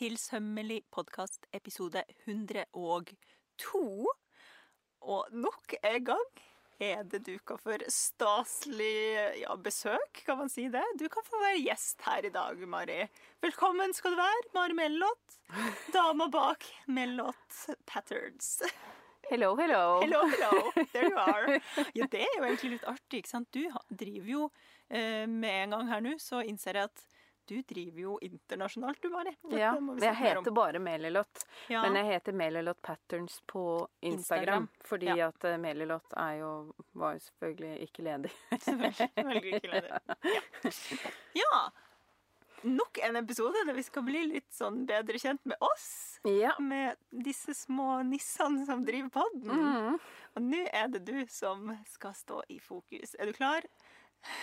til 0.00 0.14
Sømmelig 0.16 0.78
podkast 0.88 1.42
episode 1.52 2.00
102. 2.24 3.80
Og 5.04 5.34
nok 5.36 5.74
en 5.76 6.06
gang 6.06 6.40
er 6.80 7.02
det 7.04 7.20
duka 7.26 7.58
for 7.60 7.84
staselig 7.92 9.42
ja, 9.42 9.58
besøk, 9.60 10.22
kan 10.24 10.40
man 10.40 10.48
si 10.48 10.70
det? 10.72 10.86
Du 10.96 11.04
kan 11.12 11.26
få 11.26 11.42
være 11.42 11.60
gjest 11.66 12.00
her 12.06 12.24
i 12.24 12.32
dag, 12.32 12.64
Mari. 12.64 13.02
Velkommen 13.44 13.92
skal 13.92 14.16
du 14.16 14.22
være, 14.22 14.48
Mari 14.56 14.78
Mellott. 14.80 15.36
Dama 15.92 16.30
bak 16.32 16.64
Mellott 16.88 17.60
Patterns. 17.84 18.62
Hello, 19.28 19.52
hello. 19.60 20.00
Hello, 20.00 20.24
hello. 20.32 20.72
There 20.94 21.12
you 21.12 21.20
are. 21.20 21.60
Ja, 21.98 22.08
det 22.08 22.24
er 22.24 22.38
jo 22.38 22.48
egentlig 22.48 22.78
litt 22.78 22.88
artig, 22.88 23.20
ikke 23.20 23.36
sant. 23.36 23.52
Du 23.52 23.68
driver 23.92 24.32
jo 24.32 24.48
eh, 24.88 25.28
med 25.28 25.66
en 25.66 25.76
gang 25.76 25.92
her 25.92 26.08
nå, 26.08 26.16
så 26.16 26.40
innser 26.40 26.80
jeg 26.80 26.88
at 26.88 27.09
du 27.50 27.58
driver 27.66 28.00
jo 28.04 28.14
internasjonalt, 28.24 29.00
du, 29.02 29.08
Mari. 29.12 29.32
Dette 29.42 29.58
Ja, 29.60 29.72
men 29.80 29.98
jeg 30.00 30.14
om. 30.14 30.20
heter 30.22 30.54
bare 30.56 30.78
Melilot. 30.82 31.44
ja. 31.68 31.82
Men 31.82 31.98
jeg 32.00 32.06
heter 32.14 32.32
Melilot 32.38 32.80
Patterns 32.86 33.40
på 33.50 33.64
Instagram. 34.00 34.68
Instagram. 34.68 34.68
Fordi 34.86 35.10
Ja. 35.18 35.28
at 35.28 35.44
eh, 35.50 35.58
Melilot 35.58 36.16
er 36.16 36.38
jo 36.40 36.50
var 36.94 37.14
jo 37.18 37.22
selvfølgelig 37.26 37.88
ikke 37.88 38.06
ledig. 38.06 38.32
Selvfølgelig. 38.64 39.54
Ikke 39.60 39.72
ledig. 39.76 39.90
Ja. 41.34 41.44
ja. 41.44 41.70
Nok 42.62 42.98
en 43.06 43.16
episode 43.16 43.56
der 43.64 43.72
vi 43.72 43.82
skal 43.86 44.02
bli 44.04 44.20
litt 44.34 44.50
sånn 44.52 44.82
bedre 44.88 45.16
kjent 45.18 45.40
med 45.48 45.56
oss. 45.64 46.18
Ja. 46.28 46.50
Med 46.60 46.98
disse 47.24 47.54
små 47.56 48.02
nissene 48.04 48.66
som 48.68 48.82
driver 48.84 49.08
podden. 49.14 49.48
Mm. 49.48 49.94
Og 50.36 50.42
nå 50.44 50.60
er 50.68 50.90
det 50.92 51.00
du 51.08 51.22
som 51.32 51.70
skal 51.88 52.12
stå 52.18 52.42
i 52.52 52.58
fokus. 52.60 53.14
Er 53.18 53.30
du 53.30 53.32
klar? 53.32 53.64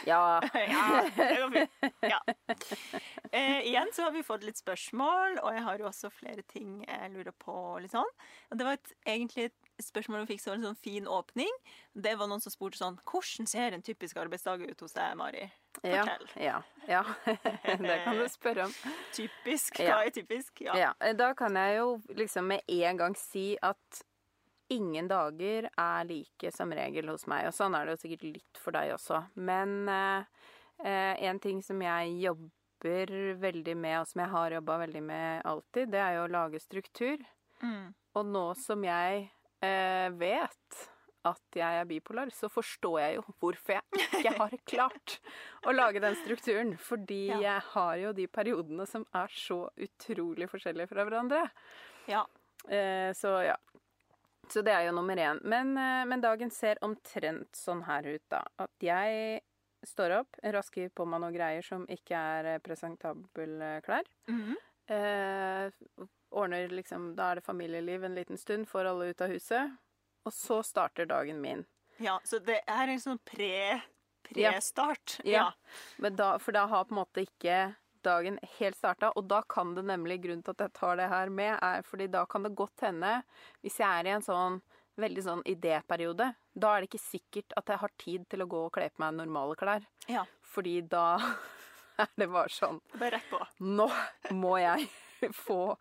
Ja. 0.06 0.42
Ja, 0.54 1.10
det 1.16 1.28
går 1.42 1.52
fint. 1.52 1.96
Ja. 2.02 2.22
Eh, 3.32 3.68
igjen 3.68 3.90
så 3.94 4.06
har 4.06 4.12
vi 4.16 4.22
fått 4.24 4.46
litt 4.48 4.58
spørsmål, 4.58 5.42
og 5.44 5.52
jeg 5.52 5.64
har 5.66 5.82
jo 5.82 5.88
også 5.90 6.10
flere 6.16 6.46
ting 6.48 6.78
jeg 6.86 7.10
lurer 7.12 7.34
på. 7.36 7.54
litt 7.84 7.92
sånn. 7.92 8.08
Og 8.48 8.58
det 8.58 8.66
var 8.66 8.78
et, 8.78 8.94
egentlig 9.04 9.50
et 9.50 9.84
spørsmål 9.84 10.24
vi 10.24 10.32
fikk 10.32 10.46
så 10.46 10.54
en 10.56 10.64
sånn 10.64 10.80
fin 10.80 11.10
åpning. 11.12 11.52
Det 11.92 12.16
var 12.18 12.32
noen 12.32 12.42
som 12.42 12.54
spurte 12.54 12.80
sånn 12.80 12.96
Hvordan 13.04 13.50
ser 13.52 13.76
en 13.76 13.84
typisk 13.84 14.18
arbeidsdag 14.24 14.64
ut 14.64 14.86
hos 14.86 14.96
deg, 14.96 15.18
Mari? 15.20 15.44
Ja. 15.84 16.06
Fortell. 16.08 16.32
Ja. 16.48 16.62
ja. 16.88 17.04
det 17.84 18.00
kan 18.06 18.18
du 18.18 18.26
spørre 18.32 18.70
om. 18.70 18.76
Typisk? 19.14 19.84
Ja. 19.84 19.98
Hva 19.98 20.08
er 20.08 20.16
typisk? 20.16 20.64
Ja. 20.64 20.80
Ja. 20.88 21.14
Da 21.20 21.34
kan 21.38 21.60
jeg 21.60 21.82
jo 21.82 21.98
liksom 22.16 22.48
med 22.56 22.64
en 22.80 23.04
gang 23.04 23.20
si 23.20 23.50
at 23.60 24.06
ingen 24.74 25.08
dager 25.08 25.70
er 25.78 26.08
like 26.10 26.52
som 26.52 26.72
regel 26.76 27.08
hos 27.14 27.28
meg. 27.30 27.48
Og 27.48 27.54
sånn 27.56 27.76
er 27.78 27.86
det 27.88 27.96
jo 27.98 28.02
sikkert 28.04 28.26
litt 28.28 28.60
for 28.62 28.76
deg 28.76 28.94
også. 28.96 29.22
Men 29.36 29.78
eh, 29.90 30.26
eh, 30.84 31.24
en 31.30 31.40
ting 31.44 31.62
som 31.64 31.82
jeg 31.82 32.18
jobber 32.26 33.14
veldig 33.42 33.78
med, 33.78 34.02
og 34.02 34.08
som 34.12 34.22
jeg 34.26 34.34
har 34.36 34.58
jobba 34.60 34.78
veldig 34.84 35.02
med 35.08 35.48
alltid, 35.50 35.90
det 35.96 36.04
er 36.04 36.18
jo 36.20 36.28
å 36.28 36.34
lage 36.36 36.60
struktur. 36.62 37.24
Mm. 37.64 37.88
Og 38.18 38.30
nå 38.34 38.46
som 38.60 38.84
jeg 38.86 39.26
eh, 39.66 40.10
vet 40.20 40.84
at 41.28 41.58
jeg 41.60 41.80
er 41.82 41.88
bipolar, 41.90 42.30
så 42.32 42.48
forstår 42.48 43.00
jeg 43.02 43.16
jo 43.18 43.24
hvorfor 43.42 43.74
jeg 43.76 44.06
ikke 44.06 44.32
har 44.38 44.54
klart 44.72 45.18
å 45.68 45.74
lage 45.76 46.00
den 46.04 46.16
strukturen. 46.22 46.76
Fordi 46.80 47.26
Ja. 47.34 47.40
jeg 47.44 47.66
har 47.74 47.96
jo 48.04 48.14
de 48.16 48.28
periodene 48.32 48.86
som 48.88 49.04
er 49.18 49.28
så 49.36 49.66
utrolig 49.76 50.48
forskjellige 50.52 50.92
fra 50.94 51.04
hverandre. 51.08 51.46
ja. 52.08 52.26
Eh, 52.68 53.14
så 53.14 53.30
ja. 53.46 53.54
Så 54.50 54.62
det 54.64 54.74
er 54.74 54.86
jo 54.88 54.96
nummer 54.96 55.20
én. 55.20 55.40
Men, 55.44 55.74
eh, 55.78 56.06
men 56.08 56.22
dagen 56.24 56.52
ser 56.54 56.80
omtrent 56.82 57.56
sånn 57.58 57.84
her 57.88 58.06
ut, 58.08 58.24
da. 58.32 58.44
At 58.58 58.72
jeg 58.84 59.42
står 59.86 60.20
opp, 60.22 60.38
rasker 60.44 60.90
på 60.96 61.06
meg 61.06 61.22
noen 61.22 61.36
greier 61.36 61.66
som 61.66 61.86
ikke 61.92 62.16
er 62.18 62.46
eh, 62.54 62.62
presentable 62.64 63.74
klær. 63.86 64.08
Mhm. 64.32 64.56
Eh, 64.88 65.72
ordner 66.32 66.70
liksom 66.72 67.10
Da 67.16 67.32
er 67.32 67.36
det 67.36 67.44
familieliv 67.44 68.04
en 68.06 68.16
liten 68.16 68.38
stund, 68.40 68.68
får 68.70 68.88
alle 68.88 69.10
ut 69.12 69.22
av 69.22 69.30
huset. 69.30 69.78
Og 70.26 70.32
så 70.34 70.62
starter 70.64 71.06
dagen 71.06 71.42
min. 71.42 71.66
ja. 72.00 72.20
Så 72.24 72.40
det 72.40 72.62
er 72.68 72.88
en 72.88 73.00
sånn 73.00 73.20
pre... 73.26 73.82
Pre-start. 74.28 75.22
Ja. 75.24 75.54
Men 76.04 76.16
da, 76.20 76.34
for 76.38 76.52
da 76.52 76.66
har 76.68 76.84
på 76.84 76.92
en 76.92 77.00
måte 77.00 77.22
ikke 77.24 77.76
dagen 78.06 78.40
helt 78.58 78.78
starta, 78.78 79.12
og 79.16 79.28
da 79.30 79.42
kan 79.50 79.74
det 79.78 79.86
nemlig 79.88 80.20
Grunnen 80.24 80.44
til 80.46 80.56
at 80.56 80.66
jeg 80.68 80.76
tar 80.78 80.98
det 81.00 81.10
her 81.12 81.30
med, 81.34 81.58
er 81.62 81.86
fordi 81.86 82.08
da 82.12 82.26
kan 82.30 82.44
det 82.46 82.56
godt 82.58 82.86
hende, 82.88 83.22
hvis 83.62 83.80
jeg 83.82 83.88
er 83.88 84.10
i 84.10 84.16
en 84.18 84.26
sånn 84.26 84.60
veldig 84.98 85.24
sånn 85.24 85.44
idéperiode, 85.46 86.32
da 86.58 86.72
er 86.74 86.82
det 86.82 86.90
ikke 86.90 87.04
sikkert 87.04 87.54
at 87.60 87.70
jeg 87.70 87.82
har 87.84 87.94
tid 88.02 88.24
til 88.32 88.44
å 88.44 88.50
gå 88.50 88.64
og 88.66 88.72
kle 88.74 88.90
på 88.90 89.04
meg 89.04 89.18
normale 89.20 89.58
klær. 89.60 89.86
ja. 90.10 90.26
Fordi 90.48 90.80
da 90.90 91.20
er 92.02 92.10
det 92.16 92.30
bare 92.32 92.50
sånn 92.54 92.80
Bare 92.96 93.18
rett 93.18 93.30
på. 93.30 93.42
Nå 93.62 93.90
må 94.34 94.56
jeg 94.62 94.88
få 95.46 95.76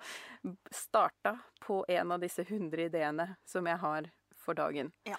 starta 0.72 1.36
på 1.64 1.84
en 1.88 2.12
av 2.12 2.20
disse 2.20 2.44
100 2.44 2.90
ideene 2.90 3.28
som 3.48 3.66
jeg 3.66 3.80
har 3.82 4.10
for 4.36 4.58
dagen. 4.58 4.92
Ja. 5.08 5.16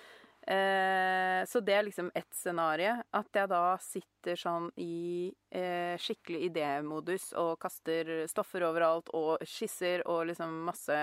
Eh, 0.48 1.42
så 1.46 1.60
det 1.60 1.74
er 1.76 1.84
liksom 1.84 2.12
ett 2.16 2.34
scenario. 2.36 2.96
At 3.12 3.28
jeg 3.36 3.50
da 3.52 3.64
sitter 3.84 4.40
sånn 4.40 4.70
i 4.80 5.28
eh, 5.52 5.98
skikkelig 6.00 6.46
idémodus 6.50 7.34
og 7.40 7.58
kaster 7.60 8.24
stoffer 8.32 8.64
overalt 8.70 9.12
og 9.18 9.44
skisser 9.48 10.06
og 10.08 10.30
liksom 10.32 10.56
masse 10.70 10.98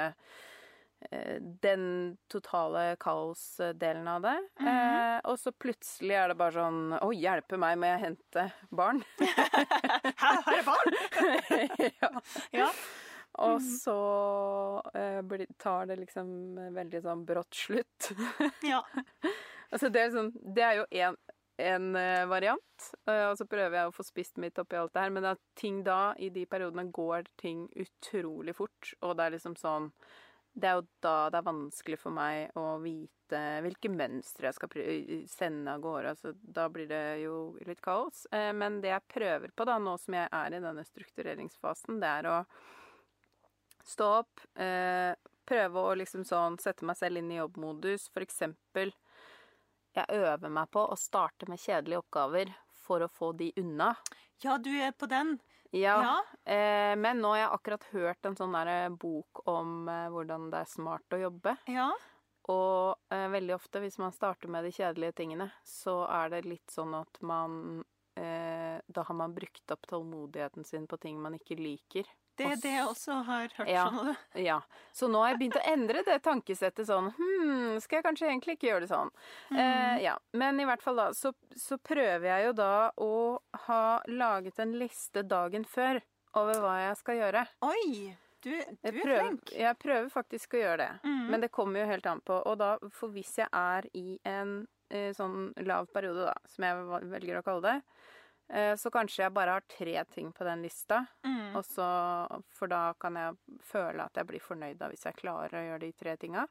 eh, 1.11 1.37
Den 1.41 2.17
totale 2.33 2.97
kaosdelen 3.01 4.09
av 4.09 4.25
det. 4.25 4.37
eh, 4.65 5.19
og 5.29 5.37
så 5.41 5.53
plutselig 5.53 6.17
er 6.23 6.33
det 6.33 6.39
bare 6.41 6.57
sånn 6.65 6.97
Å, 7.01 7.13
hjelpe 7.13 7.61
meg 7.61 7.79
må 7.81 7.93
jeg 7.93 8.05
hente 8.09 8.47
barn. 8.73 9.05
Hæ, 10.25 10.35
er 10.57 10.65
barn! 10.67 11.01
ja. 12.01 12.11
Ja. 12.57 12.71
Og 13.43 13.63
så 13.63 13.97
eh, 14.95 15.47
tar 15.59 15.87
det 15.91 15.97
liksom 16.03 16.29
veldig 16.75 17.01
sånn 17.03 17.25
brått 17.27 17.55
slutt. 17.59 18.11
ja. 18.73 18.83
altså 19.71 19.91
det 19.91 20.05
er, 20.05 20.13
sånn, 20.15 20.31
det 20.55 20.67
er 20.67 20.77
jo 20.79 20.85
en, 21.03 21.19
en 21.65 21.89
eh, 21.99 22.27
variant, 22.31 22.91
eh, 23.09 23.25
og 23.31 23.39
så 23.41 23.49
prøver 23.51 23.81
jeg 23.81 23.91
å 23.91 23.97
få 23.97 24.07
spist 24.07 24.39
mitt 24.43 24.61
oppi 24.63 24.79
alt 24.79 24.95
det 24.95 25.07
her, 25.07 25.17
men 25.17 25.27
at 25.33 25.43
ting 25.59 25.83
da, 25.87 26.13
i 26.19 26.31
de 26.35 26.47
periodene, 26.47 26.87
går 26.95 27.27
ting 27.41 27.67
utrolig 27.75 28.55
fort, 28.55 28.95
og 29.03 29.17
det 29.19 29.27
er 29.27 29.37
liksom 29.39 29.59
sånn 29.59 29.91
det 30.55 30.69
er 30.69 30.79
jo 30.79 30.85
da 31.03 31.15
det 31.35 31.41
er 31.41 31.47
vanskelig 31.49 31.99
for 31.99 32.15
meg 32.15 32.55
å 32.59 32.77
vite 32.83 33.41
hvilke 33.65 33.91
mønstre 33.91 34.47
jeg 34.47 34.55
skal 34.55 35.27
sende 35.31 35.73
av 35.75 35.83
gårde. 35.83 36.13
Altså, 36.15 36.31
da 36.39 36.69
blir 36.71 36.87
det 36.87 37.25
jo 37.25 37.57
litt 37.67 37.83
kaos. 37.83 38.23
Eh, 38.31 38.53
Men 38.55 38.79
det 38.85 38.93
jeg 38.93 39.11
prøver 39.11 39.51
på 39.51 39.67
da, 39.67 39.81
nå 39.83 39.97
som 39.99 40.15
jeg 40.15 40.29
er 40.31 40.55
i 40.55 40.63
denne 40.63 40.85
struktureringsfasen, 40.87 41.99
det 41.99 42.13
er 42.21 42.31
å 42.31 42.39
stå 43.85 44.11
opp, 44.23 44.41
eh, 44.57 45.15
prøve 45.45 45.83
å 45.85 45.95
liksom 46.01 46.25
sånn 46.25 46.59
sette 46.61 46.87
meg 46.89 46.97
selv 46.97 47.21
inn 47.21 47.33
i 47.33 47.39
jobbmodus. 47.39 48.09
For 48.13 48.25
eksempel, 48.25 48.95
jeg 49.95 50.07
øver 50.11 50.51
meg 50.51 50.71
på 50.75 50.87
å 50.89 50.97
starte 50.99 51.49
med 51.51 51.61
kjedelige 51.63 52.01
oppgaver 52.03 52.55
for 52.85 53.05
å 53.05 53.11
få 53.13 53.33
de 53.37 53.53
unna. 53.61 53.95
ja, 54.43 54.59
du 54.59 54.71
er 54.77 54.93
på 54.93 55.07
den. 55.09 55.39
Ja, 55.71 55.95
Ja. 56.03 56.17
Eh, 56.45 56.95
men 56.97 57.21
nå 57.21 57.33
har 57.33 57.39
jeg 57.39 57.53
akkurat 57.57 57.85
hørt 57.93 58.27
en 58.27 58.37
sånn 58.37 58.53
der 58.55 58.91
bok 58.91 59.41
om 59.49 59.89
eh, 59.89 60.09
hvordan 60.13 60.51
det 60.53 60.61
er 60.61 60.71
smart 60.71 61.17
å 61.17 61.19
jobbe. 61.19 61.57
Ja. 61.67 61.89
Og 62.53 62.97
eh, 63.11 63.29
veldig 63.33 63.55
ofte 63.57 63.81
hvis 63.81 63.99
man 63.99 64.13
starter 64.13 64.49
med 64.53 64.67
de 64.67 64.71
kjedelige 64.77 65.17
tingene, 65.23 65.49
så 65.65 66.05
er 66.07 66.31
det 66.31 66.45
litt 66.45 66.71
sånn 66.71 66.95
at 66.95 67.21
man 67.23 67.83
eh, 68.21 68.79
Da 68.87 69.03
har 69.09 69.17
man 69.17 69.35
brukt 69.35 69.71
opp 69.73 69.87
tålmodigheten 69.91 70.65
sin 70.65 70.87
på 70.87 70.99
ting 71.01 71.19
man 71.23 71.35
ikke 71.35 71.57
liker. 71.59 72.07
Det 72.37 72.47
er 72.51 72.57
det 72.63 72.73
jeg 72.73 72.87
også 72.89 73.19
har 73.29 73.53
hørt. 73.59 73.69
Ja. 73.71 73.85
sånn. 73.91 74.17
Ja, 74.43 74.57
Så 74.93 75.09
nå 75.11 75.21
har 75.23 75.33
jeg 75.33 75.39
begynt 75.43 75.59
å 75.61 75.65
endre 75.71 76.03
det 76.07 76.17
tankesettet 76.25 76.89
sånn 76.89 77.13
Hm, 77.19 77.79
skal 77.83 78.01
jeg 78.01 78.07
kanskje 78.09 78.27
egentlig 78.31 78.57
ikke 78.57 78.69
gjøre 78.73 78.87
det 78.87 78.91
sånn? 78.91 79.13
Eh, 79.55 80.03
ja, 80.03 80.17
Men 80.33 80.59
i 80.61 80.67
hvert 80.67 80.83
fall 80.83 80.99
da, 80.99 81.07
så, 81.15 81.33
så 81.57 81.79
prøver 81.79 82.27
jeg 82.31 82.49
jo 82.49 82.53
da 82.59 82.73
å 82.99 83.13
ha 83.69 83.85
laget 84.11 84.59
en 84.63 84.75
liste 84.81 85.23
dagen 85.23 85.65
før 85.65 86.03
over 86.35 86.59
hva 86.65 86.75
jeg 86.89 86.99
skal 86.99 87.21
gjøre. 87.23 87.47
Oi! 87.71 88.17
Du, 88.45 88.51
du 88.51 88.59
er 88.85 88.93
prøver, 88.99 89.21
flink. 89.23 89.53
jeg 89.57 89.77
prøver 89.81 90.09
faktisk 90.13 90.55
å 90.59 90.59
gjøre 90.61 90.79
det. 90.83 90.91
Mm. 91.09 91.21
Men 91.33 91.41
det 91.47 91.49
kommer 91.55 91.81
jo 91.81 91.87
helt 91.89 92.07
an 92.11 92.21
på. 92.21 92.37
Og 92.51 92.59
da, 92.61 92.75
for 92.93 93.15
hvis 93.15 93.39
jeg 93.41 93.49
er 93.57 93.87
i 93.97 94.19
en 94.29 94.67
eh, 94.91 95.15
sånn 95.17 95.55
lav 95.65 95.87
periode, 95.95 96.27
da, 96.29 96.35
som 96.53 96.67
jeg 96.67 97.07
velger 97.15 97.39
å 97.41 97.45
kalle 97.47 97.71
det, 97.71 97.79
så 98.79 98.91
kanskje 98.93 99.23
jeg 99.23 99.33
bare 99.35 99.55
har 99.57 99.65
tre 99.71 99.95
ting 100.13 100.29
på 100.33 100.45
den 100.45 100.61
lista. 100.63 100.99
Mm. 101.25 101.57
Og 101.57 101.65
så, 101.65 101.87
for 102.55 102.71
da 102.71 102.83
kan 103.01 103.17
jeg 103.17 103.61
føle 103.65 104.05
at 104.05 104.21
jeg 104.21 104.29
blir 104.29 104.43
fornøyd 104.45 104.77
da, 104.79 104.91
hvis 104.93 105.07
jeg 105.09 105.17
klarer 105.19 105.57
å 105.59 105.65
gjøre 105.65 105.81
de 105.87 105.91
tre 105.97 106.17
tinga. 106.21 106.45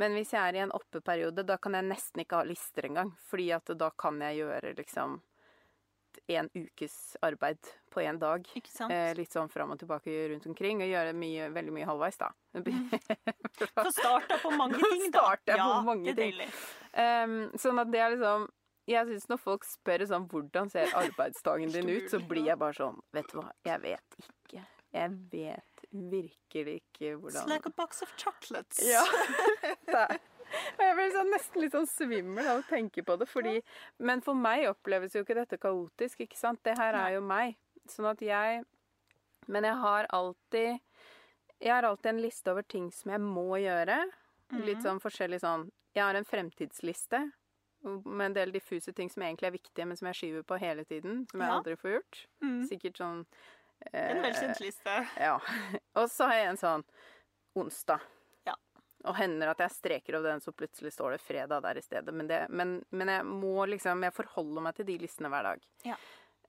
Men 0.00 0.16
hvis 0.16 0.32
jeg 0.34 0.42
er 0.42 0.56
i 0.56 0.64
en 0.64 0.74
oppeperiode, 0.74 1.44
da 1.46 1.58
kan 1.62 1.76
jeg 1.76 1.86
nesten 1.86 2.24
ikke 2.24 2.40
ha 2.40 2.48
lister 2.48 2.88
engang. 2.88 3.12
Fordi 3.28 3.50
at 3.54 3.70
da 3.78 3.90
kan 3.94 4.18
jeg 4.26 4.40
gjøre 4.40 4.74
liksom 4.80 5.20
en 6.26 6.48
ukes 6.54 7.16
arbeid 7.26 7.58
på 7.90 8.00
én 8.00 8.18
dag. 8.18 8.46
Eh, 8.90 9.12
litt 9.18 9.34
sånn 9.34 9.50
fram 9.52 9.74
og 9.74 9.80
tilbake 9.80 10.12
rundt 10.30 10.46
omkring, 10.50 10.82
og 10.82 10.90
gjøre 10.90 11.14
mye, 11.18 11.48
veldig 11.54 11.74
mye 11.74 11.88
halvveis, 11.88 12.18
da. 12.20 12.30
Så 13.58 13.90
starta 13.92 14.38
på 14.42 14.52
mange 14.54 14.78
ting, 14.80 15.08
da. 15.10 15.24
Starta 15.42 15.58
på 15.60 15.80
mange 15.90 16.14
ting. 16.18 16.42
Um, 16.94 17.38
sånn 17.60 17.82
at 17.82 17.90
det 17.92 18.02
er 18.02 18.14
liksom 18.14 18.46
Jeg 18.90 19.08
syns 19.08 19.28
når 19.30 19.40
folk 19.40 19.64
spør 19.64 20.04
sånn 20.10 20.26
hvordan 20.28 20.68
ser 20.72 20.92
arbeidsdagen 20.98 21.72
din 21.72 21.88
ut, 21.88 22.10
så 22.12 22.20
blir 22.20 22.50
jeg 22.50 22.60
bare 22.60 22.76
sånn 22.76 22.98
Vet 23.16 23.30
du 23.32 23.38
hva, 23.38 23.48
jeg 23.64 23.80
vet 23.80 24.18
ikke. 24.20 24.64
Jeg 24.94 25.14
vet 25.32 25.86
virkelig 25.94 26.74
ikke 26.82 27.08
It's 27.08 27.20
hvordan 27.22 27.48
like 27.50 27.66
a 27.66 27.74
box 27.74 28.02
of 28.02 28.12
chocolates. 28.20 28.82
Ja. 28.84 29.02
det 29.88 30.00
er. 30.04 30.20
Og 30.76 30.82
jeg 30.84 30.96
blir 30.98 31.12
sånn, 31.14 31.30
nesten 31.32 31.64
litt 31.64 31.74
sånn 31.74 31.88
svimmel 31.88 32.46
av 32.46 32.60
å 32.60 32.66
tenke 32.68 33.02
på 33.06 33.16
det. 33.18 33.26
Fordi, 33.30 33.56
men 34.04 34.22
for 34.22 34.38
meg 34.38 34.68
oppleves 34.70 35.16
jo 35.16 35.24
ikke 35.24 35.38
dette 35.38 35.58
kaotisk, 35.58 36.22
ikke 36.26 36.38
sant? 36.38 36.60
Det 36.66 36.76
her 36.78 36.94
er 36.98 37.16
jo 37.16 37.24
meg. 37.24 37.56
Sånn 37.90 38.08
at 38.08 38.22
jeg 38.24 38.62
Men 39.44 39.66
jeg 39.68 39.76
har 39.76 40.06
alltid 40.08 40.78
Jeg 41.60 41.72
har 41.72 41.84
alltid 41.84 42.14
en 42.14 42.22
liste 42.22 42.52
over 42.52 42.62
ting 42.62 42.90
som 42.92 43.10
jeg 43.12 43.20
må 43.20 43.58
gjøre. 43.60 43.98
Litt 44.64 44.84
sånn 44.84 45.02
forskjellig 45.02 45.42
sånn 45.42 45.66
Jeg 45.96 46.04
har 46.04 46.16
en 46.16 46.28
fremtidsliste 46.28 47.20
med 47.84 48.26
en 48.26 48.34
del 48.34 48.52
diffuse 48.54 48.92
ting 48.96 49.10
som 49.12 49.22
egentlig 49.22 49.46
er 49.50 49.56
viktige, 49.58 49.86
men 49.86 49.96
som 49.96 50.08
jeg 50.10 50.14
skyver 50.20 50.42
på 50.48 50.58
hele 50.60 50.84
tiden. 50.88 51.26
Som 51.30 51.40
jeg 51.40 51.48
Ja. 51.50 51.58
aldri 51.58 51.76
får 51.76 51.90
gjort. 51.98 52.26
Mm. 52.42 52.62
Sikkert 52.68 52.96
sånn 53.02 53.24
En 53.92 54.16
eh, 54.16 54.22
velkjent 54.22 54.60
liste. 54.60 54.94
ja. 55.20 55.38
Og 56.00 56.08
så 56.10 56.24
har 56.30 56.34
jeg 56.38 56.48
en 56.54 56.56
sånn 56.62 56.84
onsdag. 57.56 58.00
Ja. 58.46 58.54
Og 59.04 59.14
hender 59.18 59.50
at 59.52 59.58
jeg 59.60 59.70
streker 59.70 60.16
over 60.18 60.30
den, 60.32 60.40
så 60.40 60.52
plutselig 60.56 60.92
står 60.96 61.10
det 61.16 61.20
fredag 61.20 61.62
der 61.62 61.76
i 61.76 61.82
stedet. 61.84 62.14
Men, 62.14 62.26
det, 62.30 62.46
men, 62.50 62.82
men 62.90 63.08
jeg 63.08 63.24
må 63.28 63.66
liksom 63.68 64.02
Jeg 64.06 64.14
forholder 64.16 64.62
meg 64.62 64.74
til 64.78 64.86
de 64.86 64.98
listene 64.98 65.28
hver 65.28 65.42
dag. 65.50 65.66
Ja. 65.84 65.96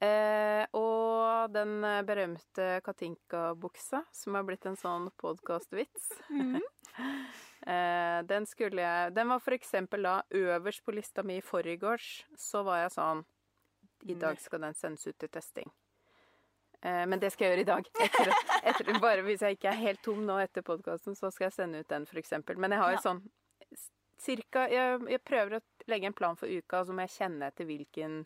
Eh, 0.05 0.65
og 0.77 1.51
den 1.53 1.79
berømte 2.07 2.65
Katinka-buksa, 2.85 4.03
som 4.13 4.35
har 4.37 4.43
blitt 4.47 4.65
en 4.69 4.77
sånn 4.79 5.09
podkastvits 5.21 6.11
Mhm. 6.29 6.61
eh, 7.67 8.19
Den 8.27 8.45
skulle 8.49 8.81
jeg 8.83 9.13
Den 9.15 9.29
var 9.31 9.39
for 9.43 9.55
eksempel 9.55 10.03
da 10.07 10.17
øverst 10.31 10.83
på 10.85 10.93
lista 10.95 11.23
mi 11.23 11.37
i 11.37 11.41
forgårs. 11.45 12.25
Så 12.37 12.63
var 12.67 12.83
jeg 12.83 12.91
sånn 12.97 13.25
I 14.05 14.13
dag 14.21 14.37
skal 14.39 14.61
den 14.61 14.73
sendes 14.77 15.07
ut 15.07 15.17
til 15.17 15.29
testing. 15.29 15.71
Eh, 16.81 17.05
men 17.09 17.19
det 17.19 17.31
skal 17.33 17.47
jeg 17.47 17.55
gjøre 17.55 17.63
i 17.63 17.71
dag. 17.71 17.87
Etter, 18.05 18.33
etter, 18.63 18.99
bare 19.01 19.23
hvis 19.25 19.41
jeg 19.41 19.57
ikke 19.57 19.71
er 19.71 19.79
helt 19.81 20.03
tom 20.05 20.25
nå 20.27 20.35
etter 20.43 20.61
podkasten, 20.61 21.15
så 21.17 21.31
skal 21.33 21.47
jeg 21.47 21.53
sende 21.55 21.79
ut 21.81 21.89
den, 21.89 22.05
for 22.05 22.19
eksempel. 22.21 22.57
Men 22.61 22.71
jeg 22.75 22.79
har 22.83 22.91
jo 22.91 22.99
Ja. 22.99 23.01
sånn 23.01 23.23
cirka 24.21 24.67
jeg, 24.69 25.01
jeg 25.09 25.23
prøver 25.25 25.57
å 25.57 25.61
legge 25.87 26.05
en 26.07 26.13
plan 26.13 26.35
for 26.37 26.47
uka, 26.47 26.83
så 26.85 26.93
må 26.93 27.01
jeg 27.07 27.15
kjenne 27.17 27.47
etter 27.49 27.65
hvilken 27.65 28.25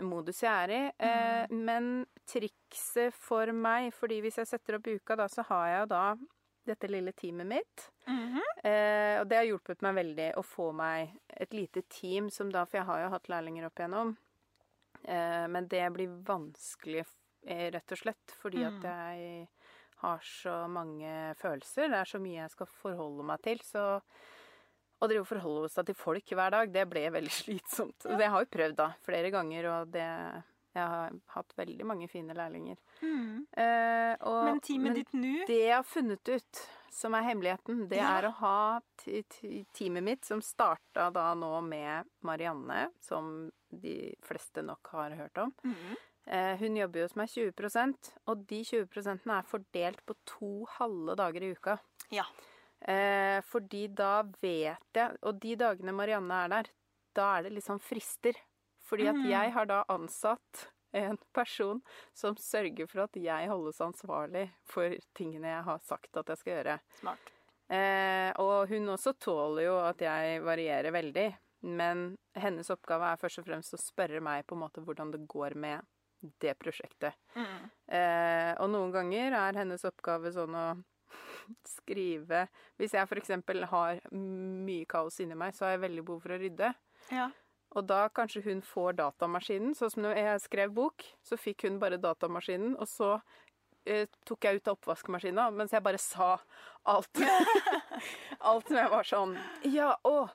modus 0.00 0.42
jeg 0.42 0.50
er 0.50 0.70
i. 0.70 0.92
Eh, 0.98 1.46
men 1.54 2.06
trikset 2.26 3.14
for 3.14 3.46
meg, 3.52 3.92
fordi 3.94 4.20
hvis 4.24 4.38
jeg 4.40 4.46
setter 4.46 4.78
opp 4.78 4.86
uka, 4.88 5.16
da, 5.16 5.26
så 5.28 5.44
har 5.48 5.66
jeg 5.68 5.80
jo 5.84 5.86
da 5.94 6.04
dette 6.66 6.88
lille 6.88 7.12
teamet 7.12 7.46
mitt. 7.46 7.90
Mhm. 8.08 8.40
Eh, 8.64 9.20
og 9.20 9.28
det 9.28 9.36
har 9.36 9.44
hjulpet 9.44 9.82
meg 9.84 9.94
veldig 9.98 10.28
å 10.40 10.42
få 10.42 10.70
meg 10.74 11.10
et 11.28 11.52
lite 11.52 11.82
team 11.92 12.30
som 12.30 12.48
da 12.50 12.64
For 12.64 12.78
jeg 12.78 12.86
har 12.86 13.02
jo 13.02 13.10
hatt 13.12 13.28
lærlinger 13.28 13.66
opp 13.66 13.74
igjennom. 13.76 14.16
Eh, 15.04 15.46
men 15.52 15.68
det 15.68 15.92
blir 15.92 16.08
vanskelig, 16.24 17.04
eh, 17.46 17.70
rett 17.70 17.92
og 17.92 17.98
slett, 17.98 18.32
fordi 18.40 18.64
Mm. 18.64 18.78
at 18.78 18.82
jeg 18.82 19.48
har 20.00 20.18
så 20.18 20.68
mange 20.68 21.34
følelser. 21.36 21.88
Det 21.90 22.00
er 22.00 22.04
så 22.04 22.18
mye 22.20 22.40
jeg 22.42 22.50
skal 22.50 22.66
forholde 22.66 23.22
meg 23.24 23.42
til. 23.42 23.58
Så 23.58 24.00
å 25.04 25.10
drive 25.10 25.24
og 25.24 25.30
forholde 25.30 25.70
seg 25.72 25.86
til 25.90 25.96
folk 25.98 26.32
hver 26.36 26.54
dag, 26.56 26.72
det 26.74 26.86
ble 26.90 27.04
veldig 27.14 27.34
slitsomt. 27.42 28.06
Det 28.08 28.18
har 28.28 28.40
jeg 28.42 28.48
jo 28.48 28.54
prøvd 28.58 28.76
da, 28.80 28.90
flere 29.06 29.30
ganger, 29.34 29.70
og 29.74 29.94
det 29.94 30.08
Jeg 30.74 30.88
har 30.90 31.12
hatt 31.36 31.52
veldig 31.54 31.84
mange 31.86 32.08
fine 32.10 32.34
lærlinger. 32.34 32.78
Mm. 33.00 33.44
Eh, 33.62 34.14
og, 34.26 34.40
Men 34.48 34.56
teamet 34.64 34.96
ditt 34.98 35.12
nå 35.14 35.44
det 35.46 35.60
jeg 35.60 35.76
har 35.76 35.84
funnet 35.86 36.30
ut, 36.32 36.62
som 36.90 37.14
er 37.14 37.22
hemmeligheten, 37.28 37.84
det 37.90 38.00
Ja. 38.00 38.08
er 38.18 38.26
å 38.26 38.32
ha 38.40 38.80
teamet 39.04 40.02
mitt, 40.02 40.24
som 40.26 40.42
starta 40.42 41.12
da 41.14 41.28
nå 41.38 41.60
med 41.62 42.10
Marianne, 42.26 42.88
som 43.00 43.50
de 43.70 44.14
fleste 44.26 44.62
nok 44.66 44.90
har 44.94 45.14
hørt 45.18 45.38
om. 45.38 45.54
Mm. 45.64 45.94
Eh, 46.26 46.56
hun 46.56 46.76
jobber 46.76 47.00
jo 47.02 47.06
hos 47.06 47.16
meg 47.20 47.28
20% 47.28 48.10
og 48.26 48.46
de 48.48 48.62
20 48.64 49.28
er 49.30 49.42
fordelt 49.44 50.00
på 50.08 50.16
to 50.24 50.52
halve 50.78 51.16
dager 51.20 51.44
i 51.44 51.52
uka. 51.52 51.78
Ja. 52.10 52.24
Eh, 52.84 53.40
fordi 53.48 53.86
da 53.96 54.22
vet 54.42 54.92
jeg 54.92 55.16
Og 55.24 55.38
de 55.40 55.54
dagene 55.56 55.94
Marianne 55.96 56.42
er 56.44 56.48
der, 56.52 56.66
da 57.16 57.28
er 57.38 57.48
det 57.48 57.62
sånn 57.64 57.80
frister. 57.80 58.34
Fordi 58.84 59.06
at 59.08 59.16
Mhm. 59.16 59.30
jeg 59.30 59.52
har 59.52 59.66
da 59.66 59.84
ansatt 59.88 60.66
en 60.92 61.16
person 61.32 61.80
som 62.14 62.36
sørger 62.36 62.86
for 62.88 63.00
at 63.04 63.12
jeg 63.14 63.48
holdes 63.48 63.80
ansvarlig 63.80 64.50
for 64.64 64.94
tingene 65.14 65.48
jeg 65.48 65.64
har 65.64 65.78
sagt 65.78 66.16
at 66.16 66.26
jeg 66.26 66.36
skal 66.38 66.52
gjøre. 66.64 66.80
Smart. 67.00 67.30
Eh, 67.70 68.32
og 68.38 68.68
hun 68.68 68.86
også 68.92 69.14
tåler 69.18 69.64
jo 69.64 69.78
at 69.80 69.98
jeg 69.98 70.42
varierer 70.42 70.92
veldig. 70.92 71.36
Men 71.62 72.18
hennes 72.36 72.68
oppgave 72.68 73.10
er 73.10 73.16
først 73.16 73.38
og 73.38 73.46
fremst 73.46 73.72
å 73.72 73.80
spørre 73.80 74.20
meg 74.20 74.46
på 74.46 74.52
en 74.54 74.60
måte 74.60 74.84
hvordan 74.84 75.10
det 75.10 75.26
går 75.26 75.54
med 75.56 75.80
det 76.40 76.58
prosjektet. 76.58 77.14
Mm. 77.34 77.70
Eh, 77.88 78.54
og 78.60 78.68
noen 78.70 78.92
ganger 78.92 79.32
er 79.32 79.52
hennes 79.54 79.82
oppgave 79.84 80.30
sånn 80.32 80.54
å 80.54 80.84
skrive 81.68 82.46
Hvis 82.80 82.94
jeg 82.96 83.06
f.eks. 83.08 83.30
har 83.70 84.00
mye 84.14 84.86
kaos 84.88 85.20
inni 85.20 85.36
meg, 85.38 85.54
så 85.54 85.66
har 85.66 85.76
jeg 85.76 85.84
veldig 85.86 86.04
behov 86.04 86.22
for 86.24 86.36
å 86.36 86.40
rydde. 86.40 86.74
Ja. 87.12 87.30
Og 87.74 87.86
da 87.90 88.04
kanskje 88.14 88.44
hun 88.46 88.62
får 88.62 88.94
datamaskinen. 89.00 89.74
Sånn 89.74 89.90
som 89.90 90.04
når 90.06 90.20
jeg 90.20 90.44
skrev 90.46 90.74
bok, 90.76 91.04
så 91.26 91.38
fikk 91.40 91.66
hun 91.66 91.80
bare 91.82 91.98
datamaskinen, 92.00 92.76
og 92.78 92.86
så 92.88 93.16
eh, 93.84 94.06
tok 94.26 94.46
jeg 94.46 94.60
ut 94.60 94.70
av 94.70 94.76
oppvaskmaskina 94.78 95.48
mens 95.54 95.74
jeg 95.74 95.84
bare 95.84 96.00
sa 96.00 96.36
alt. 96.88 97.20
alt 98.50 98.68
som 98.68 98.76
jeg 98.78 98.90
var 98.92 99.08
sånn 99.08 99.34
Ja, 99.72 99.94
å, 100.04 100.26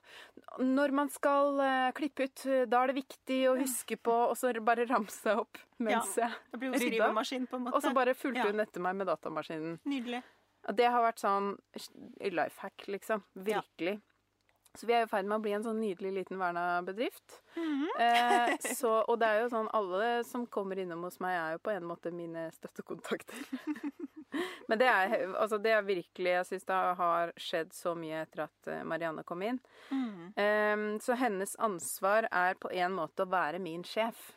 når 0.60 0.94
man 1.00 1.10
skal 1.12 1.60
eh, 1.64 1.88
klippe 1.96 2.26
ut, 2.28 2.44
da 2.70 2.82
er 2.82 2.92
det 2.92 2.98
viktig 3.00 3.40
å 3.50 3.56
huske 3.60 3.98
på 4.00 4.14
Og 4.30 4.36
så 4.38 4.52
bare 4.66 4.86
ramse 4.90 5.34
opp 5.38 5.60
mens 5.80 6.16
jeg 6.18 6.30
Det 6.52 6.70
Rydda. 6.82 7.12
Og 7.70 7.80
så 7.82 7.94
bare 7.96 8.16
fulgte 8.18 8.42
Ja. 8.44 8.50
hun 8.50 8.60
etter 8.60 8.82
meg 8.84 8.98
med 8.98 9.08
datamaskinen. 9.08 9.78
Nydelig. 9.88 10.20
Og 10.68 10.76
det 10.76 10.90
har 10.92 11.04
vært 11.04 11.22
sånn 11.22 11.54
life 12.20 12.60
hack, 12.60 12.86
liksom. 12.90 13.24
Virkelig. 13.34 14.00
Så 14.78 14.86
vi 14.86 14.94
er 14.94 15.02
i 15.02 15.10
ferd 15.10 15.26
med 15.26 15.40
å 15.40 15.42
bli 15.42 15.52
en 15.56 15.64
sånn 15.64 15.80
nydelig 15.82 16.12
liten 16.20 16.38
verna-bedrift. 16.38 17.40
Mhm. 17.56 17.86
Eh, 18.00 18.52
så, 18.78 19.00
og 19.02 19.18
det 19.18 19.30
er 19.30 19.42
jo 19.42 19.48
sånn, 19.54 19.70
alle 19.74 20.20
som 20.28 20.46
kommer 20.46 20.78
innom 20.78 21.02
hos 21.08 21.18
meg, 21.22 21.34
er 21.38 21.56
jo 21.56 21.62
på 21.64 21.74
en 21.74 21.88
måte 21.88 22.12
mine 22.14 22.46
støttekontakter. 22.54 23.40
Men 24.70 24.78
det 24.78 24.86
er, 24.86 25.14
altså 25.34 25.58
det 25.58 25.72
er 25.74 25.82
virkelig 25.82 26.30
Jeg 26.30 26.46
syns 26.46 26.66
det 26.68 26.76
har 27.00 27.32
skjedd 27.34 27.72
så 27.74 27.96
mye 27.98 28.20
etter 28.22 28.44
at 28.44 28.68
eh, 28.70 28.84
Marianne 28.86 29.24
kom 29.26 29.42
inn. 29.42 29.58
Mhm. 29.90 30.30
Em, 30.38 30.86
så 31.02 31.18
hennes 31.18 31.56
ansvar 31.58 32.28
er 32.30 32.54
på 32.60 32.70
en 32.70 32.94
måte 33.00 33.26
å 33.26 33.32
være 33.32 33.58
min 33.62 33.82
sjef. 33.86 34.30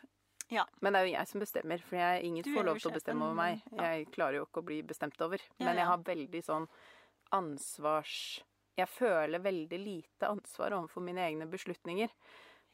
Ja. 0.51 0.65
Men 0.81 0.93
det 0.93 0.99
er 0.99 1.07
jo 1.07 1.13
jeg 1.13 1.29
som 1.29 1.43
bestemmer, 1.43 1.83
for 1.87 1.97
jeg, 1.97 2.23
ingen 2.27 2.47
får 2.47 2.65
lov 2.67 2.79
til 2.81 2.91
å 2.91 2.95
bestemme 2.97 3.27
over 3.27 3.37
meg. 3.37 3.61
Jeg 3.79 4.09
klarer 4.13 4.39
jo 4.39 4.47
ikke 4.47 4.63
å 4.63 4.67
bli 4.67 4.81
bestemt 4.85 5.21
over. 5.25 5.41
Men 5.61 5.79
jeg 5.79 5.89
har 5.89 6.09
veldig 6.09 6.43
sånn 6.45 6.67
ansvars... 7.33 8.17
Jeg 8.73 8.89
føler 8.89 9.37
veldig 9.37 9.77
lite 9.77 10.29
ansvar 10.33 10.73
overfor 10.73 11.03
mine 11.05 11.21
egne 11.21 11.45
beslutninger. 11.45 12.09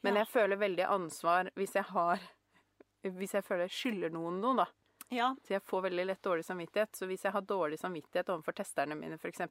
Men 0.00 0.16
jeg 0.16 0.30
føler 0.32 0.56
veldig 0.56 0.86
ansvar 0.88 1.50
hvis 1.60 1.74
jeg 1.76 1.84
har 1.90 2.22
Hvis 3.04 3.34
jeg 3.36 3.44
føler 3.44 3.66
jeg 3.66 3.76
skylder 3.76 4.14
noen 4.14 4.38
noe, 4.40 4.62
da. 4.62 4.66
Ja. 5.10 5.34
Så 5.44 5.54
jeg 5.56 5.64
får 5.66 5.84
veldig 5.88 6.06
lett 6.08 6.22
dårlig 6.22 6.44
samvittighet. 6.46 6.96
Så 6.96 7.08
hvis 7.10 7.24
jeg 7.24 7.34
har 7.34 7.44
dårlig 7.44 7.80
samvittighet 7.80 8.32
overfor 8.32 8.56
testerne 8.56 8.96
mine, 8.96 9.16
f.eks. 9.20 9.44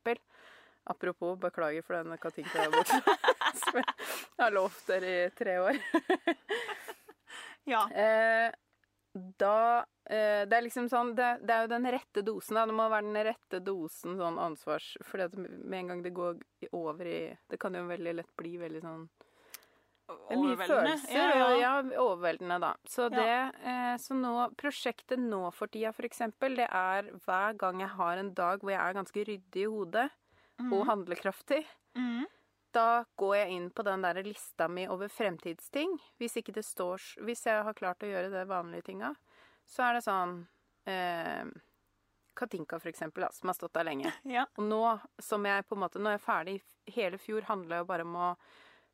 Apropos, 0.89 1.35
beklager 1.37 1.85
for 1.85 1.97
den 1.97 2.17
Katinka-buksa 2.17 3.01
som 3.61 3.81
jeg 3.81 3.97
har 4.39 4.53
lovt 4.55 4.87
dere 4.89 5.11
i 5.11 5.31
tre 5.37 5.57
år. 5.61 5.81
Ja. 7.69 7.83
Eh, 7.93 8.49
da 9.13 9.85
eh, 10.05 10.45
Det 10.45 10.57
er 10.57 10.65
liksom 10.65 10.89
sånn 10.91 11.15
det, 11.17 11.29
det 11.45 11.53
er 11.55 11.65
jo 11.65 11.71
den 11.71 11.87
rette 11.91 12.21
dosen, 12.25 12.57
da. 12.59 12.65
Det 12.69 12.75
må 12.77 12.89
være 12.91 13.07
den 13.07 13.23
rette 13.31 13.61
dosen 13.65 14.19
sånn 14.19 14.37
ansvars... 14.41 14.91
For 15.05 15.25
med 15.37 15.79
en 15.79 15.93
gang 15.93 16.03
det 16.05 16.13
går 16.17 16.37
over 16.77 17.09
i 17.09 17.19
Det 17.49 17.59
kan 17.61 17.77
jo 17.77 17.87
veldig 17.89 18.15
lett 18.21 18.31
bli 18.37 18.57
veldig 18.61 18.83
sånn 18.85 19.07
er 20.09 20.37
Overveldende. 20.37 20.95
Ja, 21.13 21.25
ja. 21.37 21.49
ja, 21.61 21.73
overveldende, 22.01 22.57
da. 22.63 22.71
Så 22.89 23.09
det 23.13 23.27
eh, 23.61 23.93
Så 24.01 24.17
nå 24.17 24.33
Prosjektet 24.57 25.21
nå 25.21 25.43
for 25.53 25.69
tida, 25.69 25.91
for 25.93 26.07
eksempel, 26.07 26.57
det 26.57 26.65
er 26.65 27.11
hver 27.25 27.57
gang 27.61 27.83
jeg 27.83 27.93
har 27.93 28.17
en 28.21 28.33
dag 28.33 28.63
hvor 28.63 28.73
jeg 28.73 28.81
er 28.81 28.97
ganske 28.97 29.25
ryddig 29.29 29.67
i 29.67 29.69
hodet 29.69 30.09
og 30.73 30.81
handlekraftig, 30.89 31.63
Mhm. 31.95 32.25
Da 32.75 33.03
går 33.19 33.35
jeg 33.37 33.55
inn 33.55 33.69
på 33.71 33.83
den 33.87 34.03
der 34.05 34.19
lista 34.23 34.67
mi 34.69 34.85
over 34.87 35.09
fremtidsting. 35.09 35.95
Hvis 36.21 36.37
ikke 36.39 36.53
det 36.55 36.65
står 36.67 37.01
Hvis 37.25 37.45
jeg 37.47 37.63
har 37.65 37.73
klart 37.77 38.03
å 38.03 38.09
gjøre 38.09 38.29
det 38.33 38.45
vanlige 38.49 38.89
tinga, 38.91 39.13
så 39.65 39.87
er 39.87 39.97
det 39.97 40.03
sånn 40.05 40.35
eh, 40.89 41.45
Katinka, 42.39 42.79
for 42.79 42.89
eksempel, 42.89 43.25
da, 43.25 43.31
som 43.35 43.49
har 43.51 43.57
stått 43.57 43.73
der 43.75 43.87
lenge. 43.89 44.13
Ja. 44.37 44.45
Og 44.57 44.67
nå 44.69 44.83
som 45.19 45.45
jeg 45.45 45.65
på 45.67 45.75
en 45.75 45.83
måte 45.83 45.99
Når 45.99 46.15
jeg 46.15 46.21
er 46.21 46.25
ferdig 46.25 46.57
Hele 46.95 47.19
fjor 47.19 47.47
handla 47.49 47.81
jo 47.81 47.89
bare 47.89 48.05
om 48.07 48.15
å 48.15 48.29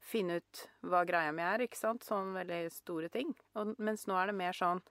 finne 0.05 0.39
ut 0.41 0.63
hva 0.86 1.01
greia 1.08 1.32
mi 1.34 1.41
er, 1.41 1.63
ikke 1.65 1.79
sant? 1.79 2.03
Sånn 2.05 2.34
veldig 2.36 2.67
store 2.70 3.08
ting. 3.10 3.32
Og, 3.58 3.72
mens 3.82 4.03
nå 4.05 4.13
er 4.20 4.29
det 4.29 4.36
mer 4.38 4.53
sånn 4.53 4.84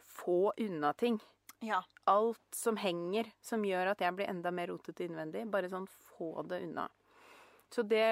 få 0.00 0.54
unna 0.62 0.92
ting. 0.96 1.18
ja. 1.60 1.82
Alt 2.08 2.56
som 2.56 2.76
henger, 2.76 3.30
som 3.40 3.64
gjør 3.64 3.90
at 3.94 4.00
jeg 4.04 4.12
blir 4.16 4.28
enda 4.28 4.50
mer 4.52 4.68
rotete 4.68 5.04
innvendig. 5.06 5.46
Bare 5.52 5.68
sånn 5.72 5.86
få 5.88 6.42
det 6.48 6.62
unna. 6.66 6.86
Så 7.74 7.82
det 7.90 8.06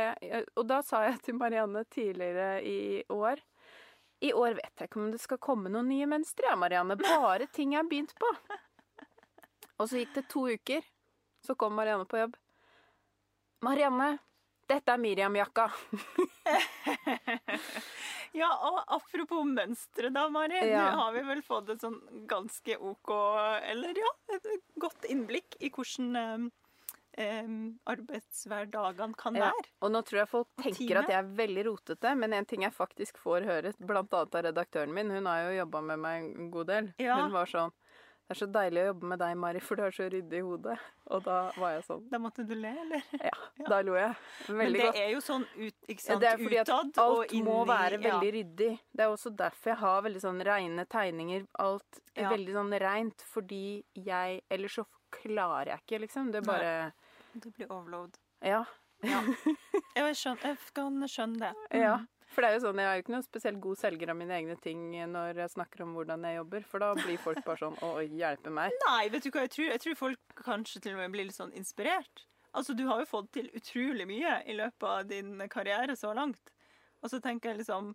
Og 0.59 0.67
da 0.67 0.81
sa 0.83 1.05
jeg 1.07 1.21
til 1.23 1.39
Marianne 1.39 1.85
tidligere 1.93 2.63
i 2.67 3.05
år 3.13 3.39
I 4.23 4.33
år 4.35 4.57
vet 4.59 4.81
jeg 4.81 4.91
ikke 4.91 5.01
om 5.01 5.13
det 5.15 5.23
skal 5.23 5.41
komme 5.43 5.71
noen 5.71 5.89
nye 5.91 6.09
mønstre, 6.11 6.47
ja, 6.51 6.57
Marianne. 6.59 6.99
Bare 6.99 7.49
ting 7.51 7.75
jeg 7.75 7.83
har 7.83 7.89
begynt 7.91 8.15
på. 8.19 8.29
Og 9.83 9.89
så 9.91 9.99
gikk 9.99 10.13
det 10.15 10.29
to 10.31 10.45
uker. 10.47 10.85
Så 11.43 11.57
kom 11.59 11.75
Marianne 11.75 12.07
på 12.07 12.21
jobb. 12.21 12.37
Marianne, 13.67 14.13
dette 14.71 14.95
er 14.95 15.03
Miriam-jakka. 15.03 15.67
Ja, 18.33 18.49
og 18.65 18.79
apropos 18.97 19.45
mønstre 19.45 20.09
da, 20.13 20.25
Mari. 20.33 20.57
Ja. 20.71 20.87
Nå 20.89 21.03
har 21.03 21.11
vi 21.13 21.23
vel 21.27 21.43
fått 21.45 21.69
et 21.75 21.83
sånn 21.85 21.99
ganske 22.31 22.79
OK, 22.81 23.11
eller 23.69 23.99
ja, 24.01 24.13
et 24.33 24.49
godt 24.81 25.05
innblikk 25.13 25.59
i 25.61 25.69
hvordan 25.69 26.49
eh, 27.19 27.47
arbeidshverdagene 27.87 29.15
kan 29.17 29.35
Ja. 29.37 29.51
være. 29.51 29.69
Og 29.83 29.91
nå 29.93 30.03
tror 30.05 30.19
jeg 30.23 30.29
folk 30.29 30.49
tenker 30.63 30.99
at 31.03 31.09
jeg 31.09 31.19
er 31.19 31.31
veldig 31.37 31.65
rotete, 31.67 32.15
men 32.17 32.33
en 32.33 32.45
ting 32.45 32.63
jeg 32.63 32.73
faktisk 32.73 33.19
får 33.19 33.45
høre, 33.45 33.73
annet 34.21 34.35
av 34.35 34.45
redaktøren 34.45 34.93
min, 34.95 35.11
hun 35.11 35.27
har 35.27 35.51
jo 35.51 35.59
jobba 35.65 35.83
med 35.83 35.99
meg 35.99 36.23
en 36.37 36.51
god 36.51 36.67
del, 36.67 36.95
Ja. 36.99 37.17
hun 37.23 37.33
var 37.33 37.47
sånn 37.47 37.73
Det 38.33 38.39
er 38.41 38.47
så 38.47 38.53
deilig 38.53 38.81
å 38.81 38.87
jobbe 38.87 39.09
med 39.11 39.19
deg, 39.21 39.37
Mari, 39.37 39.61
for 39.61 39.77
du 39.77 39.83
er 39.85 39.91
så 39.93 40.07
ryddig 40.09 40.39
i 40.39 40.45
hodet. 40.47 40.77
Og 41.13 41.21
da 41.27 41.35
var 41.61 41.75
jeg 41.75 41.83
sånn 41.85 42.05
Da 42.09 42.19
måtte 42.23 42.45
du 42.49 42.55
le, 42.57 42.71
eller? 42.81 43.03
Ja, 43.21 43.33
Ja. 43.61 43.67
da 43.69 43.81
lo 43.85 43.95
jeg. 43.99 44.15
Men 44.49 44.73
det 44.73 44.81
godt. 44.87 44.97
er 44.97 45.11
jo 45.13 45.19
sånn 45.21 45.45
ut, 45.59 45.75
ikke 45.93 46.01
sant, 46.01 46.21
Det 46.25 46.29
er 46.31 46.39
fordi 46.41 46.59
at 46.63 46.69
utad 46.73 46.99
alt 47.05 47.33
inni 47.37 47.45
må 47.51 47.67
være 47.69 48.01
ja. 48.01 48.07
veldig 48.09 48.33
ryddig. 48.39 48.71
Det 48.97 49.05
er 49.05 49.13
også 49.13 49.35
derfor 49.37 49.71
jeg 49.75 49.79
har 49.83 50.03
veldig 50.09 50.23
sånn 50.25 50.41
reine 50.49 50.87
tegninger. 50.87 51.47
Alt 51.59 52.01
er 52.17 52.23
Ja. 52.23 52.31
veldig 52.31 52.53
sånn 52.57 52.81
reint, 52.81 53.23
fordi 53.35 53.85
jeg 53.95 54.41
Ellers 54.51 54.75
så 54.81 54.87
klarer 55.13 55.67
jeg 55.67 55.81
ikke, 55.87 56.01
liksom. 56.07 56.33
Det 56.33 56.41
er 56.41 56.47
bare 56.49 56.93
Det 57.39 57.53
blir 57.55 57.67
overload. 57.71 58.17
Ja. 58.43 58.65
Ja. 59.03 59.21
Jeg, 59.97 60.15
skjønner, 60.15 60.43
jeg 60.43 60.59
kan 60.75 61.03
skjønne 61.11 61.39
det. 61.39 61.55
ja. 61.83 61.99
For 62.33 62.45
det 62.45 62.49
er 62.51 62.57
jo 62.57 62.65
sånn, 62.65 62.81
jeg 62.81 62.89
er 62.89 62.99
jo 62.99 63.05
ikke 63.05 63.15
noen 63.15 63.25
spesielt 63.27 63.61
god 63.63 63.81
selger 63.81 64.13
av 64.13 64.17
mine 64.19 64.37
egne 64.39 64.57
ting 64.65 64.85
når 65.13 65.41
jeg 65.43 65.53
snakker 65.55 65.85
om 65.85 65.95
hvordan 65.97 66.25
jeg 66.29 66.39
jobber, 66.39 66.67
for 66.69 66.85
da 66.85 66.91
blir 66.97 67.19
folk 67.21 67.43
bare 67.45 67.61
sånn 67.61 67.77
Å, 67.85 67.91
hjelpe 68.09 68.53
meg. 68.55 68.77
Nei, 68.87 69.03
vet 69.13 69.27
du 69.27 69.31
hva 69.35 69.45
jeg 69.45 69.53
tror? 69.57 69.67
Jeg 69.75 69.83
tror 69.85 69.99
folk 70.01 70.45
kanskje 70.47 70.81
til 70.87 70.97
og 70.97 71.03
med 71.03 71.13
blir 71.17 71.29
litt 71.29 71.37
sånn 71.39 71.53
inspirert. 71.59 72.25
Altså, 72.53 72.75
du 72.77 72.85
har 72.89 73.01
jo 73.01 73.09
fått 73.09 73.31
til 73.37 73.51
utrolig 73.57 74.07
mye 74.09 74.39
i 74.49 74.57
løpet 74.57 74.89
av 74.89 75.07
din 75.09 75.37
karriere 75.53 75.97
så 75.97 76.13
langt. 76.17 76.53
Og 77.03 77.11
så 77.13 77.21
tenker 77.23 77.53
jeg 77.53 77.63
liksom 77.63 77.95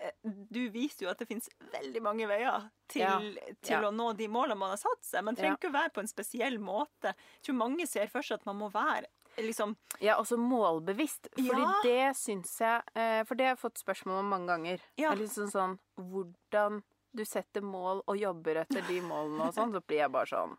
eh, 0.00 0.14
Du 0.24 0.60
viser 0.72 1.06
jo 1.06 1.10
at 1.10 1.18
det 1.20 1.26
finnes 1.28 1.50
veldig 1.74 2.02
mange 2.04 2.28
veier 2.30 2.68
til, 2.92 3.02
Ja, 3.02 3.18
til 3.66 3.74
ja. 3.76 3.82
å 3.88 3.92
nå 3.94 4.12
de 4.16 4.28
målene 4.30 4.58
man 4.60 4.72
har 4.74 4.80
satt 4.80 5.02
seg. 5.04 5.26
Man 5.26 5.36
trenger 5.38 5.58
ikke 5.58 5.72
å 5.72 5.78
være 5.78 5.94
på 5.96 6.04
en 6.04 6.10
spesiell 6.10 6.58
måte. 6.62 7.12
Jeg 7.38 7.48
tror 7.48 7.58
mange 7.64 7.86
ser 7.90 8.10
for 8.12 8.24
seg 8.26 8.38
at 8.40 8.46
man 8.48 8.60
må 8.62 8.70
være 8.74 9.10
liksom 9.44 9.76
er 10.00 10.14
også 10.16 10.36
målbevisst, 10.38 11.28
fordi 11.36 11.62
Ja. 11.62 11.80
det 11.82 12.16
syns 12.16 12.58
jeg 12.60 12.82
eh, 12.94 13.22
For 13.24 13.34
det 13.34 13.44
har 13.46 13.54
jeg 13.56 13.62
fått 13.64 13.78
spørsmål 13.82 14.18
om 14.20 14.28
mange 14.30 14.46
ganger. 14.48 14.80
Ja. 14.96 15.10
Det 15.14 15.18
er 15.18 15.24
liksom 15.26 15.50
sånn 15.52 15.78
Hvordan 15.98 16.82
du 17.16 17.24
setter 17.24 17.62
mål 17.64 18.02
og 18.06 18.16
jobber 18.20 18.56
etter 18.62 18.82
de 18.88 19.00
målene 19.00 19.46
og 19.48 19.54
sånn, 19.56 19.72
så 19.72 19.80
blir 19.86 19.98
jeg 20.04 20.12
bare 20.12 20.26
sånn 20.26 20.56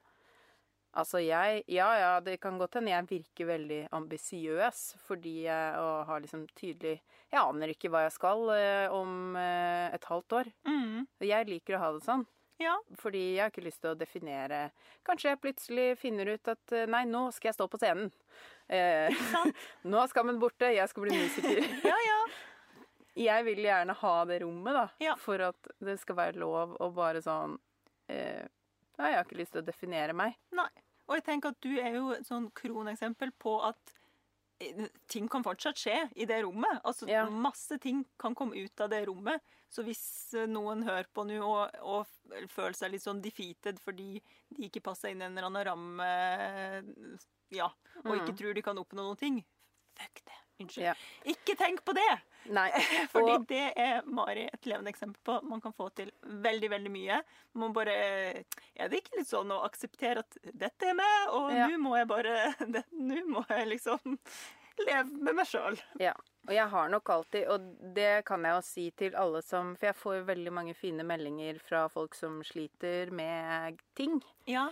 Altså, 0.97 1.19
jeg 1.21 1.63
Ja, 1.67 1.91
ja, 1.99 2.19
det 2.19 2.39
kan 2.41 2.57
godt 2.57 2.73
hende 2.79 2.89
jeg 2.89 3.05
virker 3.11 3.45
veldig 3.51 3.81
ambisiøs 3.93 4.95
fordi 5.05 5.43
jeg 5.43 5.75
og 5.77 6.05
har 6.07 6.21
liksom 6.23 6.47
tydelig 6.57 7.01
Jeg 7.31 7.41
aner 7.43 7.67
ikke 7.73 7.89
hva 7.91 8.05
jeg 8.07 8.15
skal 8.15 8.49
eh, 8.55 8.87
om 8.91 9.35
eh, 9.35 9.93
et 9.93 10.03
halvt 10.09 10.33
år. 10.39 10.51
mm, 10.65 11.07
Og 11.21 11.27
jeg 11.27 11.47
liker 11.47 11.75
å 11.77 11.79
ha 11.83 11.91
det 11.93 12.03
sånn. 12.07 12.25
Ja. 12.61 12.73
Fordi 12.97 13.21
jeg 13.35 13.43
har 13.43 13.51
ikke 13.51 13.65
lyst 13.67 13.83
til 13.83 13.91
å 13.91 13.97
definere 13.97 14.71
Kanskje 15.05 15.29
jeg 15.29 15.41
plutselig 15.43 15.87
finner 16.01 16.31
ut 16.33 16.49
at 16.49 16.73
eh, 16.73 16.87
nei, 16.89 17.03
nå 17.05 17.27
skal 17.35 17.51
jeg 17.51 17.57
stå 17.57 17.67
på 17.69 17.79
scenen. 17.79 18.09
Eh, 18.67 19.13
nå 19.91 20.01
er 20.01 20.11
skammen 20.11 20.39
borte, 20.41 20.71
jeg 20.73 20.89
skal 20.91 21.05
bli 21.05 21.19
musiker. 21.21 21.61
Ja, 21.91 21.95
ja. 22.07 22.17
jeg 23.27 23.47
vil 23.47 23.61
gjerne 23.63 23.95
ha 24.01 24.15
det 24.27 24.41
rommet, 24.43 24.73
da. 24.75 24.87
Ja. 25.03 25.15
For 25.21 25.45
at 25.51 25.71
det 25.79 25.99
skal 26.01 26.19
være 26.19 26.41
lov 26.41 26.75
å 26.81 26.89
bare 26.95 27.23
sånn 27.23 27.55
eh, 28.11 28.43
Nei, 28.97 29.11
jeg 29.13 29.19
har 29.19 29.27
ikke 29.27 29.37
lyst 29.37 29.53
til 29.53 29.61
å 29.61 29.67
definere 29.67 30.13
meg. 30.17 30.33
Nei. 30.57 30.71
Og 31.07 31.19
jeg 31.19 31.23
tenker 31.27 31.53
at 31.53 31.59
du 31.63 31.75
er 31.77 31.93
jo 31.95 32.09
et 32.15 32.25
sånn 32.27 32.49
kroneksempel 32.57 33.29
på 33.39 33.59
at 33.63 33.93
ting 35.07 35.27
kan 35.29 35.43
fortsatt 35.45 35.77
skje 35.77 35.95
i 36.15 36.25
det 36.25 36.39
rommet. 36.43 36.79
Altså 36.83 37.07
Ja. 37.09 37.25
masse 37.29 37.77
ting 37.79 38.05
kan 38.19 38.33
komme 38.35 38.55
ut 38.57 38.81
av 38.81 38.89
det 38.89 39.03
rommet. 39.07 39.41
Så 39.69 39.83
hvis 39.83 40.33
eh, 40.33 40.47
noen 40.47 40.83
hører 40.87 41.05
på 41.13 41.25
nå 41.27 41.37
og, 41.43 41.75
og 41.81 42.07
føler 42.49 42.73
seg 42.73 42.91
litt 42.91 43.03
sånn 43.03 43.21
defeated 43.21 43.79
fordi 43.83 44.21
de 44.55 44.69
ikke 44.69 44.81
passer 44.81 45.09
inn 45.11 45.21
i 45.21 45.25
en 45.27 45.37
eller 45.37 45.49
annen 45.51 45.67
ramme, 45.67 46.09
ja, 47.53 47.69
og 48.03 48.11
ikke 48.17 48.33
Mm. 48.33 48.37
tror 48.37 48.53
de 48.57 48.61
kan 48.61 48.77
oppnå 48.77 49.03
noen 49.03 49.17
ting, 49.19 49.45
fuck 49.95 50.21
det. 50.25 50.39
Unnskyld. 50.59 50.85
Ja. 50.87 50.93
Ikke 51.29 51.55
tenk 51.59 51.83
på 51.85 51.93
det! 51.97 52.07
Nei. 52.55 52.69
Fordi 53.13 53.33
Og, 53.35 53.47
det 53.49 53.63
er 53.77 54.05
Mari 54.07 54.45
et 54.47 54.65
levende 54.69 54.89
eksempel 54.93 55.19
på. 55.27 55.35
Man 55.49 55.61
kan 55.61 55.73
få 55.75 55.89
til 55.97 56.11
veldig, 56.23 56.69
veldig 56.71 56.91
mye. 56.93 57.17
Man 57.59 57.73
bare 57.75 57.95
Er 58.77 58.89
det 58.89 59.01
ikke 59.03 59.19
litt 59.19 59.29
sånn 59.29 59.51
å 59.53 59.59
akseptere 59.67 60.23
at 60.23 60.37
dette 60.53 60.89
er 60.93 60.95
meg, 60.97 61.33
og 61.35 61.51
Ja. 61.53 61.67
nå 61.67 61.77
må 61.83 61.97
jeg 61.99 62.07
bare 62.09 62.37
Nå 62.93 63.19
må 63.27 63.43
jeg 63.51 63.67
liksom 63.75 64.17
leve 64.87 65.05
med 65.09 65.33
meg 65.39 65.47
sjøl. 65.49 65.77
ja. 65.99 66.11
og 66.47 66.51
jeg 66.53 66.67
har 66.69 66.89
nok 66.93 67.09
alltid, 67.09 67.47
og 67.49 67.63
det 67.95 68.23
kan 68.27 68.43
jeg 68.45 68.53
jo 68.53 68.61
si 68.63 68.83
til 68.95 69.15
alle 69.17 69.41
som 69.41 69.71
For 69.75 69.87
jeg 69.89 69.97
får 69.97 70.15
jo 70.19 70.27
veldig 70.27 70.53
mange 70.53 70.75
fine 70.77 71.03
meldinger 71.03 71.57
fra 71.65 71.87
folk 71.89 72.13
som 72.15 72.43
sliter 72.45 73.09
med 73.11 73.81
ting. 73.97 74.19
Ja. 74.47 74.67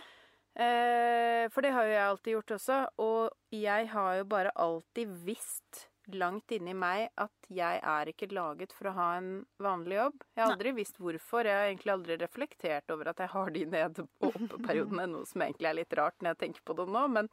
Eh, 0.56 1.44
for 1.52 1.60
det 1.60 1.74
har 1.74 1.84
jo 1.84 1.92
jeg 1.92 2.06
alltid 2.06 2.32
gjort 2.36 2.54
også. 2.56 2.78
Og 3.04 3.54
jeg 3.54 3.90
har 3.92 4.16
jo 4.20 4.24
bare 4.30 4.54
alltid 4.56 5.12
visst 5.26 5.86
langt 6.14 6.52
inni 6.54 6.70
meg 6.76 7.08
at 7.18 7.48
jeg 7.50 7.80
er 7.82 8.10
ikke 8.10 8.28
laget 8.34 8.72
for 8.74 8.88
å 8.90 8.94
ha 8.96 9.08
en 9.18 9.30
vanlig 9.62 9.98
jobb. 9.98 10.24
Jeg 10.36 10.42
har 10.42 10.52
Nei. 10.52 10.56
aldri 10.56 10.72
visst 10.78 11.00
hvorfor. 11.02 11.48
Jeg 11.48 11.58
har 11.58 11.70
egentlig 11.70 11.94
aldri 11.96 12.18
reflektert 12.20 12.94
over 12.94 13.10
at 13.10 13.22
jeg 13.24 13.32
har 13.34 13.50
de 13.50 13.64
ned- 13.74 14.02
og 14.04 14.28
oppe-periodene, 14.30 15.08
noe 15.10 15.26
som 15.26 15.42
egentlig 15.42 15.70
er 15.70 15.78
litt 15.80 15.96
rart 15.98 16.20
når 16.20 16.34
jeg 16.34 16.42
tenker 16.44 16.66
på 16.66 16.76
det 16.78 16.86
nå. 16.94 17.04
Men, 17.18 17.30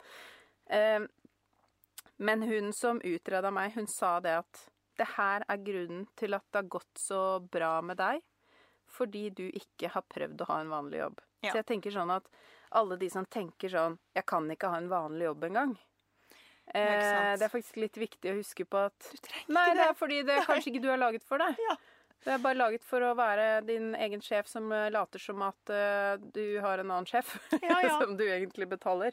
eh, 0.66 1.06
men 2.18 2.42
hun 2.42 2.72
som 2.72 3.00
utreda 3.00 3.52
meg, 3.54 3.72
hun 3.78 3.86
sa 3.86 4.18
det 4.20 4.38
at 4.42 4.64
det 4.98 5.06
her 5.16 5.44
er 5.48 5.64
grunnen 5.64 6.06
til 6.18 6.34
at 6.34 6.44
det 6.50 6.62
har 6.62 6.70
gått 6.70 6.98
så 6.98 7.22
bra 7.40 7.80
med 7.80 7.98
deg. 7.98 8.22
Fordi 8.94 9.30
du 9.30 9.46
ikke 9.48 9.90
har 9.90 10.04
prøvd 10.10 10.42
å 10.44 10.50
ha 10.50 10.60
en 10.60 10.70
vanlig 10.70 11.00
jobb. 11.00 11.22
Ja. 11.42 11.50
Så 11.50 11.62
jeg 11.62 11.66
tenker 11.66 11.94
sånn 11.94 12.12
at 12.14 12.28
alle 12.74 12.96
de 13.00 13.08
som 13.10 13.24
tenker 13.26 13.68
sånn 13.72 13.98
Jeg 14.16 14.26
kan 14.26 14.50
ikke 14.50 14.68
ha 14.72 14.76
en 14.82 14.88
vanlig 14.90 15.24
jobb 15.28 15.44
engang. 15.50 15.74
Eh, 16.66 17.34
det 17.36 17.44
er 17.44 17.52
faktisk 17.52 17.76
litt 17.76 17.96
viktig 18.00 18.30
å 18.32 18.38
huske 18.38 18.64
på 18.64 18.78
at 18.88 19.10
Du 19.12 19.18
trenger 19.20 19.52
Nei, 19.52 19.66
det 19.74 19.80
det. 19.82 19.88
er 19.90 19.94
fordi 19.98 20.22
det 20.24 20.38
er 20.38 20.46
kanskje 20.48 20.70
ikke 20.72 20.80
du 20.86 20.90
er 20.94 21.00
laget 21.02 21.24
for 21.26 21.38
det. 21.42 21.50
Ja. 21.68 21.76
Du 22.24 22.30
er 22.32 22.38
bare 22.40 22.56
laget 22.56 22.80
for 22.88 23.04
å 23.04 23.10
være 23.18 23.60
din 23.68 23.90
egen 24.00 24.22
sjef 24.24 24.46
som 24.48 24.70
eh, 24.72 24.86
later 24.94 25.20
som 25.20 25.42
at 25.44 25.68
uh, 25.68 26.14
du 26.32 26.56
har 26.64 26.80
en 26.80 26.90
annen 26.94 27.06
sjef. 27.10 27.34
Ja, 27.60 27.82
ja. 27.84 27.98
som 28.00 28.16
du 28.16 28.24
egentlig 28.24 28.68
betaler. 28.70 29.12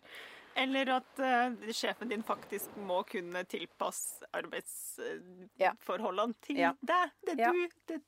Eller 0.55 0.93
at 0.95 1.19
uh, 1.19 1.51
sjefen 1.75 2.07
din 2.11 2.23
faktisk 2.23 2.71
må 2.87 3.01
kunne 3.07 3.43
tilpasse 3.51 4.23
arbeidsforholdene 4.35 6.33
til 6.47 6.55
deg. 6.63 7.11
Det 7.27 7.35
Ja. 7.39 7.51
du. 7.51 7.67
Det 7.91 7.99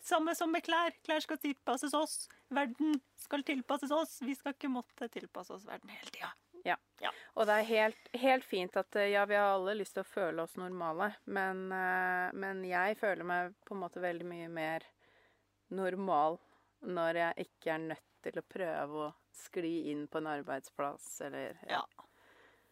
samme 0.00 0.34
som 0.38 0.52
med 0.52 0.64
klær. 0.66 0.94
Klær 1.06 1.22
skal 1.24 1.38
tilpasses 1.42 1.94
oss. 1.94 2.26
Verden 2.48 3.00
skal 3.20 3.44
tilpasses 3.46 3.92
oss. 3.94 4.18
Vi 4.22 4.34
skal 4.38 4.56
ikke 4.56 4.72
måtte 4.72 5.08
tilpasse 5.12 5.54
oss 5.56 5.66
verden 5.68 5.92
hele 5.94 6.12
tida. 6.14 6.32
Og 7.36 7.46
det 7.46 7.56
er 7.60 7.68
helt, 7.68 8.08
helt 8.18 8.46
fint 8.48 8.76
at 8.80 8.96
eh, 8.98 9.12
ja, 9.12 9.24
vi 9.28 9.36
har 9.38 9.52
alle 9.54 9.76
lyst 9.78 9.96
til 9.96 10.02
å 10.02 10.08
føle 10.08 10.42
oss 10.42 10.56
normale, 10.58 11.12
men, 11.30 11.66
eh, 11.74 12.32
men 12.34 12.64
jeg 12.66 12.98
føler 13.00 13.28
meg 13.28 13.54
på 13.66 13.76
en 13.76 13.82
måte 13.84 14.02
veldig 14.02 14.26
mye 14.26 14.48
mer 14.50 14.86
normal 15.76 16.40
når 16.86 17.20
jeg 17.20 17.46
ikke 17.46 17.72
er 17.74 17.84
nødt 17.92 18.04
til 18.26 18.40
å 18.40 18.46
prøve 18.50 19.04
å 19.06 19.12
skli 19.36 19.74
inn 19.92 20.06
på 20.10 20.20
en 20.22 20.32
arbeidsplass 20.32 21.20
eller 21.28 21.58
Ja. 21.70 21.84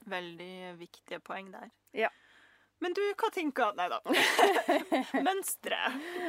Veldig 0.05 0.75
viktige 0.77 1.21
poeng 1.25 1.47
der. 1.53 1.71
Ja. 1.97 2.11
Men 2.85 2.93
du, 2.97 3.01
Katinka 3.21 3.71
Nei 3.79 3.87
da. 3.89 3.99
Mønstre. 5.27 5.79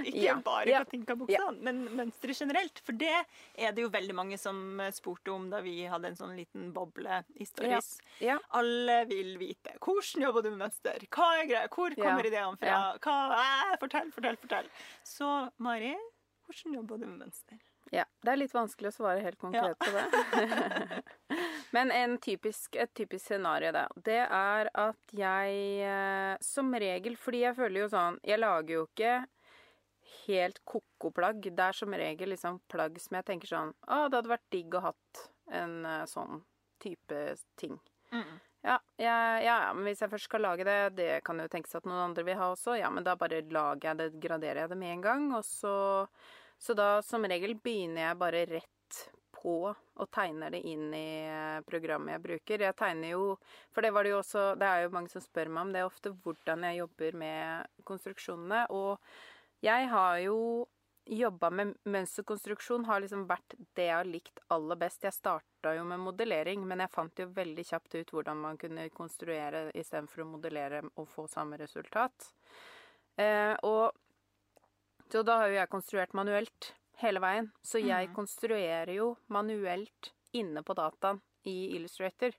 Ikke 0.06 0.24
Ja, 0.24 0.36
bare 0.46 0.72
ja, 0.72 0.80
Katinka-buksene, 0.86 1.60
men 1.66 1.82
mønstre 2.00 2.36
generelt. 2.38 2.80
For 2.86 2.96
det 2.98 3.12
er 3.18 3.76
det 3.76 3.84
jo 3.86 3.92
veldig 3.94 4.16
mange 4.18 4.38
som 4.42 4.80
spurte 4.96 5.34
om 5.36 5.50
da 5.52 5.60
vi 5.66 5.76
hadde 5.92 6.14
en 6.14 6.18
sånn 6.20 6.36
liten 6.38 6.70
boble 6.76 7.22
i 7.36 7.48
Stories. 7.50 7.98
Ja. 8.24 8.38
Alle 8.56 9.02
vil 9.12 9.36
vite. 9.42 9.76
Hvordan 9.84 10.28
jobber 10.30 10.46
du 10.48 10.52
med 10.54 10.64
mønster? 10.66 11.06
Hva 11.12 11.30
er 11.42 11.50
greia? 11.52 11.68
Hvor 11.76 11.96
kommer 12.00 12.24
Ja, 12.24 12.32
ideene 12.32 12.58
fra? 12.62 12.72
ja. 12.72 12.82
Hva? 13.04 13.20
Eh, 13.44 13.78
fortell, 13.84 14.12
fortell, 14.16 14.38
fortell. 14.42 14.68
Så 15.04 15.30
Mari, 15.62 15.94
hvordan 16.48 16.80
jobber 16.80 17.02
du 17.02 17.08
med 17.10 17.26
mønster? 17.28 17.60
Ja, 17.94 18.04
det 18.26 18.32
er 18.34 18.40
litt 18.42 18.54
vanskelig 18.56 18.90
å 18.90 18.96
svare 18.96 19.22
helt 19.22 19.38
konkret 19.38 19.78
på 19.78 19.92
det. 19.94 20.06
Men 21.75 21.91
en 21.91 22.17
typisk, 22.22 22.75
et 22.79 22.91
typisk 22.96 23.25
scenario, 23.25 23.74
da, 23.75 23.86
det 24.08 24.22
er 24.24 24.70
at 24.79 25.15
jeg 25.15 25.62
eh, 25.84 26.36
som 26.44 26.72
regel 26.79 27.17
Fordi 27.20 27.41
jeg 27.44 27.58
føler 27.58 27.84
jo 27.84 27.91
sånn 27.91 28.20
Jeg 28.24 28.41
lager 28.41 28.77
jo 28.77 28.86
ikke 28.88 29.15
helt 30.25 30.60
ko-ko 30.70 31.10
plagg. 31.13 31.41
Det 31.41 31.63
er 31.65 31.75
som 31.75 31.94
regel 31.98 32.32
liksom 32.32 32.60
plagg 32.72 32.98
som 33.01 33.17
jeg 33.20 33.27
tenker 33.27 33.51
sånn 33.51 33.74
Å, 33.89 34.05
det 34.08 34.20
hadde 34.20 34.32
vært 34.32 34.51
digg 34.53 34.77
å 34.77 34.84
hatt 34.88 35.24
en 35.53 35.79
eh, 35.86 36.03
sånn 36.10 36.44
type 36.82 37.22
ting. 37.60 37.75
Ja, 38.65 38.79
ja, 38.98 39.15
ja, 39.41 39.58
ja, 39.62 39.74
men 39.77 39.86
hvis 39.86 40.01
jeg 40.01 40.10
først 40.10 40.25
skal 40.29 40.41
lage 40.41 40.65
det, 40.65 40.77
det 40.98 41.10
kan 41.25 41.38
jo 41.38 41.46
tenkes 41.51 41.75
at 41.77 41.86
noen 41.86 42.08
andre 42.08 42.24
vil 42.25 42.38
ha 42.39 42.48
også, 42.53 42.77
ja, 42.79 42.89
men 42.94 43.05
da 43.05 43.13
bare 43.20 43.44
lager 43.53 43.91
jeg 43.91 44.00
det, 44.00 44.08
graderer 44.24 44.63
jeg 44.63 44.72
det 44.72 44.77
med 44.82 44.94
en 44.96 45.03
gang, 45.03 45.27
og 45.38 45.46
så 45.46 45.75
Så 46.58 46.74
da 46.74 47.01
som 47.03 47.25
regel 47.27 47.51
begynner 47.60 48.08
jeg 48.08 48.17
bare 48.17 48.46
rett 48.48 48.85
på 49.46 49.56
og 49.70 50.10
tegner 50.14 50.54
det 50.54 50.64
inn 50.66 50.90
i 50.98 51.08
eh, 51.30 51.62
programmet 51.70 52.16
jeg 52.16 52.24
bruker. 52.25 52.66
Jeg 52.66 52.78
tegner 52.80 53.14
jo 53.14 53.36
For 53.74 53.86
det 53.86 53.94
var 53.94 54.06
det 54.06 54.16
jo 54.16 54.22
også 54.24 54.46
Det 54.60 54.68
er 54.68 54.86
jo 54.86 54.94
mange 54.96 55.14
som 55.14 55.24
spør 55.24 55.52
meg 55.54 55.68
om 55.68 55.74
det 55.75 55.86
ofte, 55.86 56.14
hvordan 56.25 56.66
jeg 56.68 56.82
jobber 56.82 57.20
med 57.22 57.84
konstruksjonene. 57.88 58.66
Og 58.74 58.98
jeg 59.66 59.90
har 59.92 60.22
jo 60.25 60.40
jobba 61.06 61.52
med 61.54 61.74
mønsterkonstruksjon, 61.86 62.88
har 62.90 63.04
liksom 63.04 63.28
vært 63.30 63.54
det 63.78 63.86
jeg 63.86 63.94
har 63.94 64.08
likt 64.10 64.42
aller 64.54 64.80
best. 64.82 65.04
Jeg 65.06 65.14
starta 65.14 65.75
jo 65.78 65.84
med 65.86 66.02
modellering, 66.02 66.64
men 66.66 66.82
jeg 66.82 66.94
fant 66.94 67.22
jo 67.22 67.28
veldig 67.36 67.66
kjapt 67.70 68.00
ut 68.00 68.14
hvordan 68.16 68.42
man 68.42 68.58
kunne 68.62 68.88
konstruere 68.94 69.68
istedenfor 69.78 70.25
å 70.25 70.32
modellere 70.32 70.82
og 70.96 71.06
få 71.12 71.28
samme 71.30 71.60
resultat. 71.62 72.32
Eh, 73.22 73.54
og 73.62 73.94
så 75.14 75.22
da 75.22 75.38
har 75.44 75.52
jo 75.52 75.60
jeg 75.60 75.72
konstruert 75.72 76.18
manuelt 76.18 76.72
hele 77.02 77.20
veien. 77.20 77.52
Så 77.64 77.80
jeg 77.84 78.08
Mhm. 78.10 78.16
konstruerer 78.16 78.94
jo 78.96 79.18
manuelt 79.30 80.12
inne 80.34 80.64
på 80.64 80.75
dataen 80.75 81.22
i 81.46 81.75
Illustrator. 81.75 82.32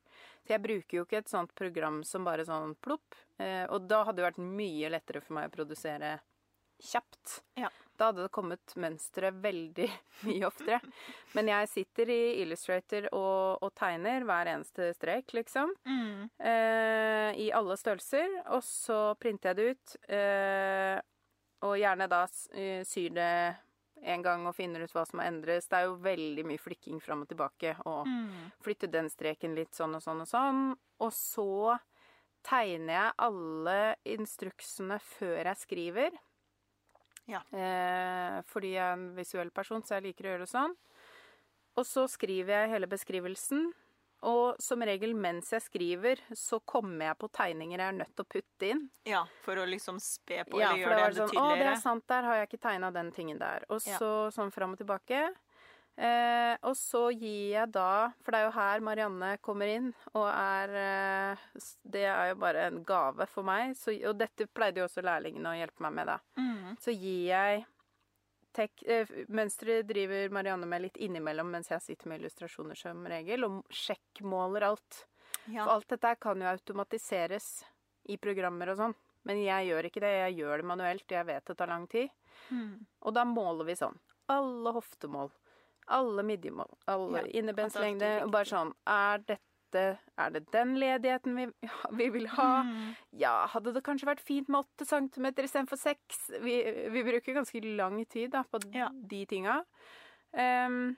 Så 0.45 0.49
jeg 0.55 0.63
bruker 0.63 0.97
jo 0.99 1.05
ikke 1.05 1.19
et 1.19 1.29
sånt 1.29 1.55
program 1.55 2.03
som 2.05 2.25
bare 2.25 2.45
sånn 2.45 2.75
plopp. 2.83 3.15
Eh, 3.39 3.67
og 3.71 3.87
da 3.89 4.05
hadde 4.05 4.17
det 4.17 4.33
vært 4.35 4.39
mye 4.43 4.91
lettere 4.91 5.23
for 5.23 5.35
meg 5.35 5.51
å 5.51 5.55
produsere 5.57 6.21
kjapt. 6.83 7.41
Ja. 7.57 7.71
Da 7.97 8.11
hadde 8.11 8.23
det 8.27 8.33
kommet 8.33 8.75
mønstre 8.77 9.31
veldig 9.33 9.89
mye 10.29 10.47
oftere. 10.47 10.81
Men 11.35 11.47
jeg 11.49 11.69
sitter 11.69 12.11
i 12.13 12.43
Illustrator 12.43 13.09
og, 13.13 13.63
og 13.63 13.75
tegner 13.75 14.25
hver 14.29 14.47
eneste 14.53 14.91
strek, 14.95 15.33
liksom. 15.33 15.73
Mm. 15.87 16.29
Eh, 16.39 17.31
I 17.47 17.51
alle 17.57 17.77
størrelser. 17.81 18.43
Og 18.53 18.63
så 18.63 19.15
printer 19.19 19.55
jeg 19.55 19.57
det 19.57 19.71
ut. 19.71 19.97
Eh, 20.09 21.01
og 21.63 21.79
gjerne 21.81 22.09
da 22.13 22.27
eh, 22.53 22.83
syr 22.85 23.15
det 23.17 23.31
en 24.07 24.23
gang 24.23 24.47
og 24.47 24.55
finner 24.57 24.85
ut 24.87 24.93
hva 24.95 25.03
som 25.09 25.19
må 25.21 25.25
endres. 25.27 25.67
Det 25.69 25.79
er 25.81 25.89
jo 25.89 25.97
veldig 26.05 26.45
mye 26.47 26.63
flikking 26.63 27.01
fram 27.03 27.23
og 27.25 27.29
tilbake. 27.29 27.75
Og 27.87 28.07
Mm. 28.07 28.53
flytte 28.63 28.91
den 28.91 29.09
streken 29.11 29.55
litt 29.55 29.73
sånn 29.75 29.95
og 29.99 30.03
sånn 30.03 30.21
og 30.23 30.29
sånn. 30.31 30.77
Og 31.01 31.11
så 31.13 31.79
tegner 32.47 32.93
jeg 32.95 33.13
alle 33.19 33.97
instruksene 34.07 35.01
før 35.03 35.43
jeg 35.45 35.57
skriver. 35.57 36.11
Ja. 37.27 37.41
Eh, 37.53 38.43
fordi 38.47 38.75
jeg 38.77 38.85
er 38.87 38.93
en 38.93 39.15
visuell 39.17 39.51
person, 39.51 39.83
så 39.83 39.97
jeg 40.01 40.05
liker 40.15 40.25
å 40.25 40.31
gjøre 40.37 40.45
det 40.47 40.53
sånn. 40.55 40.77
Og 41.77 41.85
så 41.85 42.07
skriver 42.09 42.47
jeg 42.63 42.71
hele 42.71 42.87
beskrivelsen. 42.87 43.73
Og 44.23 44.57
som 44.63 44.81
regel 44.83 45.13
mens 45.15 45.51
jeg 45.53 45.61
skriver, 45.63 46.21
så 46.35 46.59
kommer 46.65 47.11
jeg 47.11 47.19
på 47.21 47.29
tegninger 47.37 47.79
jeg 47.79 47.89
er 47.93 47.99
nødt 47.99 48.15
til 48.17 48.25
å 48.25 48.29
putte 48.33 48.71
inn. 48.71 48.89
ja, 49.05 49.25
for 49.45 49.57
å 49.61 49.67
liksom 49.69 50.01
spe 50.01 50.45
på 50.49 50.59
Ja, 50.61 50.73
eller 50.73 50.81
gjøre 50.87 50.97
det 50.97 51.15
det 51.15 51.29
sånn 51.29 51.43
Å, 51.43 51.51
det 51.59 51.67
er 51.67 51.77
sant, 51.83 52.07
der 52.09 52.23
har 52.23 52.35
jeg 52.41 52.49
ikke 52.49 52.63
tegna 52.69 52.91
den 52.93 53.13
tingen 53.13 53.39
der. 53.39 53.65
Og 53.69 53.81
Ja. 53.87 53.99
så 53.99 54.31
sånn 54.33 54.53
fram 54.53 54.73
og 54.73 54.79
tilbake. 54.79 55.35
Eh, 55.99 56.57
og 56.63 56.75
så 56.77 57.09
gir 57.11 57.53
jeg 57.55 57.71
da 57.73 58.11
For 58.23 58.31
det 58.35 58.41
er 58.43 58.45
jo 58.45 58.51
her 58.53 58.81
Marianne 58.85 59.39
kommer 59.41 59.65
inn, 59.67 59.95
og 60.13 60.27
er 60.29 60.69
eh, 60.77 61.37
Det 61.89 62.03
er 62.05 62.29
jo 62.35 62.35
bare 62.43 62.67
en 62.67 62.83
gave 62.85 63.27
for 63.33 63.43
meg. 63.43 63.73
Så, 63.77 63.95
og 64.07 64.19
dette 64.19 64.47
pleide 64.53 64.77
jo 64.83 64.85
også 64.89 65.01
lærlingene 65.03 65.55
å 65.55 65.57
hjelpe 65.57 65.81
meg 65.87 65.93
med, 65.93 66.07
da. 66.07 66.19
Mm. 66.37 66.77
Så 66.83 66.93
gir 66.93 67.31
jeg 67.31 67.65
eh, 68.59 69.83
driver 69.87 70.31
Marianne 70.35 70.67
med 70.67 70.83
litt 70.83 70.97
innimellom 70.97 71.51
mens 71.53 71.71
jeg 71.71 71.85
sitter 71.85 72.11
med 72.11 72.21
illustrasjoner 72.21 72.79
som 72.79 73.07
regel, 73.09 73.45
og 73.45 73.65
sjekkmåler 73.71 74.69
alt. 74.71 75.03
Ja. 75.47 75.65
For 75.65 75.77
alt 75.77 75.89
dette 75.95 76.15
kan 76.21 76.43
jo 76.43 76.49
automatiseres 76.51 77.51
i 78.11 78.19
programmer 78.23 78.73
og 78.73 78.81
sånn. 78.81 78.97
Men 79.27 79.43
jeg 79.43 79.71
gjør 79.71 79.89
ikke 79.89 80.03
det. 80.05 80.13
Jeg 80.21 80.37
gjør 80.41 80.63
det 80.63 80.69
manuelt. 80.71 81.11
Jeg 81.11 81.27
vet 81.27 81.49
det 81.51 81.57
tar 81.59 81.71
lang 81.71 81.87
tid. 81.91 82.13
Mm. 82.55 82.87
Og 83.03 83.15
da 83.17 83.25
måler 83.27 83.67
vi 83.67 83.75
sånn. 83.79 83.99
Alle 84.31 84.73
hoftemål. 84.77 85.33
Alle 85.97 86.23
midjemål. 86.27 86.71
Alle 86.91 87.23
Ja, 87.23 87.27
er 88.07 88.25
Og 88.27 88.33
bare 88.35 88.51
sånn 88.51 88.73
Er 88.91 89.23
dette 89.23 89.43
Er 89.75 90.31
det 90.31 90.45
den 90.53 90.77
ledigheten 90.79 91.35
vi, 91.37 91.47
vi 91.99 92.09
vil 92.11 92.27
ha? 92.29 92.63
Mm. 92.63 92.95
Ja, 93.19 93.47
hadde 93.47 93.73
det 93.75 93.83
kanskje 93.85 94.07
vært 94.07 94.21
fint 94.25 94.49
med 94.49 94.61
åtte 94.65 94.87
centimeter 94.87 95.43
istedenfor 95.45 95.77
seks? 95.81 96.31
Vi, 96.41 96.63
vi 96.93 97.03
bruker 97.03 97.35
ganske 97.35 97.61
lang 97.77 98.05
tid 98.07 98.31
da, 98.31 98.45
på 98.45 98.61
Ja. 98.73 98.89
de 98.93 99.25
tinga. 99.27 99.65
Um, 100.33 100.97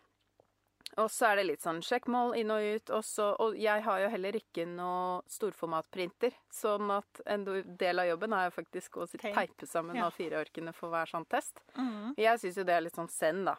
og 0.96 1.10
så 1.12 1.28
er 1.28 1.36
det 1.36 1.46
litt 1.46 1.62
sånn 1.62 1.82
sjekkmål 1.84 2.32
inn 2.40 2.50
og 2.50 2.64
ut. 2.64 2.90
Også, 2.96 3.36
og 3.38 3.56
jeg 3.60 3.82
har 3.84 4.00
jo 4.00 4.08
heller 4.08 4.32
ikke 4.40 4.64
noe 4.66 5.20
storformatprinter. 5.30 6.32
Sånn 6.50 6.90
at 6.90 7.20
en 7.26 7.44
del 7.78 7.98
av 8.02 8.08
jobben 8.08 8.32
er 8.34 8.48
jo 8.48 8.54
faktisk 8.56 8.96
å 8.98 9.06
teipe 9.12 9.66
sammen 9.68 9.96
Ja. 9.96 10.06
alle 10.08 10.16
fire 10.16 10.40
arkene 10.44 10.72
for 10.74 10.90
hver 10.90 11.06
sånn 11.06 11.26
test. 11.28 11.60
Mm. 11.76 12.14
Jeg 12.16 12.40
syns 12.40 12.56
jo 12.56 12.64
det 12.64 12.74
er 12.74 12.80
litt 12.80 12.96
sånn 12.96 13.10
send, 13.12 13.44
da. 13.46 13.56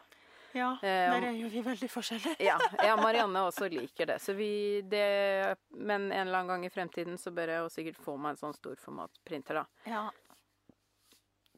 Ja, 0.56 0.72
Eh, 0.82 1.10
der 1.12 1.28
er 1.28 1.36
jo 1.36 1.48
vi 1.52 1.60
veldig 1.62 1.88
forskjellige. 1.90 2.36
Ja, 2.42 2.56
ja, 2.82 2.96
Marianne 3.04 3.44
også 3.46 3.68
liker 3.70 4.06
det. 4.10 4.18
Så 4.22 4.34
vi 4.34 4.80
det, 4.82 5.56
Men 5.70 6.10
en 6.12 6.26
eller 6.26 6.38
annen 6.40 6.48
gang 6.54 6.66
i 6.66 6.72
fremtiden 6.72 7.18
så 7.18 7.30
bør 7.34 7.52
jeg 7.54 7.62
jo 7.64 7.70
sikkert 7.76 8.02
få 8.02 8.16
meg 8.18 8.34
en 8.34 8.42
sånn 8.42 8.56
storformatprinter, 8.58 9.62
da. 9.62 9.66
Ja. 9.86 10.08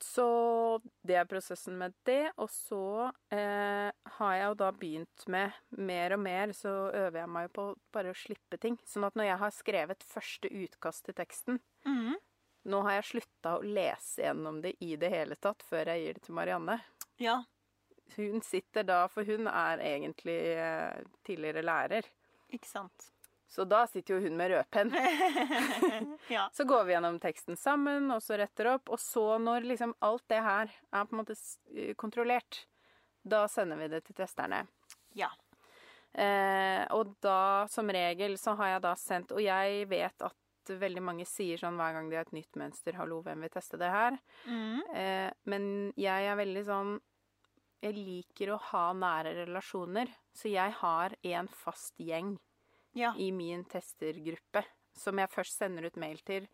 Så 0.02 0.80
det 1.06 1.14
er 1.14 1.28
prosessen 1.30 1.76
med 1.78 1.94
det. 2.08 2.32
Og 2.42 2.50
så 2.50 2.82
eh, 3.30 3.92
har 4.16 4.34
jeg 4.34 4.48
jo 4.48 4.56
da 4.58 4.70
begynt 4.74 5.26
med 5.30 5.54
mer 5.78 6.16
og 6.16 6.22
mer, 6.24 6.52
så 6.58 6.72
øver 6.90 7.20
jeg 7.22 7.30
meg 7.30 7.52
på 7.54 7.68
bare 7.94 8.10
å 8.10 8.18
slippe 8.18 8.58
ting. 8.58 8.76
Sånn 8.88 9.06
at 9.06 9.14
når 9.18 9.30
jeg 9.30 9.40
har 9.44 9.54
skrevet 9.54 10.06
første 10.10 10.50
utkast 10.50 11.06
til 11.08 11.18
teksten 11.18 11.62
Mm. 11.86 12.14
Nå 12.70 12.78
har 12.86 12.92
jeg 13.00 13.06
slutta 13.08 13.56
å 13.58 13.62
lese 13.66 14.22
gjennom 14.22 14.60
det 14.62 14.76
i 14.86 14.92
det 14.94 15.08
hele 15.10 15.34
tatt 15.34 15.64
før 15.66 15.88
jeg 15.90 16.04
gir 16.04 16.14
det 16.14 16.22
til 16.28 16.36
Marianne. 16.36 16.76
ja. 17.18 17.40
Hun 18.16 18.42
sitter 18.44 18.84
da, 18.84 19.06
for 19.08 19.24
hun 19.24 19.48
er 19.48 19.80
egentlig 19.80 20.38
eh, 20.56 21.02
tidligere 21.26 21.64
lærer. 21.64 22.08
Ikke 22.52 22.68
sant. 22.68 23.08
Så 23.52 23.64
da 23.68 23.82
sitter 23.86 24.14
jo 24.14 24.22
hun 24.24 24.36
med 24.36 24.48
rødpenn. 24.52 24.92
ja. 26.34 26.46
Så 26.56 26.64
går 26.64 26.84
vi 26.88 26.94
gjennom 26.94 27.18
teksten 27.20 27.56
sammen, 27.60 28.08
og 28.14 28.22
så 28.24 28.38
retter 28.40 28.70
opp. 28.74 28.88
Og 28.94 29.00
så, 29.00 29.36
når 29.38 29.66
liksom 29.68 29.92
alt 30.00 30.24
det 30.32 30.40
her 30.40 30.72
er 30.72 31.08
på 31.08 31.12
en 31.12 31.20
måte 31.20 31.36
eh, 31.76 31.92
kontrollert, 32.00 32.62
da 33.22 33.44
sender 33.52 33.76
vi 33.76 33.90
det 33.92 34.02
til 34.06 34.16
testerne. 34.16 34.62
Ja. 35.16 35.28
Eh, 36.12 36.84
og 36.96 37.12
da, 37.24 37.68
som 37.72 37.92
regel, 37.92 38.38
så 38.40 38.56
har 38.58 38.74
jeg 38.74 38.80
da 38.84 38.90
sendt 39.00 39.30
Og 39.32 39.38
jeg 39.40 39.86
vet 39.88 40.24
at 40.26 40.72
veldig 40.82 41.00
mange 41.02 41.24
sier 41.24 41.56
sånn 41.56 41.78
hver 41.80 41.94
gang 41.96 42.10
de 42.10 42.18
har 42.18 42.26
et 42.28 42.34
nytt 42.36 42.58
mønster 42.60 42.94
'Hallo, 42.94 43.22
hvem 43.24 43.40
vil 43.44 43.52
teste 43.52 43.78
det 43.80 43.88
her?' 43.90 44.18
Mm. 44.46 44.82
Eh, 44.94 45.30
men 45.44 45.64
jeg 45.96 46.28
er 46.28 46.36
veldig 46.36 46.64
sånn 46.68 46.92
Jeg 47.82 47.96
liker 47.98 48.52
å 48.54 48.60
ha 48.70 48.82
nære 48.94 49.32
relasjoner, 49.40 50.10
så 50.38 50.50
jeg 50.52 50.74
har 50.78 51.16
en 51.34 51.48
fast 51.50 51.98
gjeng 51.98 52.36
Ja. 52.94 53.12
i 53.18 53.30
min 53.32 53.64
testergruppe 53.64 54.62
som 54.94 55.18
jeg 55.18 55.30
først 55.32 55.56
sender 55.58 55.86
ut 55.88 55.96
mail 55.96 56.18
til. 56.24 56.46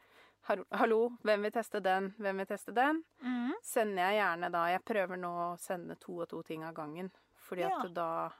Hallo, 0.49 1.11
hvem 1.27 1.43
vil 1.43 1.53
teste 1.53 1.83
den? 1.83 2.13
Hvem 2.19 2.37
vil 2.41 2.47
teste 2.47 2.73
den? 2.73 3.03
Mm. 3.21 3.53
Sender 3.63 4.09
jeg 4.09 4.21
gjerne 4.23 4.51
da 4.55 4.67
Jeg 4.71 4.85
prøver 4.87 5.19
nå 5.19 5.33
å 5.53 5.59
sende 5.61 5.97
to 6.01 6.21
og 6.23 6.29
to 6.31 6.43
ting 6.43 6.63
av 6.65 6.75
gangen. 6.75 7.11
Fordi 7.49 7.61
Ja. 7.67 7.79
at 7.83 7.93
da 7.95 8.31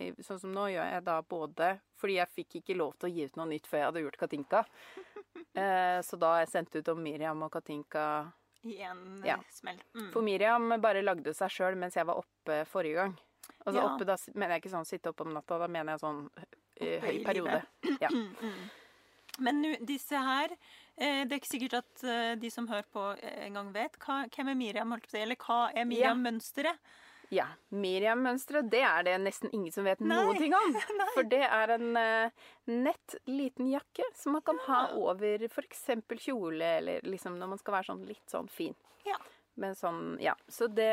Sånn 0.00 0.40
som 0.40 0.50
nå 0.52 0.64
gjør 0.66 0.90
jeg 0.90 1.04
da 1.04 1.20
både 1.22 1.80
Fordi 2.00 2.14
jeg 2.16 2.28
fikk 2.34 2.54
ikke 2.62 2.76
lov 2.76 2.98
til 2.98 3.08
å 3.08 3.14
gi 3.14 3.24
ut 3.24 3.36
noe 3.36 3.46
nytt 3.46 3.66
før 3.68 3.78
jeg 3.78 3.86
hadde 3.86 4.02
gjort 4.02 4.18
Katinka. 4.18 4.64
Eh, 5.54 6.00
så 6.00 6.16
da 6.18 6.30
har 6.32 6.38
jeg 6.46 6.48
sendt 6.48 6.74
ut 6.76 6.88
om 6.88 7.02
Miriam 7.02 7.42
og 7.42 7.50
Katinka 7.52 8.32
I 8.64 8.76
en 8.86 9.22
Ja. 9.26 9.36
eh, 9.36 9.44
smell. 9.50 9.78
Mm. 9.94 10.12
For 10.12 10.22
Miriam 10.22 10.68
bare 10.80 11.02
lagde 11.02 11.34
seg 11.34 11.50
sjøl 11.50 11.76
mens 11.76 11.94
jeg 11.94 12.06
var 12.06 12.16
oppe 12.22 12.64
forrige 12.70 12.94
gang. 12.94 13.16
Altså 13.66 13.78
Ja. 13.80 13.88
oppe, 13.88 14.04
da 14.06 14.16
mener 14.34 14.54
jeg 14.56 14.62
ikke 14.62 14.74
sånn 14.76 14.86
sitte 14.86 15.08
opp 15.10 15.20
om 15.20 15.32
natta, 15.34 15.58
da 15.58 15.66
mener 15.68 15.92
jeg 15.92 16.00
sånn 16.00 16.30
eh, 16.80 16.96
Oppe 16.98 17.06
høy 17.06 17.24
periode. 17.24 17.62
Ja. 18.00 18.08
Mm. 18.42 18.70
Men 19.40 19.62
nu, 19.62 19.76
disse 19.80 20.12
her 20.12 20.50
eh, 20.98 21.24
Det 21.24 21.32
er 21.32 21.38
ikke 21.40 21.48
sikkert 21.58 21.74
at 21.78 22.02
eh, 22.04 22.34
de 22.36 22.50
som 22.50 22.66
hører 22.68 22.84
på, 22.92 23.16
eh, 23.22 23.46
engang 23.46 23.72
vet 23.72 23.96
hva, 23.98 24.26
hvem 24.28 24.48
er 24.52 24.54
Miriam, 24.54 24.90
holdt 24.92 25.06
på 25.06 25.08
å 25.08 25.10
si. 25.16 25.22
Eller 25.22 25.36
hva 25.40 25.70
er 25.74 25.86
Miriam-mønsteret? 25.88 26.76
ja. 26.76 26.76
Miriam-mønsteret, 27.72 28.68
det 28.70 28.82
er 28.84 29.06
det 29.06 29.14
nesten 29.22 29.50
ingen 29.56 29.72
som 29.72 29.86
vet 29.88 30.00
Nei. 30.04 30.16
noe 30.18 30.34
ting 30.38 30.52
om. 30.56 30.74
For 31.16 31.24
det 31.28 31.42
er 31.46 31.72
en 31.78 31.96
uh, 31.96 32.48
nett 32.68 33.16
liten 33.30 33.70
jakke 33.72 34.04
som 34.18 34.36
man 34.36 34.44
kan 34.46 34.60
ha 34.68 34.80
Ja. 34.90 34.96
over 35.00 35.44
f.eks. 35.48 35.86
kjole, 36.26 36.76
eller 36.78 37.00
liksom 37.08 37.38
når 37.40 37.54
man 37.54 37.58
skal 37.62 37.78
være 37.78 37.88
sånn 37.92 38.04
litt 38.08 38.28
sånn 38.30 38.50
fin. 38.52 38.74
Ja. 39.08 39.16
Men 39.60 39.74
sånn, 39.76 40.16
ja. 40.22 40.32
Så 40.48 40.68
det 40.72 40.88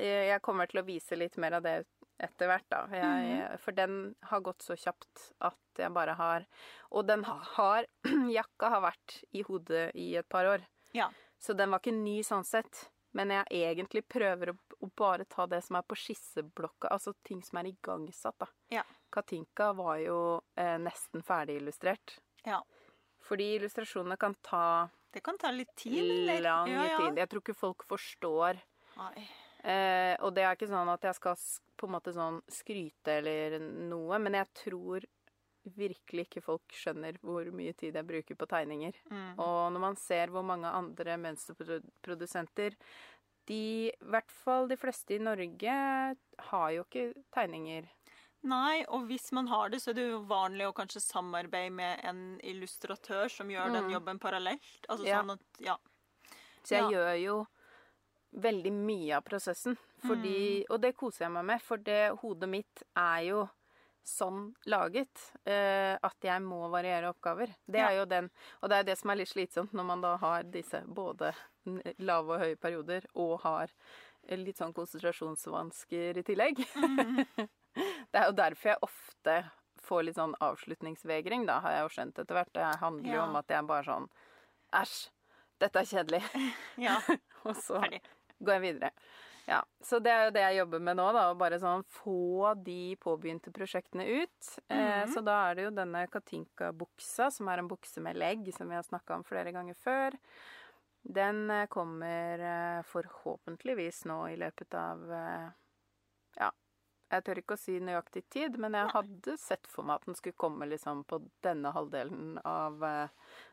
Jeg 0.00 0.28
jeg 0.30 0.42
kommer 0.44 0.68
til 0.70 0.80
å 0.80 0.86
vise 0.86 1.16
litt 1.18 1.36
mer 1.36 1.58
av 1.58 1.62
det 1.66 1.74
etter 2.18 2.48
hvert, 2.48 2.64
da. 2.72 2.86
Jeg, 2.88 3.58
For 3.60 3.76
den 3.76 4.14
har 4.30 4.40
gått 4.40 4.62
så 4.64 4.72
kjapt 4.80 5.26
at 5.44 5.58
jeg 5.82 5.92
bare 5.92 6.14
har 6.16 6.46
Og 6.90 7.04
den 7.04 7.24
har 7.28 7.84
Jakka 8.38 8.70
har 8.72 8.80
vært 8.86 9.18
i 9.36 9.42
hodet 9.44 9.90
i 9.94 10.14
et 10.16 10.28
par 10.28 10.48
år. 10.48 10.64
Ja. 10.96 11.10
Så 11.38 11.52
den 11.52 11.68
var 11.70 11.82
ikke 11.84 11.92
ny 11.92 12.22
sånn 12.24 12.46
sett. 12.48 12.86
Men 13.16 13.32
jeg 13.32 13.62
egentlig 13.70 14.02
prøver 14.12 14.52
å, 14.52 14.56
å 14.84 14.88
bare 14.98 15.24
ta 15.30 15.46
det 15.48 15.62
som 15.64 15.78
er 15.78 15.84
på 15.88 15.96
skisseblokka, 15.96 16.90
altså 16.92 17.14
ting 17.24 17.40
som 17.44 17.60
er 17.62 17.70
igangsatt, 17.70 18.36
da. 18.42 18.48
Ja. 18.74 18.84
Katinka 19.12 19.70
var 19.78 19.96
jo 20.02 20.18
eh, 20.58 20.76
nesten 20.82 21.24
ferdig 21.24 21.60
illustrert. 21.62 22.18
Ja. 22.44 22.60
Fordi 23.26 23.54
illustrasjonene 23.56 24.18
kan 24.20 24.36
ta 24.44 24.88
Det 25.14 25.22
kan 25.24 25.38
ta 25.40 25.50
litt 25.50 25.72
tid, 25.78 26.02
eller? 26.04 26.40
lang 26.44 26.70
ja, 26.70 26.84
ja. 26.90 26.98
tid. 27.00 27.22
Jeg 27.22 27.32
tror 27.32 27.44
ikke 27.44 27.56
folk 27.56 27.86
forstår. 27.88 28.60
Eh, 29.66 30.14
og 30.22 30.34
det 30.36 30.44
er 30.44 30.54
ikke 30.54 30.68
sånn 30.70 30.90
at 30.92 31.08
jeg 31.08 31.16
skal 31.16 31.40
på 31.76 31.88
en 31.88 31.94
måte 31.96 32.12
sånn 32.14 32.36
skryte 32.52 33.16
eller 33.18 33.56
noe, 33.60 34.20
men 34.22 34.36
jeg 34.38 34.52
tror 34.60 35.06
virkelig 35.74 36.26
ikke 36.28 36.42
folk 36.44 36.62
skjønner 36.72 37.18
hvor 37.22 37.48
mye 37.52 37.72
tid 37.74 37.94
jeg 37.98 38.06
bruker 38.06 38.36
på 38.38 38.46
tegninger. 38.46 38.94
Mm. 39.10 39.38
Og 39.38 39.72
når 39.72 39.80
man 39.80 39.96
ser 39.96 40.28
hvor 40.34 40.44
mange 40.46 40.66
andre 40.70 41.16
mønsterprodusenter 41.18 42.76
de, 43.46 43.58
i 43.90 43.92
hvert 44.10 44.30
fall 44.42 44.66
de 44.68 44.76
fleste 44.76 45.14
i 45.14 45.18
Norge, 45.22 45.74
har 46.50 46.70
jo 46.74 46.82
ikke 46.84 47.12
tegninger. 47.34 47.86
Nei, 48.46 48.84
og 48.88 49.06
hvis 49.08 49.30
man 49.34 49.46
har 49.50 49.70
det, 49.70 49.80
så 49.82 49.90
er 49.90 49.94
det 49.98 50.06
jo 50.10 50.20
vanlig 50.28 50.66
å 50.68 50.74
kanskje 50.74 51.02
samarbeide 51.02 51.72
med 51.74 52.00
en 52.06 52.20
illustratør 52.46 53.30
som 53.30 53.48
gjør 53.50 53.72
den 53.72 53.84
Mm. 53.84 53.92
jobben 53.94 54.18
parallelt. 54.18 54.86
Altså 54.88 55.06
Ja. 55.06 55.22
sånn 55.22 55.32
at, 55.32 55.40
ja. 55.60 55.76
Så 56.62 56.70
jeg 56.74 56.82
Ja. 56.82 56.90
gjør 56.90 57.22
jo 57.24 57.46
veldig 58.34 58.72
mye 58.72 59.16
av 59.16 59.24
prosessen. 59.24 59.76
Fordi, 60.04 60.62
Mm. 60.62 60.64
Og 60.70 60.80
det 60.80 60.96
koser 60.96 61.24
jeg 61.24 61.32
meg 61.32 61.44
med, 61.44 61.62
for 61.62 61.76
det 61.78 62.18
hodet 62.18 62.48
mitt 62.48 62.82
er 62.96 63.20
jo 63.24 63.48
sånn 64.06 64.52
laget 64.70 65.22
eh, 65.50 65.96
at 66.00 66.22
jeg 66.22 66.42
må 66.44 66.68
variere 66.70 67.10
oppgaver. 67.10 67.50
Det 67.66 67.80
Ja. 67.80 67.88
er 67.90 67.96
jo 68.00 68.04
den, 68.06 68.30
og 68.62 68.70
det 68.70 68.78
er 68.78 68.84
det 68.84 68.98
som 68.98 69.10
er 69.10 69.16
litt 69.20 69.28
slitsomt 69.32 69.72
når 69.74 69.84
man 69.88 70.00
da 70.04 70.16
har 70.22 70.42
disse 70.44 70.82
både 70.86 71.32
lave 71.98 72.36
og 72.36 72.40
høye 72.44 72.56
perioder 72.62 73.06
og 73.14 73.40
har 73.42 73.72
litt 74.30 74.56
sånn 74.58 74.72
konsentrasjonsvansker 74.74 76.18
i 76.18 76.22
tillegg. 76.26 76.56
det 78.12 78.20
er 78.20 78.26
jo 78.30 78.36
derfor 78.38 78.72
jeg 78.72 78.82
ofte 78.86 79.36
får 79.86 80.02
litt 80.08 80.16
sånn 80.18 80.34
avslutningsvegring, 80.42 81.44
da, 81.46 81.60
har 81.62 81.76
jeg 81.76 81.82
jo 81.84 81.92
skjønt 81.94 82.18
etter 82.22 82.34
hvert. 82.38 82.52
Det 82.54 82.70
handler 82.80 83.10
jo 83.12 83.20
Ja. 83.20 83.26
om 83.28 83.36
at 83.36 83.48
jeg 83.48 83.66
bare 83.66 83.84
sånn 83.86 84.08
Æsj, 84.74 85.10
dette 85.62 85.78
er 85.78 85.86
kjedelig. 85.86 86.22
ja. 86.86 86.96
Og 87.46 87.54
så 87.54 87.78
Ferdig. 87.80 88.00
går 88.42 88.52
jeg 88.56 88.62
videre. 88.66 88.90
Ja, 89.46 89.60
Så 89.80 90.00
det 90.02 90.10
er 90.10 90.24
jo 90.26 90.30
det 90.34 90.40
jeg 90.42 90.56
jobber 90.58 90.80
med 90.82 90.96
nå, 90.98 91.04
da. 91.14 91.28
Å 91.30 91.36
bare 91.38 91.58
sånn 91.62 91.84
få 91.86 92.54
de 92.64 92.96
påbegynte 92.98 93.52
prosjektene 93.54 94.02
ut. 94.22 94.48
eh, 94.68 95.04
Mhm. 95.04 95.12
så 95.14 95.22
da 95.24 95.50
er 95.50 95.54
det 95.54 95.64
jo 95.64 95.70
denne 95.70 96.06
Katinka-buksa, 96.10 97.30
som 97.32 97.48
er 97.48 97.58
en 97.58 97.68
bukse 97.68 98.00
med 98.02 98.16
legg, 98.16 98.52
som 98.54 98.68
vi 98.68 98.74
har 98.74 98.82
snakka 98.82 99.14
om 99.14 99.22
flere 99.24 99.52
ganger 99.52 99.74
før. 99.74 100.18
Den 101.06 101.48
eh, 101.50 101.66
kommer 101.66 102.40
eh, 102.40 102.82
forhåpentligvis 102.82 104.04
nå 104.06 104.24
i 104.32 104.36
løpet 104.36 104.74
av 104.74 105.06
Ja, 106.36 106.50
jeg 107.12 107.22
tør 107.24 107.38
ikke 107.38 107.54
å 107.54 107.58
si 107.58 107.78
nøyaktig 107.78 108.24
tid, 108.28 108.58
men 108.58 108.72
jeg 108.72 108.90
hadde 108.90 109.38
sett 109.38 109.66
for 109.70 109.84
meg 109.84 110.00
at 110.00 110.06
den 110.06 110.14
skulle 110.18 110.34
komme 110.36 110.66
liksom 110.68 111.04
på 111.06 111.20
denne 111.40 111.72
halvdelen 111.72 112.40
av, 112.44 112.82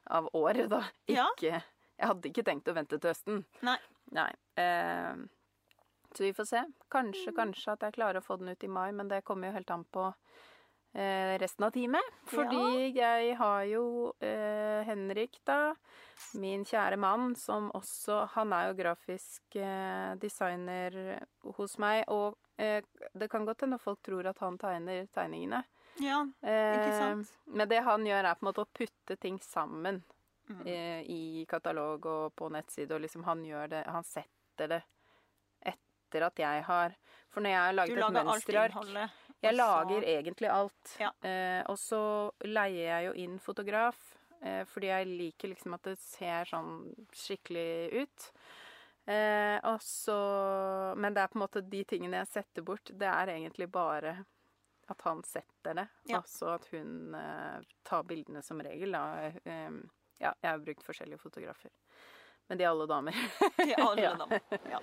av 0.10 0.30
året, 0.34 0.70
da. 0.70 0.82
Ja. 1.08 1.28
Jeg 1.40 1.62
hadde 2.00 2.32
ikke 2.34 2.44
tenkt 2.44 2.68
å 2.68 2.74
vente 2.74 2.98
til 3.00 3.12
høsten. 3.14 3.46
Nei. 3.62 3.78
Nei. 4.12 4.32
Eh, 4.58 5.14
så 6.18 6.24
vi 6.24 6.34
får 6.34 6.46
se. 6.50 6.64
Kanskje, 6.94 7.34
kanskje 7.36 7.74
at 7.76 7.86
jeg 7.88 7.96
klarer 7.98 8.22
å 8.22 8.26
få 8.26 8.38
den 8.42 8.50
ut 8.54 8.64
i 8.64 8.70
mai, 8.72 8.92
men 8.92 9.08
det 9.12 9.24
kommer 9.26 9.50
jo 9.50 9.56
helt 9.58 9.72
an 9.74 9.84
på 9.94 10.06
eh, 10.94 11.34
resten 11.42 11.66
av 11.68 11.72
teamet. 11.76 12.14
Fordi 12.30 12.92
jeg 12.98 13.36
har 13.40 13.64
jo 13.70 13.84
eh, 14.24 14.84
Henrik, 14.88 15.40
da. 15.48 15.74
Min 16.40 16.64
kjære 16.66 16.98
mann, 17.02 17.34
som 17.36 17.72
også 17.76 18.24
Han 18.36 18.54
er 18.54 18.70
jo 18.70 18.78
grafisk 18.80 19.56
eh, 19.60 20.14
designer 20.22 20.96
hos 21.58 21.78
meg, 21.82 22.06
og 22.08 22.38
eh, 22.58 22.82
det 23.14 23.30
kan 23.34 23.46
godt 23.46 23.66
hende 23.66 23.82
folk 23.82 24.02
tror 24.06 24.30
at 24.32 24.40
han 24.46 24.58
tegner 24.62 25.06
tegningene. 25.14 25.64
ja. 26.02 26.24
ikke 26.42 26.98
sant? 26.98 27.34
Men 27.46 27.70
det 27.70 27.84
han 27.86 28.06
gjør, 28.06 28.26
er 28.26 28.38
på 28.38 28.46
en 28.46 28.52
måte 28.52 28.66
å 28.66 28.72
putte 28.74 29.18
ting 29.22 29.40
sammen 29.42 30.04
Mm. 30.44 30.66
eh, 30.68 31.02
i 31.08 31.46
katalog 31.48 32.06
og 32.06 32.34
på 32.36 32.50
nettside, 32.52 32.92
og 32.92 33.00
liksom 33.00 33.24
han 33.24 33.46
gjør 33.48 33.70
det 33.72 33.84
Han 33.88 34.04
setter 34.04 34.68
det 34.68 34.82
etter 36.14 36.26
at 36.28 36.40
jeg 36.40 36.64
har 36.70 36.94
For 37.34 37.42
når 37.42 37.50
jeg 37.50 37.60
har 37.66 37.74
laget 37.74 37.98
et 37.98 38.14
mønsterark. 38.14 39.14
Jeg 39.44 39.56
lager 39.58 40.04
egentlig 40.06 40.50
alt. 40.54 40.92
Ja. 41.02 41.10
Eh, 41.26 41.64
og 41.68 41.78
så 41.82 42.32
leier 42.46 42.86
jeg 42.86 43.08
jo 43.08 43.14
inn 43.24 43.40
fotograf, 43.42 43.98
eh, 44.42 44.62
fordi 44.70 44.88
jeg 44.92 45.08
liker 45.10 45.50
liksom 45.52 45.74
at 45.74 45.84
det 45.90 45.98
ser 46.00 46.46
sånn 46.46 46.94
skikkelig 47.12 48.04
ut. 48.04 48.28
Eh, 49.10 49.58
og 49.68 49.82
så 49.84 50.96
Men 50.96 51.14
det 51.14 51.24
er 51.24 51.28
på 51.34 51.36
en 51.40 51.44
måte 51.44 51.62
de 51.68 51.82
tingene 51.84 52.22
jeg 52.22 52.28
setter 52.38 52.62
bort, 52.64 52.88
det 52.94 53.10
er 53.10 53.34
egentlig 53.34 53.68
bare 53.72 54.22
at 54.90 55.02
han 55.02 55.24
setter 55.24 55.74
det. 55.82 55.88
Ja. 56.08 56.22
Altså 56.22 56.54
at 56.54 56.70
hun 56.72 57.16
eh, 57.18 57.60
tar 57.84 58.04
bildene 58.08 58.44
som 58.46 58.62
regel, 58.62 58.92
da. 58.94 59.32
Eh, 59.44 59.72
ja, 60.22 60.32
jeg 60.40 60.50
har 60.54 60.60
brukt 60.64 60.86
forskjellige 60.86 61.20
fotografer. 61.20 61.72
Men 62.48 62.60
de 62.60 62.64
er 62.64 62.70
alle 62.72 62.88
damer. 62.88 63.16
Til 63.58 63.74
alle 63.80 64.02
Ja. 64.08 64.16
dem. 64.20 64.40
Ja. 64.70 64.80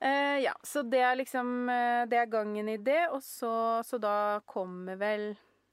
Eh, 0.00 0.38
ja, 0.44 0.54
så 0.62 0.82
det 0.86 1.00
er 1.02 1.16
liksom 1.18 1.68
eh, 1.68 2.04
Det 2.06 2.18
er 2.20 2.30
gangen 2.30 2.68
i 2.70 2.76
det, 2.76 3.08
og 3.10 3.22
så, 3.22 3.82
så 3.82 3.98
da 3.98 4.38
kommer 4.46 4.94
vel 4.94 5.32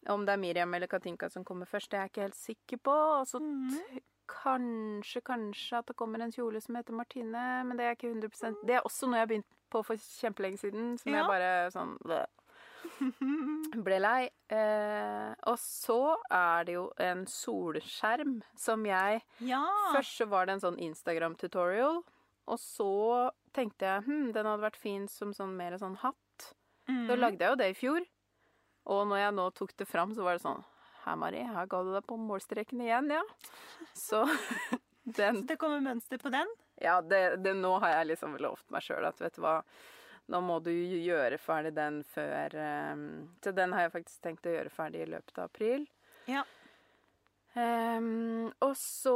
Om 0.09 0.23
det 0.25 0.33
er 0.33 0.41
Miriam 0.41 0.73
eller 0.73 0.89
Katinka 0.89 1.29
som 1.29 1.45
kommer 1.45 1.69
først, 1.69 1.91
det 1.91 1.99
er 1.99 2.07
jeg 2.07 2.13
ikke 2.13 2.25
helt 2.25 2.39
sikker 2.39 2.77
på. 2.77 2.95
Og 3.19 3.27
så 3.27 3.39
mm. 3.41 3.99
kanskje, 4.29 5.21
kanskje 5.25 5.77
at 5.81 5.87
det 5.89 5.95
kommer 5.97 6.21
en 6.21 6.33
kjole 6.33 6.61
som 6.61 6.77
heter 6.77 6.93
Martine, 6.93 7.45
men 7.65 7.77
det 7.77 7.85
er 7.85 7.97
ikke 7.97 8.13
100% 8.13 8.65
Det 8.65 8.77
er 8.77 8.85
også 8.85 9.09
noe 9.09 9.21
jeg 9.21 9.31
begynte 9.31 9.55
på 9.73 9.81
for 9.85 10.01
kjempelenge 10.21 10.61
siden, 10.61 10.97
som 11.01 11.11
Ja. 11.11 11.23
jeg 11.23 11.29
bare 11.29 11.71
sånn 11.73 11.95
bleh, 12.05 12.27
ble 13.87 13.97
lei. 13.99 14.29
Eh, 14.49 15.31
og 15.49 15.57
så 15.61 16.17
er 16.29 16.67
det 16.67 16.77
jo 16.77 16.85
en 17.01 17.25
solskjerm 17.25 18.37
som 18.57 18.85
jeg 18.85 19.23
ja. 19.39 19.63
Først 19.95 20.21
så 20.21 20.29
var 20.29 20.45
det 20.45 20.57
en 20.57 20.65
sånn 20.67 20.79
Instagram-tutorial, 20.89 22.03
og 22.45 22.61
så 22.61 23.31
tenkte 23.55 23.87
jeg 23.87 24.05
hm, 24.05 24.29
den 24.35 24.49
hadde 24.49 24.65
vært 24.65 24.79
fin 24.79 25.07
som 25.11 25.33
sånn 25.35 25.55
mer 25.57 25.77
sånn 25.81 25.97
hatt. 26.03 26.51
Mm. 26.89 27.05
Da 27.09 27.17
lagde 27.17 27.45
jeg 27.45 27.53
jo 27.53 27.59
det 27.61 27.69
i 27.71 27.77
fjor. 27.77 28.07
Og 28.93 29.07
når 29.09 29.23
jeg 29.23 29.35
nå 29.39 29.47
tok 29.57 29.73
det 29.79 29.87
fram, 29.89 30.13
så 30.13 30.25
var 30.25 30.37
det 30.37 30.45
sånn 30.45 30.61
Her, 31.05 31.17
Mari, 31.21 31.41
her 31.45 31.69
ga 31.69 31.81
du 31.85 31.91
deg 31.93 32.05
på 32.05 32.17
målstreken 32.21 32.83
igjen, 32.85 33.09
ja. 33.13 33.23
Så 34.07 34.23
den 35.17 35.41
Så 35.41 35.49
det 35.49 35.59
kommer 35.61 35.81
mønster 35.85 36.21
på 36.21 36.31
den? 36.33 36.49
Ja, 36.81 36.99
det, 37.01 37.41
det, 37.45 37.55
nå 37.57 37.77
har 37.81 37.99
jeg 37.99 38.11
liksom 38.13 38.35
lovt 38.41 38.65
meg 38.73 38.83
sjøl 38.85 39.05
at 39.07 39.21
vet 39.21 39.37
du 39.37 39.43
hva 39.45 39.59
nå 40.33 40.39
må 40.41 40.57
du 40.65 40.71
gjøre 40.73 41.37
ferdig 41.37 41.75
den 41.77 41.99
før 42.09 42.55
um, 42.57 43.03
Så 43.45 43.53
den 43.53 43.75
har 43.77 43.85
jeg 43.85 43.93
faktisk 43.93 44.23
tenkt 44.25 44.47
å 44.49 44.55
gjøre 44.55 44.73
ferdig 44.73 45.03
i 45.03 45.11
løpet 45.13 45.37
av 45.37 45.51
april. 45.51 45.85
Ja. 46.25 46.41
Ehm, 47.55 48.51
og 48.61 48.73
så 48.75 49.15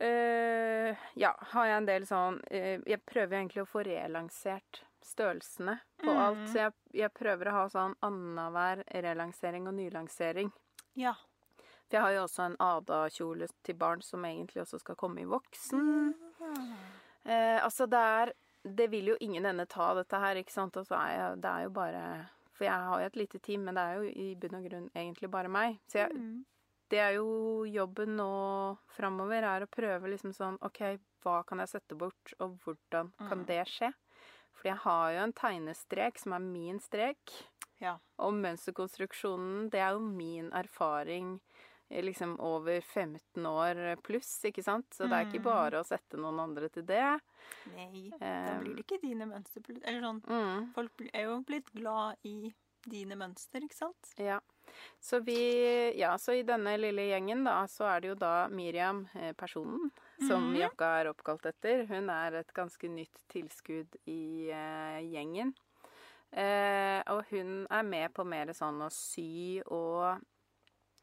uh, 0.00 0.96
ja, 1.16 1.30
har 1.52 1.66
jeg 1.66 1.76
en 1.80 1.86
del 1.88 2.04
sånn 2.08 2.36
uh, 2.52 2.76
Jeg 2.84 3.00
prøver 3.08 3.38
egentlig 3.38 3.62
å 3.64 3.68
få 3.70 3.84
relansert 3.86 4.82
størrelsene 5.10 5.78
på 6.02 6.10
Mm. 6.12 6.18
alt. 6.20 6.42
Så 6.52 6.58
jeg, 6.60 6.72
jeg 7.00 7.12
prøver 7.16 7.48
å 7.50 7.54
ha 7.56 7.64
sånn 7.72 7.94
annenhver 8.04 8.84
relansering 9.04 9.66
og 9.68 9.74
nylansering. 9.74 10.52
Ja. 10.94 11.14
For 11.88 11.96
jeg 11.96 12.02
har 12.04 12.12
jo 12.14 12.22
også 12.26 12.44
en 12.44 12.56
Ada-kjole 12.62 13.48
til 13.66 13.74
barn 13.80 14.02
som 14.06 14.24
egentlig 14.28 14.62
også 14.62 14.78
skal 14.80 14.94
komme 15.00 15.20
i 15.24 15.28
voksen. 15.28 16.12
Eh, 17.24 17.58
altså, 17.64 17.86
det 17.90 17.98
er 17.98 18.32
Det 18.62 18.90
vil 18.92 19.06
jo 19.08 19.16
ingen 19.20 19.46
ende 19.46 19.64
ta, 19.66 19.94
dette 19.94 20.18
her, 20.20 20.36
ikke 20.36 20.52
sant? 20.52 20.76
Og 20.76 20.86
så 20.86 20.94
er 21.00 21.12
jeg 21.16 21.40
Det 21.42 21.50
er 21.50 21.62
jo 21.64 21.70
bare 21.70 22.04
For 22.54 22.64
jeg 22.64 22.72
har 22.88 23.00
jo 23.00 23.06
et 23.06 23.16
lite 23.16 23.38
team, 23.40 23.64
men 23.64 23.74
det 23.74 23.82
er 23.82 23.94
jo 23.94 24.02
i 24.14 24.34
bunn 24.36 24.54
og 24.60 24.64
grunn 24.70 24.90
egentlig 24.94 25.30
bare 25.30 25.48
meg. 25.48 25.78
Så 25.88 25.98
jeg, 26.04 26.12
Mm. 26.14 26.44
Det 26.90 26.98
er 26.98 27.14
jo 27.16 27.64
jobben 27.70 28.16
nå 28.18 28.28
framover, 28.96 29.42
er 29.46 29.64
å 29.66 29.70
prøve 29.70 30.10
liksom 30.12 30.32
sånn 30.36 30.58
OK, 30.66 30.98
hva 31.24 31.40
kan 31.46 31.58
jeg 31.62 31.68
sette 31.74 31.96
bort, 31.98 32.34
og 32.40 32.58
hvordan 32.64 33.12
kan 33.18 33.38
Mm. 33.44 33.46
det 33.46 33.64
skje? 33.68 33.92
Fordi 34.56 34.70
jeg 34.74 34.80
har 34.84 35.12
jo 35.14 35.18
en 35.24 35.32
tegnestrek 35.32 36.18
som 36.18 36.32
er 36.36 36.40
min 36.44 36.78
strek. 36.80 37.32
Ja. 37.80 37.94
Og 38.18 38.34
mønsterkonstruksjonen, 38.34 39.70
det 39.70 39.80
er 39.80 39.92
jo 39.94 40.00
min 40.00 40.50
erfaring 40.52 41.40
eh, 41.90 42.02
liksom 42.04 42.36
over 42.38 42.80
15 42.80 43.46
år 43.46 43.96
pluss, 44.02 44.44
ikke 44.44 44.62
sant? 44.62 44.86
Så 44.94 45.08
det 45.08 45.12
er 45.16 45.24
ikke 45.26 45.40
Mm. 45.40 45.48
bare 45.48 45.80
å 45.80 45.84
sette 45.86 46.16
noen 46.18 46.38
andre 46.38 46.68
til 46.68 46.82
det. 46.84 47.20
Nei, 47.74 48.10
da 48.10 48.26
Eh, 48.26 48.60
blir 48.60 48.76
det 48.76 48.84
ikke 48.86 49.00
dine 49.02 49.26
mønster. 49.26 49.62
Eller 49.82 50.00
sånn, 50.00 50.20
Mm, 50.22 50.72
folk 50.74 50.92
er 51.12 51.22
jo 51.24 51.40
blitt 51.42 51.72
glad 51.74 52.16
i 52.24 52.52
dine 52.88 53.16
mønster, 53.16 53.60
ikke 53.62 53.74
sant? 53.74 54.14
ja. 54.18 54.38
Så 55.00 55.20
vi 55.24 55.38
Ja, 55.98 56.14
så 56.18 56.32
i 56.38 56.42
denne 56.46 56.76
lille 56.78 57.02
gjengen, 57.10 57.44
da, 57.44 57.64
så 57.66 57.84
er 57.90 58.00
det 58.00 58.08
jo 58.08 58.14
da 58.14 58.48
Miriam, 58.48 59.08
eh, 59.14 59.32
personen, 59.32 59.90
som 60.20 60.52
Mhm. 60.52 60.56
jakka 60.56 61.00
er 61.00 61.10
oppkalt 61.10 61.46
etter. 61.46 61.86
Hun 61.88 62.10
er 62.10 62.34
et 62.40 62.52
ganske 62.54 62.88
nytt 62.88 63.24
tilskudd 63.28 63.96
i 64.06 64.50
eh, 64.50 65.00
gjengen. 65.10 65.54
Eh, 66.32 67.02
og 67.10 67.24
hun 67.30 67.66
er 67.70 67.82
med 67.82 68.12
på 68.14 68.24
mer 68.24 68.52
sånn 68.54 68.80
å 68.86 68.90
sy 68.92 69.60
og 69.66 70.20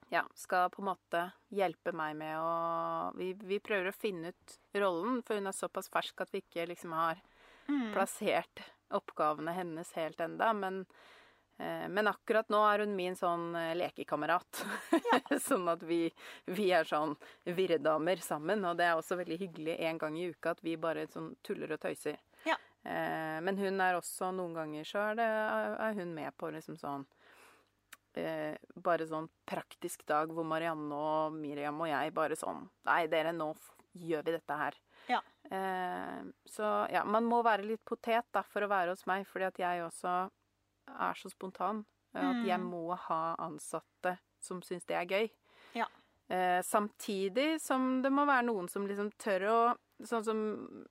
ja, 0.10 0.24
skal 0.36 0.70
på 0.70 0.82
en 0.82 0.88
måte 0.94 1.22
hjelpe 1.52 1.92
meg 1.92 2.16
med 2.16 2.38
å 2.40 3.12
vi, 3.18 3.34
vi 3.34 3.60
prøver 3.60 3.90
å 3.92 3.96
finne 3.96 4.30
ut 4.32 4.58
rollen, 4.80 5.22
for 5.28 5.36
hun 5.36 5.48
er 5.48 5.52
såpass 5.58 5.90
fersk 5.92 6.22
at 6.24 6.32
vi 6.32 6.42
ikke 6.46 6.68
liksom 6.72 6.94
har 6.96 7.20
Mm. 7.68 7.92
plassert 7.92 8.62
oppgavene 8.96 9.52
hennes 9.52 9.92
helt 9.98 10.22
enda, 10.24 10.54
men 10.56 10.86
men 11.58 12.06
akkurat 12.10 12.52
nå 12.54 12.60
er 12.70 12.84
hun 12.84 12.92
min 12.94 13.16
sånn 13.18 13.50
lekekamerat. 13.80 14.60
lekekamerat. 14.92 15.42
sånn 15.48 15.68
at 15.72 15.82
vi, 15.88 16.04
vi 16.54 16.68
er 16.76 16.86
sånn 16.86 17.16
virredamer 17.50 18.22
sammen. 18.22 18.66
Og 18.70 18.78
det 18.78 18.86
er 18.86 19.00
også 19.00 19.18
veldig 19.18 19.40
hyggelig 19.42 19.78
en 19.90 20.02
gang 20.02 20.18
i 20.20 20.28
uka 20.30 20.54
at 20.54 20.62
vi 20.66 20.76
bare 20.78 21.08
sånn 21.10 21.32
tuller 21.46 21.74
og 21.74 21.82
tøyser. 21.82 22.20
Ja. 22.46 22.58
Eh, 22.88 23.38
men 23.44 23.58
hun 23.60 23.82
er 23.84 23.98
også 23.98 24.32
Noen 24.36 24.54
ganger 24.56 24.88
så 24.88 25.02
er, 25.10 25.18
det, 25.20 25.28
er 25.28 25.98
hun 25.98 26.14
med 26.16 26.36
på 26.40 26.52
liksom 26.54 26.78
sånn 26.80 27.04
eh, 28.16 28.54
Bare 28.80 29.08
sånn 29.10 29.28
praktisk 29.50 30.06
dag 30.08 30.32
hvor 30.32 30.48
Marianne 30.48 30.96
og 30.96 31.36
Miriam 31.36 31.82
og 31.84 31.90
jeg 31.90 32.14
bare 32.16 32.38
sånn 32.40 32.64
Nei, 32.88 33.02
dere, 33.12 33.34
nå 33.36 33.52
gjør 33.98 34.22
vi 34.28 34.34
dette 34.36 34.56
her. 34.60 34.76
Ja. 35.10 35.18
Eh, 35.50 36.20
så 36.46 36.68
ja, 36.94 37.02
man 37.02 37.26
må 37.26 37.40
være 37.42 37.66
litt 37.66 37.82
potet 37.88 38.28
da 38.36 38.44
for 38.46 38.62
å 38.62 38.70
være 38.70 38.94
hos 38.94 39.08
meg, 39.10 39.26
fordi 39.26 39.48
at 39.48 39.62
jeg 39.64 39.82
også 39.88 40.12
er 40.88 41.14
så 41.20 41.30
spontan. 41.32 41.86
eh, 42.16 42.22
At 42.30 42.46
jeg 42.46 42.60
Mm. 42.60 42.70
må 42.72 42.96
ha 42.98 43.36
ansatte 43.40 44.18
som 44.40 44.62
syns 44.62 44.86
det 44.86 44.96
er 44.96 45.06
gøy. 45.06 45.30
Ja. 45.76 45.86
Eh, 46.30 46.62
samtidig 46.62 47.60
som 47.62 48.02
det 48.02 48.12
må 48.12 48.26
være 48.26 48.46
noen 48.46 48.68
som 48.70 48.88
liksom 48.88 49.12
tør 49.18 49.42
å 49.50 49.78
Sånn 50.04 50.24
som 50.24 50.86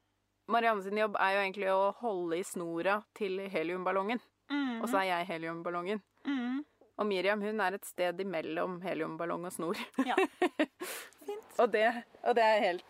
Marianne 0.48 0.82
sin 0.82 0.96
jobb 0.98 1.14
er 1.20 1.34
jo 1.34 1.40
egentlig 1.44 1.68
å 1.70 1.92
holde 2.00 2.38
i 2.38 2.42
snora 2.42 3.04
til 3.14 3.38
heliumballongen. 3.48 4.18
Mm. 4.50 4.80
Og 4.82 4.88
så 4.88 4.98
er 4.98 5.04
jeg 5.12 5.26
heliumballongen. 5.28 6.00
mm. 6.24 6.64
Og 6.98 7.06
Miriam 7.06 7.40
hun 7.42 7.60
er 7.60 7.74
et 7.74 7.84
sted 7.84 8.18
imellom 8.18 8.80
heliumballong 8.82 9.44
og 9.44 9.52
snor. 9.52 9.76
Ja. 10.06 10.16
Fint. 11.26 11.44
og 11.58 11.70
det, 11.72 12.04
og 12.24 12.34
det, 12.34 12.42
er, 12.42 12.60
helt, 12.60 12.84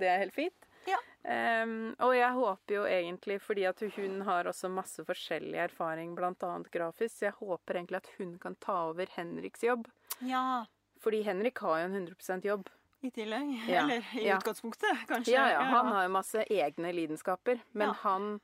det 0.00 0.08
er 0.08 0.18
helt 0.18 0.34
fint. 0.34 0.66
Ja. 0.86 0.96
Ehm, 1.24 1.94
og 2.00 2.14
jeg 2.16 2.32
håper 2.32 2.74
jo 2.74 2.84
egentlig, 2.88 3.40
fordi 3.44 3.64
at 3.68 3.80
hun 3.96 4.20
har 4.22 4.44
også 4.48 4.70
masse 4.72 5.04
forskjellig 5.04 5.58
erfaring, 5.68 6.14
bl.a. 6.16 6.32
grafisk, 6.72 7.18
så 7.18 7.26
jeg 7.28 7.34
håper 7.40 7.74
egentlig 7.76 7.96
at 8.00 8.08
hun 8.18 8.38
kan 8.38 8.54
ta 8.56 8.88
over 8.88 9.06
Henriks 9.16 9.62
jobb. 9.62 9.88
ja. 10.20 10.64
Fordi 11.00 11.22
Henrik 11.24 11.56
har 11.64 11.78
jo 11.80 11.84
en 11.86 11.94
100% 12.06 12.44
jobb. 12.44 12.66
I 13.02 13.08
tillegg. 13.10 13.54
Ja. 13.68 13.84
Eller 13.88 14.04
i 14.20 14.26
Ja. 14.26 14.36
utgangspunktet, 14.36 15.06
kanskje. 15.08 15.32
Ja, 15.32 15.46
ja, 15.48 15.60
han 15.62 15.86
har 15.86 16.02
jo 16.04 16.10
masse 16.12 16.44
egne 16.50 16.92
lidenskaper, 16.92 17.60
men 17.72 17.88
Ja. 17.88 17.94
han 18.02 18.40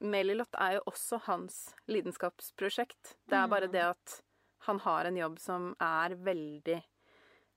Melilot 0.00 0.54
er 0.58 0.74
jo 0.76 0.80
også 0.86 1.18
hans 1.26 1.74
lidenskapsprosjekt. 1.88 3.16
Det 3.28 3.34
er 3.38 3.46
bare 3.48 3.66
Mm. 3.68 3.72
det 3.72 3.82
at 3.82 4.22
han 4.66 4.78
har 4.80 5.04
en 5.06 5.16
jobb 5.16 5.38
som 5.38 5.74
er 5.80 6.10
veldig 6.14 6.82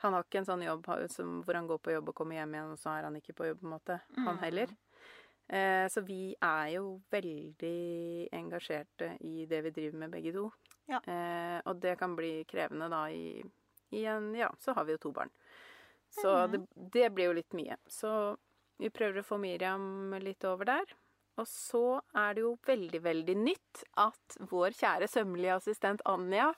Han 0.04 0.14
har 0.14 0.26
ikke 0.26 0.42
en 0.44 0.50
sånn 0.50 0.66
jobb 0.66 0.88
som, 1.10 1.40
hvor 1.46 1.58
han 1.58 1.68
går 1.70 1.80
på 1.82 1.94
jobb 1.96 2.12
og 2.12 2.16
kommer 2.20 2.38
hjem 2.38 2.54
igjen, 2.54 2.74
og 2.76 2.82
så 2.82 2.94
er 2.94 3.08
han 3.08 3.16
ikke 3.18 3.34
på 3.38 3.48
jobb, 3.50 3.62
på 3.62 3.68
en 3.68 3.74
måte. 3.74 4.00
Han 4.16 4.36
Mm. 4.36 4.42
heller. 4.44 4.76
Eh, 5.48 5.88
så 5.88 6.02
vi 6.04 6.36
er 6.42 6.68
jo 6.76 7.02
veldig 7.10 8.30
engasjerte 8.36 9.18
i 9.24 9.46
det 9.46 9.62
vi 9.64 9.72
driver 9.72 9.98
med, 9.98 10.12
begge 10.12 10.34
to. 10.36 10.52
Ja. 10.92 11.00
Eh, 11.08 11.62
og 11.66 11.80
det 11.82 11.98
kan 12.00 12.16
bli 12.16 12.44
krevende 12.44 12.90
da 12.92 13.06
i, 13.10 13.42
i 13.92 14.06
en 14.06 14.34
Ja, 14.36 14.52
så 14.60 14.74
har 14.76 14.86
vi 14.86 14.92
jo 14.98 14.98
to 14.98 15.12
barn. 15.12 15.32
Så 16.10 16.30
mm. 16.30 16.52
det, 16.52 16.62
det 16.94 17.10
blir 17.16 17.32
jo 17.32 17.38
litt 17.40 17.54
mye. 17.54 17.78
Så 17.88 18.38
vi 18.78 18.90
prøver 18.90 19.22
å 19.22 19.26
få 19.26 19.40
Miriam 19.42 20.14
litt 20.22 20.44
over 20.46 20.66
der. 20.66 20.96
Og 21.38 21.48
så 21.48 22.02
er 22.18 22.34
det 22.34 22.42
jo 22.42 22.56
veldig, 22.66 23.02
veldig 23.02 23.36
nytt 23.38 23.84
at 24.02 24.38
vår 24.52 24.74
kjære 24.78 25.10
sømmelige 25.12 25.58
assistent 25.60 26.02
Anja 26.06 26.52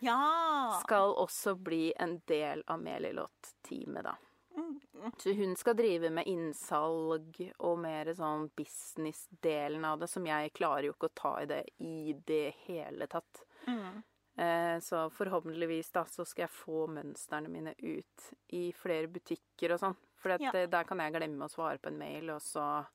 Ja. 0.00 0.78
skal 0.82 1.14
også 1.16 1.54
bli 1.56 1.92
en 1.96 2.18
del 2.26 2.62
av 2.66 2.80
Melilot-teamet, 2.82 4.04
da. 4.04 4.16
Mm. 4.56 4.80
Så 5.18 5.32
hun 5.34 5.56
skal 5.56 5.74
drive 5.76 6.10
med 6.14 6.26
innsalg 6.30 7.38
og 7.58 7.78
mer 7.82 8.12
sånn 8.14 8.48
business-delen 8.56 9.84
av 9.84 9.98
det, 9.98 10.08
som 10.08 10.26
jeg 10.26 10.52
klarer 10.54 10.86
jo 10.88 10.94
ikke 10.94 11.10
å 11.10 11.14
ta 11.18 11.32
i 11.42 11.46
det 11.50 11.62
i 11.82 12.12
det 12.26 12.54
hele 12.66 13.08
tatt. 13.10 13.42
Mm. 13.66 14.02
Eh, 14.36 14.78
så 14.82 15.04
forhåpentligvis 15.14 15.90
da 15.94 16.04
så 16.10 16.24
skal 16.26 16.46
jeg 16.48 16.54
få 16.54 16.86
mønstrene 16.90 17.50
mine 17.50 17.74
ut 17.78 18.30
i 18.54 18.72
flere 18.74 19.06
butikker 19.10 19.74
og 19.74 19.80
sånn. 19.82 19.96
For 20.18 20.30
Ja. 20.40 20.50
eh, 20.54 20.66
der 20.70 20.84
kan 20.84 20.98
jeg 20.98 21.12
glemme 21.14 21.44
å 21.46 21.50
svare 21.52 21.78
på 21.78 21.88
en 21.88 21.98
mail, 21.98 22.30
og 22.30 22.40
så 22.42 22.86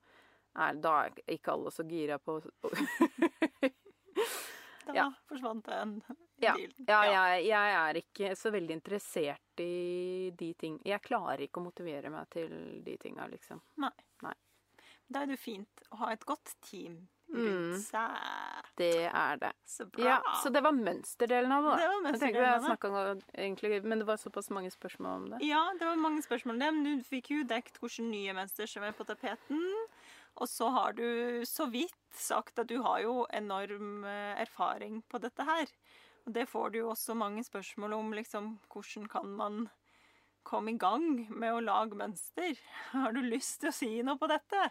er 0.56 0.74
da 0.74 1.04
er 1.04 1.10
ikke 1.28 1.52
alle 1.52 1.70
så 1.70 1.84
gira 1.88 2.18
på 2.18 2.40
Da 4.86 4.92
Ja. 4.94 5.12
forsvant 5.28 5.64
den 5.66 6.02
Ja, 6.40 6.54
bilen. 6.56 6.86
Ja, 6.88 7.02
jeg, 7.36 7.46
jeg 7.46 7.74
er 7.74 7.94
ikke 8.00 8.30
så 8.36 8.50
veldig 8.50 8.70
interessert 8.80 9.60
i 9.60 10.30
de 10.34 10.54
ting 10.54 10.80
Jeg 10.84 11.02
klarer 11.02 11.38
ikke 11.44 11.60
å 11.60 11.64
motivere 11.68 12.10
meg 12.10 12.28
til 12.30 12.82
de 12.82 12.96
tinga, 12.96 13.26
liksom. 13.28 13.60
Nei. 13.76 13.92
Da 15.10 15.22
er 15.22 15.26
det 15.26 15.38
jo 15.40 15.42
fint 15.42 15.80
å 15.90 15.96
ha 16.04 16.12
et 16.12 16.24
godt 16.24 16.54
team 16.62 17.08
Mm. 17.30 17.44
rundt 17.46 17.82
seg. 17.84 18.64
Det 18.76 19.06
er 19.06 19.36
det. 19.38 19.52
Så 19.64 19.84
bra. 19.88 20.02
Ja, 20.04 20.16
Så 20.42 20.50
det 20.52 20.62
var 20.64 20.72
mønsterdelen 20.72 21.52
av 21.52 21.62
det. 21.62 21.76
Det 21.78 21.88
var 21.88 22.00
mønsterdelen 22.02 22.96
av 22.96 23.16
det. 23.18 23.24
egentlig, 23.38 23.84
Men 23.84 23.98
det 24.00 24.06
var 24.06 24.16
såpass 24.16 24.50
mange 24.50 24.70
spørsmål 24.72 25.14
om 25.14 25.28
det. 25.30 25.42
Ja, 25.46 25.70
det 25.78 25.86
var 25.86 25.94
mange 25.96 26.22
spørsmål 26.22 26.54
om 26.54 26.58
det, 26.58 26.72
men 26.74 26.82
du 26.84 27.04
fikk 27.04 27.30
jo 27.30 27.44
dekt 27.44 27.78
hvilke 27.78 28.02
nye 28.02 28.32
mønster 28.34 28.66
som 28.66 28.82
er 28.82 28.90
på 28.92 29.04
tapeten. 29.06 29.62
Og 30.40 30.48
så 30.48 30.70
har 30.72 30.94
du 30.96 31.42
så 31.48 31.66
vidt 31.70 31.96
sagt 32.16 32.58
at 32.58 32.70
du 32.70 32.80
har 32.84 33.02
jo 33.04 33.26
enorm 33.36 34.04
eh, 34.08 34.40
erfaring 34.40 35.02
på 35.08 35.20
dette 35.22 35.44
her. 35.44 35.68
Og 36.26 36.34
det 36.36 36.46
får 36.48 36.72
du 36.72 36.80
jo 36.80 36.90
også 36.92 37.16
mange 37.16 37.44
spørsmål 37.44 37.96
om, 37.98 38.12
liksom 38.16 38.54
hvordan 38.72 39.08
kan 39.12 39.34
man 39.36 39.62
komme 40.42 40.72
i 40.72 40.80
gang 40.80 41.26
med 41.28 41.52
å 41.52 41.64
lage 41.64 41.98
mønster? 41.98 42.56
Har 42.94 43.12
du 43.12 43.20
lyst 43.24 43.60
til 43.60 43.70
å 43.70 43.76
si 43.76 43.90
noe 44.06 44.20
på 44.20 44.30
dette? 44.30 44.70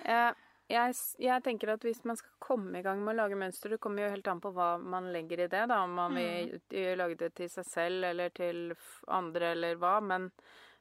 Jeg, 0.70 0.94
jeg 1.18 1.42
tenker 1.42 1.72
at 1.72 1.82
hvis 1.82 2.04
man 2.06 2.14
skal 2.14 2.30
komme 2.38 2.78
i 2.78 2.84
gang 2.84 3.00
med 3.02 3.16
å 3.16 3.24
lage 3.24 3.34
mønster, 3.34 3.72
det 3.72 3.80
kommer 3.82 4.04
jo 4.04 4.12
helt 4.12 4.28
an 4.30 4.38
på 4.38 4.52
hva 4.54 4.76
man 4.78 5.08
legger 5.10 5.42
i 5.42 5.48
det, 5.50 5.64
da. 5.66 5.80
Om 5.82 5.96
man 5.98 6.14
vil 6.14 6.52
eh, 6.70 6.92
lage 6.94 7.16
det 7.18 7.32
til 7.40 7.50
seg 7.50 7.66
selv 7.66 8.06
eller 8.12 8.30
til 8.30 8.70
andre 9.10 9.48
eller 9.56 9.80
hva. 9.82 9.96
Men 9.98 10.28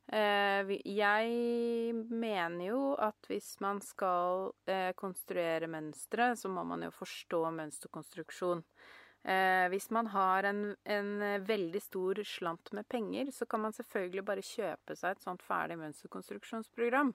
jeg 0.09 1.93
mener 2.09 2.63
jo 2.65 2.79
at 2.97 3.27
hvis 3.29 3.51
man 3.61 3.77
skal 3.85 4.49
eh, 4.65 4.89
konstruere 4.97 5.69
mønstre, 5.69 6.31
så 6.35 6.49
må 6.49 6.63
man 6.65 6.87
jo 6.87 6.89
forstå 6.95 7.43
mønsterkonstruksjon. 7.59 8.63
Eh, 9.23 9.67
hvis 9.69 9.89
man 9.91 10.07
har 10.07 10.47
en, 10.49 10.63
en 10.87 11.09
eh, 11.21 11.41
veldig 11.45 11.81
stor 11.83 12.23
slant 12.25 12.71
med 12.73 12.87
penger, 12.89 13.29
så 13.35 13.45
kan 13.45 13.61
man 13.61 13.75
selvfølgelig 13.75 14.25
bare 14.25 14.45
kjøpe 14.45 14.95
seg 14.97 15.13
et 15.13 15.25
sånt 15.25 15.45
ferdig 15.45 15.77
mønsterkonstruksjonsprogram 15.81 17.13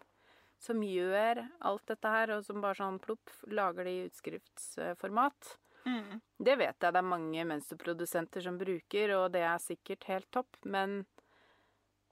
som 0.61 0.83
gjør 0.85 1.43
alt 1.67 1.85
dette 1.91 2.11
her, 2.15 2.37
og 2.37 2.45
som 2.47 2.63
bare 2.63 2.79
sånn 2.79 3.01
plopp 3.03 3.33
lager 3.51 3.89
det 3.89 3.95
i 3.95 4.05
utskriftsformat. 4.07 5.57
Mm. 5.85 6.21
Det 6.41 6.55
vet 6.57 6.87
jeg 6.87 6.95
det 6.95 7.01
er 7.01 7.09
mange 7.09 7.45
mønsterprodusenter 7.51 8.45
som 8.47 8.61
bruker, 8.61 9.17
og 9.19 9.33
det 9.35 9.43
er 9.45 9.61
sikkert 9.61 10.07
helt 10.09 10.31
topp, 10.33 10.61
men 10.65 11.03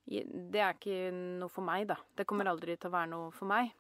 det 0.07 0.61
er 0.61 0.75
ikke 0.75 1.13
noe 1.15 1.53
for 1.53 1.65
meg, 1.67 1.87
da. 1.91 1.97
Det 2.17 2.27
kommer 2.29 2.51
aldri 2.51 2.77
til 2.77 2.91
å 2.91 2.97
være 2.97 3.11
noe 3.13 3.31
for 3.35 3.51
meg. 3.51 3.71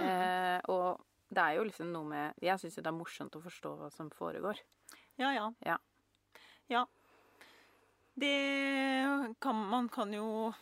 Eh, 0.00 0.58
og 0.70 1.00
det 1.30 1.42
er 1.42 1.56
jo 1.58 1.64
liksom 1.66 1.88
noe 1.90 2.06
med 2.06 2.44
Jeg 2.46 2.60
syns 2.62 2.76
jo 2.78 2.82
det 2.84 2.90
er 2.92 2.94
morsomt 2.94 3.34
å 3.34 3.42
forstå 3.42 3.72
hva 3.78 3.88
som 3.94 4.10
foregår. 4.14 4.60
Ja, 5.18 5.32
ja. 5.34 5.48
Ja. 5.66 5.78
Ja. 6.70 6.84
Det 8.14 9.36
kan 9.42 9.58
man 9.70 9.88
kan 9.90 10.12
jo 10.14 10.52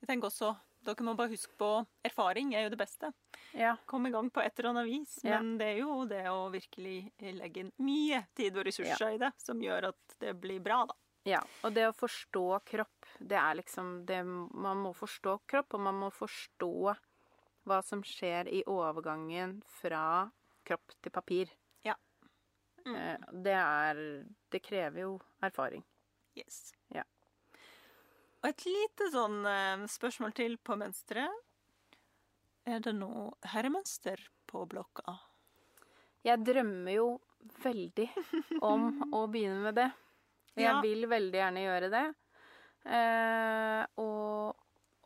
Jeg 0.00 0.08
tenker 0.08 0.30
også 0.30 0.54
Dere 0.80 1.04
må 1.04 1.12
bare 1.12 1.28
huske 1.34 1.52
på 1.60 1.68
erfaring 2.08 2.54
er 2.56 2.64
jo 2.64 2.70
det 2.72 2.78
beste. 2.80 3.10
Ja. 3.52 3.74
Kom 3.84 4.06
i 4.08 4.12
gang 4.14 4.30
på 4.32 4.40
et 4.40 4.56
eller 4.56 4.70
annet 4.70 4.86
vis. 4.88 5.18
Ja. 5.20 5.36
Men 5.36 5.58
det 5.60 5.74
er 5.74 5.82
jo 5.82 6.06
det 6.08 6.22
å 6.30 6.46
virkelig 6.48 7.10
legge 7.36 7.66
inn 7.66 7.72
mye 7.84 8.22
tid 8.32 8.56
og 8.56 8.64
ressurser 8.64 9.18
i 9.18 9.20
det, 9.20 9.28
som 9.44 9.60
gjør 9.60 9.90
at 9.90 10.14
det 10.24 10.32
blir 10.40 10.62
bra, 10.64 10.86
da. 10.88 10.96
Ja, 11.28 11.40
og 11.62 11.74
det 11.76 11.84
å 11.88 11.96
forstå 11.96 12.44
kropp, 12.64 13.08
det 13.20 13.36
er 13.36 13.58
liksom 13.58 14.06
det 14.08 14.22
Man 14.24 14.80
må 14.80 14.94
forstå 14.96 15.36
kropp, 15.50 15.74
og 15.76 15.82
man 15.84 15.98
må 16.00 16.08
forstå 16.14 16.72
hva 17.68 17.80
som 17.84 18.00
skjer 18.06 18.48
i 18.48 18.62
overgangen 18.64 19.58
fra 19.80 20.30
kropp 20.64 20.96
til 21.02 21.12
papir. 21.12 21.52
Ja. 21.84 21.96
Mm. 22.86 22.94
Eh, 22.96 23.28
Det 23.32 23.56
er 23.58 24.02
Det 24.50 24.62
krever 24.64 25.00
jo 25.04 25.20
erfaring. 25.42 25.84
Yes. 26.34 26.72
Ja. 26.88 27.04
Og 28.40 28.48
et 28.48 28.64
lite 28.64 29.10
sånn 29.12 29.44
eh, 29.46 29.86
spørsmål 29.86 30.32
til 30.32 30.56
på 30.56 30.76
mønsteret. 30.80 31.30
Er 32.64 32.80
det 32.80 32.94
noe 32.96 33.32
herremønster 33.52 34.20
på 34.48 34.64
blokka? 34.68 35.18
Jeg 36.24 36.44
drømmer 36.44 36.92
jo 36.94 37.08
veldig 37.64 38.08
om 38.62 38.88
å 39.16 39.26
begynne 39.32 39.64
med 39.64 39.76
det. 39.76 39.90
Jeg 40.56 40.64
Ja. 40.64 40.80
vil 40.82 41.06
veldig 41.08 41.38
gjerne 41.38 41.64
gjøre 41.66 41.90
det. 41.90 42.14
Eh, 42.90 43.86
og 44.00 44.56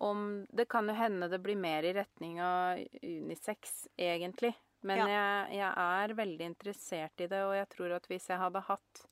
om 0.04 0.46
Det 0.52 0.68
kan 0.68 0.88
jo 0.88 0.94
hende 0.94 1.28
det 1.30 1.38
blir 1.42 1.56
mer 1.56 1.82
i 1.84 1.92
retning 1.94 2.40
av 2.42 2.78
unisex, 3.02 3.88
egentlig. 3.96 4.54
Men 4.82 4.98
Ja. 4.98 5.06
jeg, 5.06 5.58
jeg 5.58 5.74
er 5.76 6.14
veldig 6.14 6.44
interessert 6.44 7.20
i 7.20 7.26
det, 7.26 7.42
og 7.44 7.54
jeg 7.54 7.68
tror 7.68 7.94
at 7.96 8.06
hvis 8.06 8.26
jeg 8.28 8.38
hadde 8.38 8.60
hatt 8.60 9.06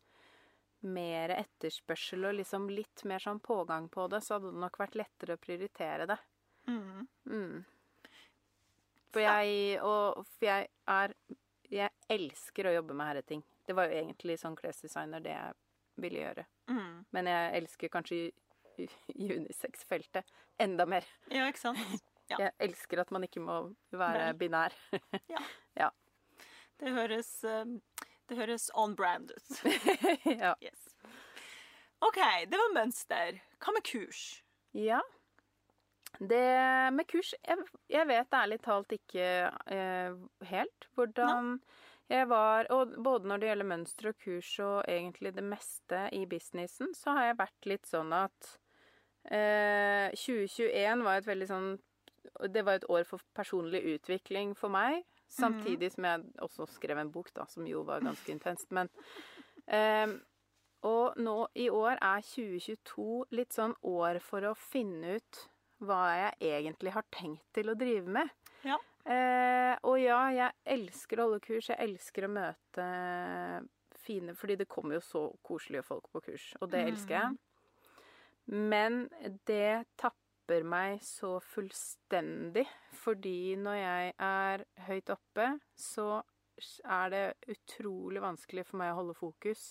mer 0.83 1.31
etterspørsel 1.31 2.27
og 2.27 2.35
liksom 2.35 2.69
litt 2.69 3.05
mer 3.05 3.19
sånn 3.23 3.41
pågang 3.41 3.89
på 3.89 4.09
det, 4.11 4.21
så 4.23 4.35
hadde 4.35 4.51
det 4.53 4.61
nok 4.61 4.77
vært 4.79 4.97
lettere 4.99 5.37
å 5.37 5.41
prioritere 5.41 6.07
det. 6.11 6.19
Mm. 6.67 7.07
Mm. 7.27 7.65
For 9.13 9.21
jeg, 9.21 9.81
og, 9.83 10.25
for 10.27 10.47
jeg 10.47 10.69
er 10.89 11.15
Jeg 11.73 11.91
elsker 12.11 12.67
å 12.69 12.75
jobbe 12.75 12.95
med 12.95 13.07
herreting. 13.07 13.43
Det 13.67 13.73
var 13.75 13.87
jo 13.89 13.97
egentlig 13.97 14.39
sånn 14.39 14.57
klesdesigner 14.59 15.23
det 15.25 15.33
jeg 15.33 15.55
ville 16.03 16.23
gjøre. 16.23 16.45
Mm. 16.71 17.05
Men 17.15 17.31
jeg 17.31 17.57
elsker 17.63 17.93
kanskje 17.93 18.21
unisex-feltet 19.19 20.29
enda 20.61 20.87
mer. 20.89 21.07
Ja, 21.31 21.47
ikke 21.51 21.61
sant? 21.61 21.79
Ja. 22.31 22.39
Jeg 22.39 22.53
elsker 22.69 23.03
at 23.03 23.11
man 23.13 23.27
ikke 23.27 23.43
må 23.45 23.59
være 23.93 24.31
Nei. 24.31 24.37
binær. 24.41 24.77
Det 26.83 26.91
høres, 26.91 27.29
eh, 27.47 27.67
det 28.29 28.37
høres 28.37 28.71
on 28.75 28.97
brand 28.99 29.31
ut. 29.31 29.51
ja. 30.43 30.55
Yes. 30.63 30.89
OK, 32.03 32.19
det 32.51 32.59
var 32.59 32.73
mønster. 32.75 33.39
Hva 33.63 33.75
med 33.77 33.85
kurs? 33.87 34.43
ja. 34.75 34.99
Det 36.21 36.93
med 36.93 37.07
kurs 37.09 37.31
Jeg, 37.41 37.57
jeg 37.89 38.05
vet 38.07 38.35
ærlig 38.37 38.59
talt 38.63 38.91
ikke 38.93 39.29
eh, 39.73 40.19
helt 40.51 40.85
hvordan 40.95 41.55
jeg 42.13 42.29
var 42.29 42.69
Og 42.75 42.97
både 43.03 43.29
når 43.31 43.41
det 43.41 43.49
gjelder 43.49 43.69
mønster 43.69 44.11
og 44.11 44.19
kurs 44.21 44.51
og 44.65 44.83
egentlig 44.91 45.33
det 45.37 45.45
meste 45.47 46.03
i 46.13 46.25
businessen, 46.29 46.93
så 46.95 47.15
har 47.17 47.31
jeg 47.31 47.39
vært 47.41 47.69
litt 47.73 47.89
sånn 47.89 48.13
at 48.17 48.51
eh, 49.31 50.13
2021 50.19 51.07
var 51.07 51.21
et 51.21 51.31
veldig 51.31 51.49
sånn 51.51 51.71
Det 52.53 52.65
var 52.67 52.81
et 52.81 52.89
år 52.93 53.07
for 53.09 53.23
personlig 53.35 53.83
utvikling 53.97 54.55
for 54.59 54.73
meg. 54.73 55.03
Samtidig 55.33 55.89
som 55.95 56.05
jeg 56.05 56.27
også 56.45 56.67
skrev 56.75 56.99
en 57.01 57.11
bok, 57.13 57.31
da, 57.35 57.47
som 57.49 57.65
jo 57.67 57.83
var 57.89 58.05
ganske 58.05 58.31
intenst. 58.35 58.69
Men 58.71 58.91
eh, 59.67 60.13
Og 60.85 61.17
nå 61.17 61.37
i 61.55 61.71
år 61.71 61.97
er 61.97 62.21
2022 62.27 63.25
litt 63.31 63.57
sånn 63.57 63.75
år 63.83 64.21
for 64.21 64.45
å 64.45 64.55
finne 64.59 65.17
ut 65.17 65.43
hva 65.83 66.03
jeg 66.15 66.53
egentlig 66.53 66.93
har 66.95 67.07
tenkt 67.11 67.43
til 67.55 67.71
å 67.71 67.75
drive 67.79 68.07
med. 68.07 68.29
Ja. 68.67 68.77
Eh, 69.03 69.75
og 69.83 69.97
ja, 69.99 70.21
jeg 70.31 70.77
elsker 70.77 71.19
å 71.19 71.27
holde 71.27 71.43
kurs. 71.43 71.71
Jeg 71.73 71.81
elsker 71.83 72.27
å 72.29 72.31
møte 72.31 72.85
fine 74.03 74.35
Fordi 74.35 74.57
det 74.59 74.69
kommer 74.71 74.97
jo 74.99 75.03
så 75.07 75.23
koselige 75.47 75.85
folk 75.87 76.09
på 76.11 76.23
kurs, 76.27 76.49
og 76.61 76.71
det 76.73 76.81
elsker 76.91 77.15
jeg. 77.15 77.37
Men 78.51 79.05
det 79.47 79.85
tapper 80.01 80.67
meg 80.67 80.99
så 81.07 81.37
fullstendig, 81.53 82.65
fordi 82.99 83.55
når 83.63 83.77
jeg 83.79 84.15
er 84.27 84.65
høyt 84.89 85.13
oppe, 85.15 85.47
så 85.79 86.09
er 86.83 87.15
det 87.15 87.23
utrolig 87.55 88.23
vanskelig 88.23 88.67
for 88.67 88.83
meg 88.83 88.91
å 88.93 88.99
holde 88.99 89.15
fokus 89.17 89.63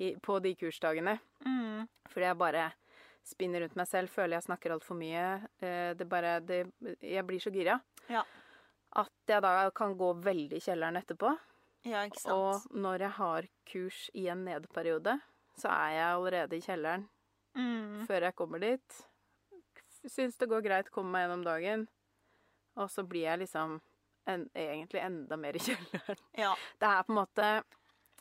i, 0.00 0.14
på 0.16 0.38
de 0.40 0.54
kursdagene. 0.56 1.18
Mm. 1.44 1.84
Fordi 2.08 2.26
jeg 2.26 2.40
bare 2.40 2.64
spinner 3.26 3.64
rundt 3.64 3.76
meg 3.78 3.88
selv, 3.90 4.12
føler 4.12 4.38
jeg 4.38 4.46
snakker 4.48 4.74
altfor 4.74 4.98
mye. 4.98 5.26
Eh, 5.60 5.92
Det 5.98 6.08
bare 6.08 6.40
det, 6.40 6.64
Jeg 7.02 7.26
blir 7.26 7.40
så 7.40 7.50
gira. 7.50 7.80
Ja. 8.12 8.22
At 8.96 9.12
jeg 9.28 9.42
da 9.44 9.70
kan 9.76 9.96
gå 9.98 10.12
veldig 10.24 10.56
i 10.56 10.62
kjelleren 10.64 10.96
etterpå. 11.00 11.34
Ja, 11.86 12.04
ikke 12.08 12.20
sant? 12.20 12.34
Og 12.34 12.76
når 12.76 13.04
jeg 13.06 13.14
har 13.18 13.48
kurs 13.70 13.98
i 14.14 14.26
en 14.32 14.44
nedperiode, 14.46 15.18
så 15.60 15.68
er 15.72 15.90
jeg 15.96 16.06
allerede 16.14 16.56
i 16.58 16.64
kjelleren 16.64 17.08
Mm. 17.56 18.02
før 18.06 18.20
jeg 18.26 18.34
kommer 18.36 18.60
dit. 18.60 18.96
Syns 20.06 20.36
det 20.36 20.48
går 20.50 20.60
greit, 20.62 20.90
kommer 20.92 21.12
meg 21.16 21.22
gjennom 21.24 21.44
dagen. 21.46 21.86
Og 22.76 22.90
så 22.92 23.02
blir 23.08 23.22
jeg 23.30 23.38
liksom 23.46 23.78
en, 24.28 24.44
egentlig 24.54 25.00
enda 25.00 25.36
mer 25.40 25.56
i 25.56 25.62
kjelleren. 25.64 26.20
Ja. 26.36 26.50
Det 26.78 26.90
er 26.90 27.02
på 27.06 27.12
en 27.14 27.20
måte 27.22 27.48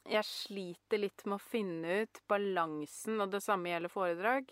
Jeg 0.07 0.23
sliter 0.23 0.99
litt 1.01 1.25
med 1.25 1.39
å 1.39 1.41
finne 1.41 2.03
ut 2.03 2.19
balansen, 2.29 3.19
og 3.21 3.31
det 3.33 3.41
samme 3.41 3.71
gjelder 3.71 3.89
foredrag. 3.89 4.51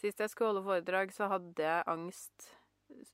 Sist 0.00 0.18
jeg 0.24 0.30
skulle 0.32 0.54
holde 0.54 0.64
foredrag, 0.64 1.12
så 1.12 1.28
hadde 1.28 1.62
jeg 1.62 1.84
angst 1.86 2.46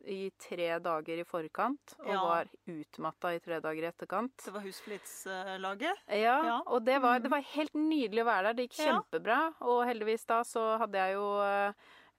i 0.04 0.30
tre 0.38 0.78
dager 0.78 1.18
i 1.20 1.24
forkant, 1.24 1.94
og 2.00 2.06
Ja. 2.12 2.20
var 2.22 2.48
utmatta 2.68 3.34
i 3.34 3.38
tre 3.40 3.60
dager 3.60 3.82
i 3.82 3.90
etterkant. 3.90 4.36
Det 4.44 4.52
var 4.52 4.60
Husflidslaget. 4.60 5.96
Ja, 6.08 6.42
Ja. 6.44 6.60
og 6.66 6.84
det 6.84 7.00
var, 7.02 7.18
Mm. 7.18 7.22
det 7.22 7.30
var 7.30 7.40
helt 7.42 7.72
nydelig 7.74 8.22
å 8.22 8.26
være 8.26 8.42
der. 8.42 8.52
Det 8.54 8.68
gikk 8.70 8.78
Ja. 8.78 8.92
kjempebra. 9.02 9.54
Og 9.60 9.86
heldigvis 9.86 10.26
da 10.26 10.42
så 10.42 10.78
hadde 10.78 10.94
jeg 10.98 11.14
jo 11.14 11.40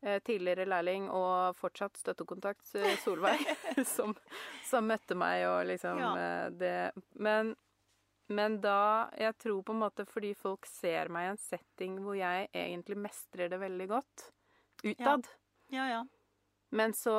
eh, 0.05 0.19
tidligere 0.19 0.65
lærling 0.67 1.09
og 1.09 1.55
fortsatt 1.55 1.93
støttekontakt, 1.95 2.75
eh, 2.75 2.95
Solveig, 2.97 3.39
som, 3.87 4.15
som 4.63 4.87
møtte 4.87 5.15
meg 5.15 5.45
og 5.47 5.65
liksom 5.67 5.97
Ja. 5.99 6.15
eh, 6.15 6.49
det 6.49 6.91
Men, 7.15 7.55
men 8.29 8.59
da 8.61 9.09
Jeg 9.17 9.37
tror 9.37 9.63
på 9.63 9.71
en 9.71 9.79
måte 9.79 10.05
fordi 10.05 10.33
folk 10.35 10.65
ser 10.65 11.07
meg 11.09 11.27
i 11.27 11.29
en 11.31 11.37
setting 11.37 11.99
hvor 11.99 12.17
jeg 12.17 12.49
egentlig 12.53 12.97
mestrer 12.97 13.49
det 13.49 13.59
veldig 13.59 13.87
godt 13.87 14.31
utad. 14.83 15.27
Ja, 15.69 15.87
ja. 15.87 16.03
Men 16.73 16.93
så 16.97 17.15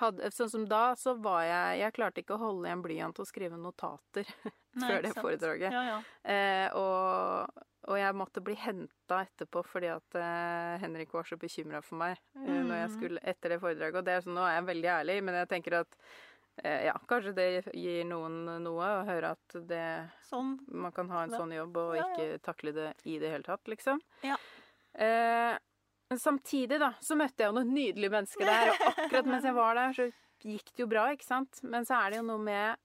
hadde, 0.00 0.30
Sånn 0.34 0.50
som 0.50 0.64
da, 0.66 0.94
så 0.98 1.12
var 1.22 1.44
jeg 1.46 1.78
Jeg 1.84 1.94
klarte 1.94 2.22
ikke 2.24 2.34
å 2.34 2.40
holde 2.42 2.66
i 2.66 2.72
en 2.74 2.82
blyant 2.82 3.20
og 3.22 3.28
skrive 3.30 3.58
notater 3.60 4.26
Nei, 4.80 4.88
før 4.88 5.04
det 5.04 5.12
foredraget. 5.14 5.70
Ja, 5.76 5.82
ja. 5.86 5.98
Eh, 6.26 6.68
og, 6.74 7.62
og 7.86 7.98
jeg 8.00 8.16
måtte 8.18 8.42
bli 8.42 8.56
henta 8.58 9.20
etterpå 9.22 9.62
fordi 9.70 9.92
at 9.92 10.16
eh, 10.18 10.74
Henrik 10.82 11.12
var 11.14 11.28
så 11.28 11.38
bekymra 11.38 11.78
for 11.84 12.00
meg 12.00 12.18
mm. 12.34 12.46
jeg 12.48 12.64
Mhm. 12.64 12.94
skulle 12.96 13.22
etter 13.22 13.54
det 13.54 13.60
foredraget. 13.62 14.00
Og 14.00 14.06
det 14.08 14.16
er 14.16 14.24
sånn, 14.24 14.34
nå 14.34 14.42
er 14.48 14.56
jeg 14.58 14.66
veldig 14.72 14.90
ærlig, 14.96 15.18
men 15.28 15.38
jeg 15.38 15.48
tenker 15.52 15.76
at 15.84 15.94
eh, 16.64 16.88
ja, 16.88 16.96
kanskje 17.06 17.36
det 17.38 17.46
gir 17.70 18.02
noen 18.10 18.40
noe 18.64 18.88
å 18.98 19.04
høre 19.06 19.30
at 19.36 19.56
det 19.70 19.84
Sånn. 20.26 20.56
man 20.74 20.92
kan 20.96 21.12
ha 21.14 21.22
en 21.28 21.36
sånn 21.36 21.54
jobb 21.54 21.78
og 21.84 21.94
Ja, 21.94 22.02
ja. 22.02 22.10
ikke 22.10 22.42
takle 22.50 22.74
det 22.74 22.88
i 23.06 23.20
det 23.22 23.30
hele 23.30 23.46
tatt, 23.46 23.70
liksom. 23.70 24.02
Ja. 24.26 24.40
Men 26.14 26.20
samtidig, 26.22 26.78
da, 26.78 26.92
så 27.02 27.16
møtte 27.18 27.42
jeg 27.42 27.50
jo 27.50 27.56
noen 27.58 27.72
nydelige 27.74 28.12
mennesker 28.14 28.46
der, 28.46 28.68
og 28.70 28.82
akkurat 28.92 29.26
mens 29.32 29.46
jeg 29.48 29.54
var 29.56 29.74
der, 29.80 29.94
så 29.96 30.04
gikk 30.44 30.68
det 30.70 30.82
jo 30.84 30.86
bra, 30.92 31.08
ikke 31.10 31.26
sant? 31.26 31.58
Men 31.66 31.86
så 31.88 31.96
er 31.98 32.14
det 32.14 32.20
jo 32.20 32.26
noe 32.28 32.38
med 32.44 32.76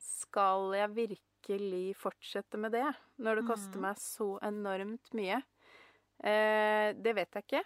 Skal 0.00 0.72
jeg 0.78 0.90
virkelig 0.96 1.84
fortsette 2.00 2.58
med 2.60 2.72
det 2.72 2.86
når 3.22 3.40
det 3.40 3.46
koster 3.50 3.76
Mhm. 3.78 3.84
meg 3.84 4.00
så 4.00 4.28
enormt 4.42 5.12
mye? 5.18 5.42
Eh, 6.24 6.92
det 6.96 7.14
vet 7.14 7.34
jeg 7.36 7.44
ikke. 7.44 7.62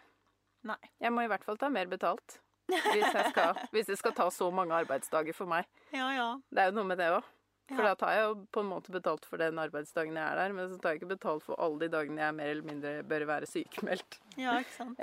Nei. 0.64 0.76
Jeg 1.00 1.12
må 1.14 1.22
i 1.24 1.28
hvert 1.30 1.44
fall 1.46 1.56
ta 1.56 1.68
mer 1.70 1.86
betalt. 1.86 2.40
Hvis, 2.70 3.12
jeg 3.14 3.30
skal, 3.32 3.54
hvis 3.72 3.86
det 3.86 3.98
skal 3.98 4.12
ta 4.12 4.28
så 4.30 4.50
mange 4.54 4.74
arbeidsdager 4.74 5.34
for 5.34 5.46
meg. 5.46 5.66
Ja, 5.92 6.10
ja. 6.14 6.28
Det 6.50 6.58
er 6.64 6.70
jo 6.70 6.76
noe 6.80 6.84
med 6.90 6.98
det 6.98 7.08
òg. 7.14 7.24
For 7.70 7.86
da 7.86 7.94
tar 7.94 8.12
jeg 8.16 8.22
jo 8.26 8.34
på 8.50 8.60
en 8.64 8.70
måte 8.70 8.90
betalt 8.94 9.24
for 9.28 9.38
den 9.38 9.58
arbeidsdagen 9.62 10.16
jeg 10.18 10.26
er 10.26 10.36
der, 10.40 10.52
men 10.56 10.68
så 10.72 10.78
tar 10.80 10.94
jeg 10.94 11.00
ikke 11.02 11.12
betalt 11.14 11.44
for 11.46 11.54
alle 11.62 11.78
de 11.84 11.88
dagene 11.92 12.18
jeg 12.24 12.34
mer 12.34 12.50
eller 12.50 12.66
mindre 12.66 12.94
bør 13.06 13.24
være 13.30 13.46
sykemeldt. 13.46 14.18
ja, 14.36 14.56
ikke 14.58 14.74
sant. 14.74 14.98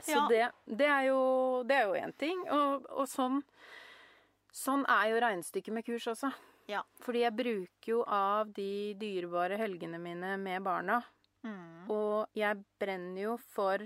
Så 0.00 0.16
Ja. 0.16 0.26
det, 0.32 0.44
det 0.80 0.86
er 0.88 1.02
jo 1.10 1.62
det 1.68 1.76
er 1.76 1.82
jo 1.90 1.92
én 2.00 2.12
ting. 2.16 2.40
Og, 2.48 2.86
og 2.90 3.06
sånn 3.08 3.42
Sånn 4.50 4.82
er 4.90 5.10
jo 5.12 5.18
regnestykket 5.22 5.72
med 5.76 5.84
kurs 5.86 6.08
også. 6.10 6.32
Ja. 6.66 6.80
Fordi 7.04 7.20
jeg 7.22 7.36
bruker 7.38 7.86
jo 7.92 8.00
av 8.02 8.48
de 8.56 8.94
dyrebare 8.98 9.56
helgene 9.60 10.00
mine 10.02 10.32
med 10.42 10.64
barna. 10.66 10.96
Mm. 11.46 11.86
Og 11.88 12.26
jeg 12.34 12.58
brenner 12.82 13.20
jo 13.22 13.36
for 13.54 13.84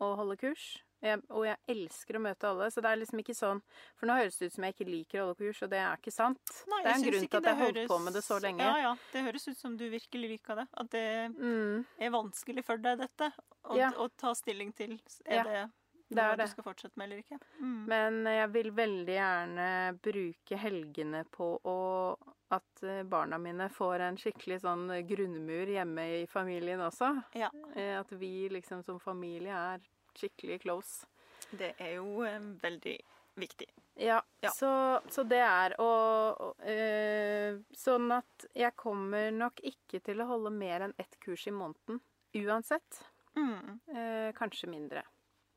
å 0.00 0.08
holde 0.16 0.38
kurs. 0.40 0.78
Jeg, 1.02 1.20
og 1.30 1.44
jeg 1.44 1.56
elsker 1.68 2.16
å 2.16 2.20
møte 2.24 2.48
alle, 2.48 2.70
så 2.72 2.80
det 2.82 2.90
er 2.90 2.96
liksom 2.96 3.20
ikke 3.20 3.34
sånn 3.36 3.60
For 4.00 4.06
nå 4.08 4.14
høres 4.16 4.38
det 4.38 4.46
ut 4.46 4.52
som 4.54 4.64
jeg 4.64 4.74
ikke 4.74 4.86
liker 4.90 5.20
å 5.20 5.24
holde 5.26 5.36
kurs, 5.38 5.62
og 5.62 5.70
det 5.70 5.78
er 5.78 5.96
ikke 6.00 6.12
sant. 6.14 6.52
Nei, 6.66 6.82
det 6.82 6.90
er 6.90 6.94
en 6.96 7.02
grunn 7.06 7.28
til 7.28 7.36
at 7.38 7.44
jeg 7.44 7.54
har 7.54 7.64
holdt 7.64 7.76
høres- 7.76 7.88
på 7.92 7.98
med 8.04 8.12
det 8.16 8.24
så 8.24 8.38
lenge. 8.42 8.64
Ja, 8.64 8.76
ja. 8.78 8.94
Det 9.12 9.24
høres 9.28 9.48
ut 9.48 9.56
som 9.58 9.76
du 9.76 9.84
virkelig 9.90 10.30
liker 10.30 10.56
det. 10.56 10.68
At 10.76 10.90
det 10.90 11.06
Mm, 11.36 11.84
er 12.00 12.10
vanskelig 12.10 12.64
for 12.64 12.76
deg, 12.78 12.98
dette. 12.98 13.32
Å, 13.64 13.76
Ja. 13.76 13.90
ta 14.16 14.32
stilling 14.34 14.72
til. 14.74 14.98
Er 15.26 15.34
Ja, 15.36 15.42
det 15.44 15.70
det 16.08 16.18
er 16.22 16.36
det. 16.36 16.46
du 16.46 16.50
skal 16.52 16.64
fortsette 16.64 16.96
med 16.96 17.10
eller 17.10 17.22
ikke? 17.22 17.38
Mm. 17.60 17.86
Men 17.86 18.24
jeg 18.24 18.52
vil 18.52 18.70
veldig 18.70 19.16
gjerne 19.16 20.00
bruke 20.00 20.56
helgene 20.58 21.24
på 21.30 21.60
å 21.64 22.16
at 22.48 22.82
eh, 22.84 23.02
barna 23.02 23.38
mine 23.38 23.68
får 23.68 24.00
en 24.00 24.16
skikkelig 24.16 24.60
sånn 24.62 24.86
grunnmur 25.08 25.66
hjemme 25.66 26.22
i 26.22 26.26
familien 26.26 26.78
også. 26.78 27.24
Ja. 27.34 27.50
Eh, 27.74 27.98
At 27.98 28.08
vi 28.12 28.48
liksom 28.48 28.84
som 28.84 29.00
familie 29.00 29.50
er 29.52 29.80
skikkelig 30.20 30.60
close. 30.64 31.06
Det 31.50 31.74
er 31.78 31.96
jo 31.98 32.22
eh, 32.26 32.40
veldig 32.62 32.96
viktig. 33.36 33.68
Ja, 33.96 34.22
Ja. 34.40 34.50
Så, 34.50 35.00
så 35.08 35.22
det 35.24 35.40
er 35.40 35.74
og, 35.80 36.40
og, 36.40 36.66
øh, 36.68 37.60
Sånn 37.72 38.10
at 38.12 38.46
jeg 38.56 38.74
kommer 38.76 39.30
nok 39.32 39.60
ikke 39.64 40.02
til 40.04 40.20
å 40.20 40.28
holde 40.28 40.52
mer 40.52 40.84
enn 40.88 40.94
ett 41.00 41.16
kurs 41.24 41.46
i 41.48 41.54
måneden 41.54 42.00
uansett. 42.36 43.00
Mm. 43.36 43.80
Eh, 43.88 44.32
kanskje 44.36 44.68
mindre. 44.68 45.04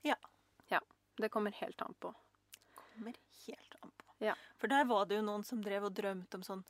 Ja. 0.07 0.15
Ja. 0.71 0.79
Det 1.19 1.29
kommer 1.29 1.51
helt 1.51 1.81
an 1.81 1.95
på. 1.99 2.13
Kommer 2.75 3.15
helt 3.47 3.75
an 3.81 3.91
på. 3.97 4.05
Ja. 4.23 4.35
For 4.57 4.71
der 4.71 4.85
var 4.87 5.05
det 5.05 5.19
jo 5.19 5.25
noen 5.27 5.43
som 5.47 5.63
drev 5.63 5.89
og 5.89 5.95
drømte 5.95 6.39
om 6.39 6.43
sånn 6.43 6.63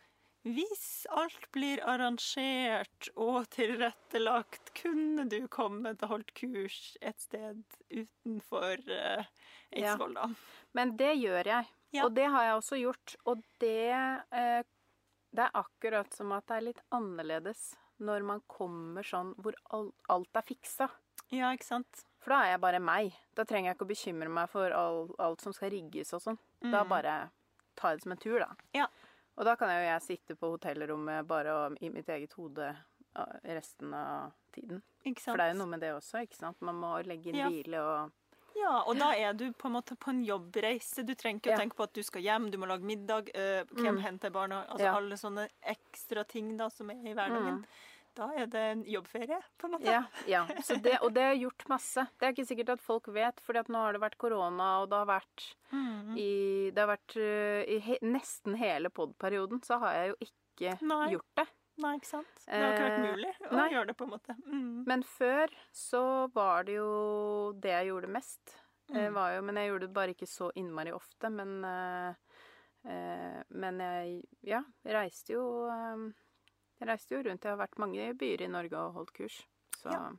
Hvis 0.47 1.05
alt 1.11 1.49
blir 1.51 1.81
arrangert 1.83 3.09
og 3.19 3.49
tilrettelagt, 3.51 4.71
kunne 4.79 5.25
du 5.29 5.47
kommet 5.51 6.01
og 6.05 6.09
holdt 6.13 6.31
kurs 6.39 6.95
et 7.01 7.19
sted 7.19 7.59
utenfor 7.91 8.79
uh, 8.87 9.25
Eidsvoll, 9.75 10.15
da? 10.15 10.29
Men 10.77 10.95
det 10.97 11.11
gjør 11.19 11.49
jeg. 11.51 11.67
Ja. 11.91 12.05
Og 12.05 12.13
det 12.15 12.27
har 12.31 12.43
jeg 12.47 12.55
også 12.59 12.79
gjort. 12.79 13.15
Og 13.25 13.41
det 13.59 13.91
eh, 13.91 14.61
Det 15.33 15.43
er 15.45 15.57
akkurat 15.57 16.13
som 16.13 16.31
at 16.33 16.45
det 16.49 16.55
er 16.59 16.65
litt 16.69 16.81
annerledes 16.95 17.71
når 17.99 18.23
man 18.25 18.39
kommer 18.47 19.03
sånn 19.03 19.33
hvor 19.41 19.57
alt 19.73 20.37
er 20.39 20.45
fiksa. 20.47 20.87
Ja, 21.33 21.51
ikke 21.53 21.67
sant? 21.67 22.05
For 22.23 22.31
da 22.33 22.39
er 22.45 22.53
jeg 22.55 22.61
bare 22.63 22.79
meg. 22.81 23.11
Da 23.35 23.43
trenger 23.45 23.69
jeg 23.71 23.75
ikke 23.77 23.85
å 23.85 23.91
bekymre 23.91 24.29
meg 24.33 24.49
for 24.49 24.71
all, 24.73 25.09
alt 25.19 25.41
som 25.43 25.53
skal 25.53 25.69
rigges 25.73 26.13
og 26.15 26.21
sånn. 26.23 26.39
Da 26.63 26.83
Mm. 26.85 26.89
bare 26.89 27.13
tar 27.75 27.91
jeg 27.91 27.99
det 27.99 28.03
som 28.03 28.11
en 28.15 28.17
tur, 28.23 28.39
da. 28.39 28.49
Ja. 28.73 28.87
Og 29.39 29.45
da 29.47 29.55
kan 29.55 29.69
jo 29.71 29.83
jeg 29.87 30.01
sitte 30.03 30.35
på 30.35 30.49
hotellrommet 30.57 31.25
bare 31.27 31.53
i 31.81 31.89
mitt 31.89 32.09
eget 32.11 32.33
hode 32.35 32.75
resten 33.47 33.93
av 33.95 34.31
tiden. 34.53 34.81
For 35.23 35.37
det 35.39 35.45
er 35.45 35.53
jo 35.53 35.59
noe 35.61 35.71
med 35.71 35.79
det 35.83 35.93
også, 35.95 36.21
ikke 36.25 36.35
sant. 36.37 36.59
Man 36.61 36.75
må 36.79 36.97
legge 37.07 37.31
inn 37.31 37.35
Ja. 37.39 37.47
hvile 37.49 37.79
og 37.81 38.11
Ja, 38.59 38.81
og 38.83 38.97
da 38.99 39.13
er 39.15 39.31
du 39.33 39.53
på 39.53 39.67
en 39.69 39.73
måte 39.77 39.95
på 39.95 40.09
en 40.11 40.23
jobbreise. 40.25 41.05
Du 41.05 41.13
trenger 41.15 41.39
ikke 41.39 41.51
Ja. 41.51 41.55
å 41.55 41.59
tenke 41.61 41.75
på 41.77 41.83
at 41.83 41.93
du 41.93 42.03
skal 42.03 42.21
hjem, 42.21 42.51
du 42.51 42.57
må 42.57 42.67
lage 42.67 42.83
middag, 42.83 43.29
øh, 43.33 43.63
hvem 43.71 43.95
Mm. 43.95 44.01
henter 44.01 44.29
barna 44.31 44.65
Altså 44.67 44.83
Ja. 44.83 44.95
alle 44.97 45.15
sånne 45.15 45.47
ekstra 45.63 46.27
ting 46.27 46.57
da 46.57 46.67
som 46.69 46.89
er 46.89 46.95
i 46.95 47.13
hverdagen. 47.13 47.59
Mm. 47.59 47.65
Da 48.19 48.27
er 48.35 48.49
det 48.51 48.61
en 48.73 48.81
jobbferie, 48.83 49.37
på 49.57 49.67
en 49.69 49.73
måte. 49.77 49.87
Ja, 49.93 50.01
ja. 50.27 50.41
Så 50.65 50.75
det, 50.83 50.97
og 51.05 51.13
det 51.15 51.23
har 51.23 51.37
gjort 51.39 51.63
masse. 51.71 52.03
Det 52.19 52.27
er 52.27 52.33
ikke 52.35 52.47
sikkert 52.49 52.73
at 52.75 52.81
folk 52.83 53.07
vet, 53.15 53.39
for 53.45 53.55
nå 53.55 53.79
har 53.85 53.95
det 53.95 54.01
vært 54.03 54.17
korona, 54.19 54.67
og 54.83 54.89
det 54.91 54.99
har 54.99 55.07
vært 55.13 55.45
Mm. 55.71 56.15
i, 56.17 56.71
det 56.73 56.81
har 56.81 56.89
vært, 56.89 57.15
uh, 57.21 57.61
i 57.69 57.77
he, 57.85 57.97
nesten 58.01 58.55
hele 58.57 58.89
pod-perioden, 58.89 59.61
så 59.63 59.77
har 59.79 59.93
jeg 59.93 60.09
jo 60.09 60.15
ikke 60.25 60.75
Nei. 60.89 61.11
gjort 61.13 61.35
det. 61.37 61.47
Nei, 61.79 61.91
ikke 61.95 62.09
sant? 62.09 62.39
Det 62.47 62.57
har 62.59 62.73
ikke 62.73 62.87
vært 62.89 62.97
Eh, 62.99 63.11
mulig 63.13 63.33
å 63.47 63.55
nei. 63.55 63.67
gjøre 63.71 63.87
det, 63.87 63.95
på 63.95 64.03
en 64.03 64.09
måte. 64.17 64.35
Mm. 64.49 64.83
Men 64.89 65.03
før 65.07 65.53
så 65.71 66.01
var 66.33 66.63
det 66.67 66.73
jo 66.75 67.53
det 67.55 67.71
jeg 67.71 67.87
gjorde 67.93 68.09
mest. 68.11 68.55
Eh, 68.91 69.05
Mm. 69.07 69.13
var 69.13 69.35
jo, 69.35 69.41
men 69.45 69.55
jeg 69.61 69.69
gjorde 69.69 69.85
det 69.87 69.93
bare 69.93 70.13
ikke 70.15 70.27
så 70.27 70.51
innmari 70.57 70.91
ofte. 70.91 71.29
Men, 71.31 71.63
eh, 71.63 72.13
eh, 72.89 73.43
men 73.51 73.79
jeg 73.79 74.23
ja, 74.43 74.63
reiste 74.85 75.35
jo 75.37 75.45
eh, 75.69 76.09
Jeg 76.79 76.87
reiste 76.87 77.15
jo 77.15 77.23
rundt. 77.25 77.43
Jeg 77.43 77.51
har 77.51 77.59
vært 77.59 77.79
mange 77.81 78.13
byer 78.19 78.45
i 78.45 78.51
Norge 78.51 78.77
og 78.79 78.93
holdt 78.99 79.13
kurs. 79.17 79.41
Så 79.81 79.91
Ja. 79.91 80.11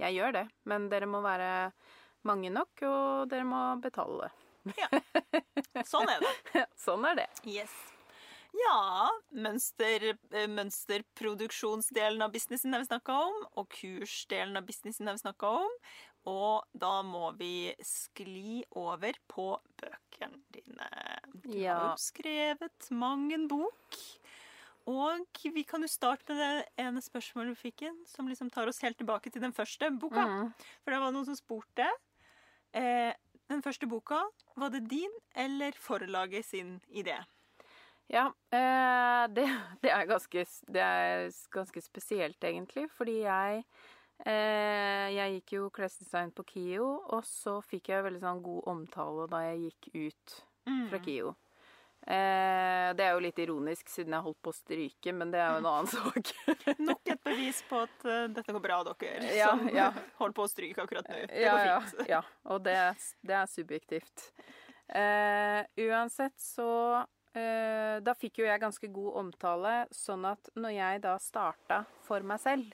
jeg 0.00 0.14
gjør 0.18 0.32
det. 0.32 0.46
Men 0.64 0.88
dere 0.90 1.06
må 1.06 1.20
være 1.22 1.72
mange 2.24 2.50
nok, 2.50 2.82
og 2.82 3.28
dere 3.30 3.44
må 3.46 3.60
betale. 3.82 4.30
Ja. 4.76 4.88
Sånn 5.86 6.08
er 6.10 6.20
det. 6.20 6.32
sånn 6.86 7.06
er 7.06 7.14
det. 7.22 7.28
Yes. 7.46 7.70
Ja, 8.58 9.08
mønster, 9.36 10.16
eh, 10.32 10.46
mønsterproduksjonsdelen 10.50 12.22
av 12.24 12.32
businessen 12.32 12.72
har 12.74 12.80
vi 12.82 12.88
snakka 12.88 13.16
om, 13.28 13.36
og 13.60 13.68
kursdelen 13.76 14.56
av 14.58 14.66
businessen 14.66 15.06
har 15.06 15.14
vi 15.18 15.22
snakka 15.22 15.50
om. 15.62 15.74
Og 16.28 16.64
da 16.76 17.02
må 17.06 17.30
vi 17.38 17.70
skli 17.84 18.62
over 18.76 19.14
på 19.30 19.46
bøkene 19.80 20.40
dine. 20.52 20.88
Du 21.32 21.52
har 21.54 21.92
jo 21.94 22.00
skrevet 22.02 22.90
mang 22.90 23.30
en 23.32 23.46
bok. 23.48 24.00
Og 24.88 25.40
vi 25.52 25.62
kan 25.68 25.84
jo 25.84 25.88
starte 25.90 26.32
med 26.32 26.38
det 26.40 26.84
ene 26.84 27.02
spørsmålet 27.04 27.52
vi 27.56 27.68
fikk 27.68 27.82
inn, 27.90 27.98
som 28.08 28.28
liksom 28.30 28.48
tar 28.50 28.70
oss 28.70 28.80
helt 28.84 28.96
tilbake 29.00 29.30
til 29.30 29.42
den 29.44 29.52
første 29.52 29.90
boka. 30.00 30.24
Mm. 30.24 30.52
For 30.82 30.94
det 30.94 31.00
var 31.02 31.12
noen 31.12 31.28
som 31.28 31.36
spurte. 31.36 31.88
Eh, 32.72 33.12
den 33.48 33.62
første 33.64 33.88
boka, 33.88 34.22
var 34.56 34.72
det 34.72 34.86
din 34.88 35.12
eller 35.36 35.76
forlaget 35.76 36.46
sin 36.48 36.78
idé? 36.88 37.18
Ja, 38.08 38.30
eh, 38.52 39.24
det, 39.36 39.44
det, 39.84 39.92
er 39.92 40.08
ganske, 40.08 40.46
det 40.72 40.80
er 40.84 41.28
ganske 41.52 41.84
spesielt, 41.84 42.40
egentlig. 42.44 42.86
Fordi 42.96 43.18
jeg 43.26 43.64
eh, 44.24 45.08
Jeg 45.18 45.34
gikk 45.38 45.52
jo 45.58 45.68
klesdesign 45.70 46.32
på 46.32 46.44
KIO, 46.48 46.88
og 47.12 47.24
så 47.28 47.58
fikk 47.64 47.92
jeg 47.92 48.04
veldig 48.08 48.24
sånn 48.24 48.40
god 48.44 48.72
omtale 48.72 49.28
da 49.28 49.44
jeg 49.50 49.68
gikk 49.68 49.90
ut 50.08 50.38
Mm. 50.68 50.88
fra 50.90 50.98
KIO. 51.00 51.30
Eh, 52.08 52.94
det 52.96 53.04
er 53.04 53.12
jo 53.12 53.20
litt 53.20 53.40
ironisk, 53.42 53.90
siden 53.92 54.14
jeg 54.16 54.24
holdt 54.24 54.38
på 54.40 54.52
å 54.52 54.56
stryke, 54.56 55.12
men 55.12 55.32
det 55.34 55.42
er 55.44 55.50
jo 55.52 55.58
en 55.60 55.66
annen 55.68 55.90
sak. 55.92 56.30
Nok 56.88 57.10
et 57.12 57.20
bevis 57.26 57.60
på 57.68 57.82
at 57.84 58.06
uh, 58.08 58.22
dette 58.32 58.54
går 58.56 58.64
bra, 58.64 58.78
dere 58.88 59.34
Ja, 59.36 59.50
som 59.52 59.68
ja. 59.74 59.90
holder 60.22 60.36
på 60.38 60.46
å 60.46 60.48
stryke 60.48 60.86
akkurat 60.86 61.10
nå. 61.10 61.18
Det 61.28 61.42
ja, 61.44 61.52
går 61.52 61.90
fint. 61.90 62.08
ja, 62.08 62.22
og 62.48 62.64
det, 62.64 62.78
det 63.28 63.36
er 63.36 63.52
subjektivt. 63.52 64.24
Eh, 64.88 65.60
uansett 65.84 66.40
så 66.40 66.70
eh, 67.36 67.98
Da 68.00 68.14
fikk 68.16 68.40
jo 68.40 68.46
jeg 68.46 68.62
ganske 68.62 68.88
god 68.88 69.18
omtale, 69.20 69.74
sånn 69.92 70.24
at 70.30 70.48
når 70.56 70.72
jeg 70.78 71.02
da 71.04 71.18
starta 71.20 71.82
for 72.06 72.24
meg 72.24 72.40
selv, 72.40 72.72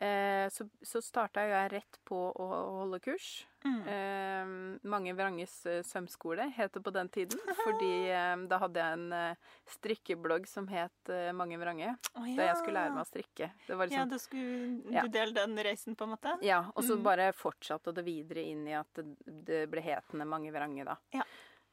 eh, 0.00 0.46
så, 0.54 0.64
så 0.82 1.00
starta 1.02 1.42
jeg 1.48 1.70
rett 1.72 1.98
på 2.06 2.16
å 2.30 2.46
holde 2.80 3.00
kurs. 3.02 3.46
Mm. 3.66 3.80
Eh, 3.90 4.50
Mange 4.88 5.12
Vranges 5.18 5.54
eh, 5.66 5.80
sømskole 5.82 6.46
het 6.56 6.72
det 6.76 6.82
på 6.86 6.92
den 6.94 7.08
tiden, 7.10 7.40
fordi 7.64 7.90
eh, 8.14 8.36
da 8.50 8.58
hadde 8.62 8.78
jeg 8.84 8.98
en 8.98 9.12
eh, 9.16 9.48
strikkeblogg 9.74 10.46
som 10.46 10.68
het 10.70 11.10
eh, 11.10 11.32
Mange 11.34 11.58
Vrange, 11.58 11.96
Å, 12.14 12.22
da 12.22 12.46
jeg 12.50 12.60
skulle 12.60 12.78
lære 12.78 12.94
meg 12.94 13.02
å 13.02 13.08
strikke. 13.10 13.50
Det 13.66 13.74
var 13.80 13.90
Ja, 13.90 14.04
liksom 14.04 14.12
da 14.14 14.18
skulle 14.22 14.94
Ja. 14.94 15.02
du 15.02 15.08
dele 15.18 15.34
den 15.40 15.58
reisen, 15.66 15.96
på 15.98 16.06
en 16.06 16.14
måte? 16.14 16.36
ja, 16.46 16.60
og 16.74 16.84
så 16.86 16.94
Mm. 16.96 17.02
bare 17.02 17.32
fortsatte 17.32 17.92
det 17.94 18.04
videre 18.06 18.42
inn 18.46 18.66
i 18.68 18.74
at 18.78 18.88
det, 18.94 19.04
det 19.26 19.64
ble 19.70 19.82
hetende 19.82 20.24
Mange 20.26 20.52
Vrange, 20.54 20.84
da. 20.86 20.96
Ja. 21.12 21.26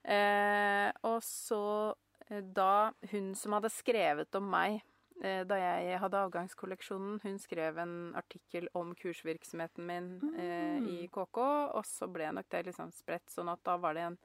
Eh, 0.05 0.91
og 1.03 1.21
så, 1.25 1.93
da 2.29 2.91
hun 3.11 3.35
som 3.37 3.53
hadde 3.53 3.69
skrevet 3.69 4.33
om 4.35 4.49
meg 4.49 4.81
da 5.21 5.55
jeg 5.57 5.99
hadde 6.01 6.19
avgangskolleksjonen, 6.25 7.19
hun 7.23 7.37
skrev 7.39 7.77
en 7.81 8.13
artikkel 8.15 8.67
om 8.75 8.93
kursvirksomheten 8.99 9.85
min 9.87 10.09
eh, 10.37 10.79
Mm. 10.79 10.87
i 10.91 11.07
KK, 11.07 11.37
og 11.73 11.85
så 11.87 12.07
ble 12.11 12.31
nok 12.35 12.49
det 12.51 12.65
liksom 12.67 12.91
spredt, 12.91 13.29
sånn 13.31 13.49
at 13.51 13.63
da 13.63 13.77
var 13.77 13.93
det 13.95 14.01
en 14.09 14.17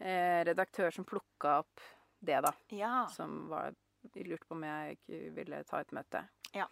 eh, 0.00 0.44
redaktør 0.44 0.92
som 0.92 1.04
plukka 1.08 1.58
opp 1.62 1.80
det, 2.20 2.40
da 2.44 2.52
Ja. 2.70 3.06
som 3.08 3.48
var 3.48 3.72
lurte 4.14 4.46
på 4.46 4.54
om 4.54 4.62
jeg 4.62 4.98
ville 5.34 5.62
ta 5.64 5.80
et 5.80 5.90
møte. 5.92 6.22
Ja. 6.54 6.66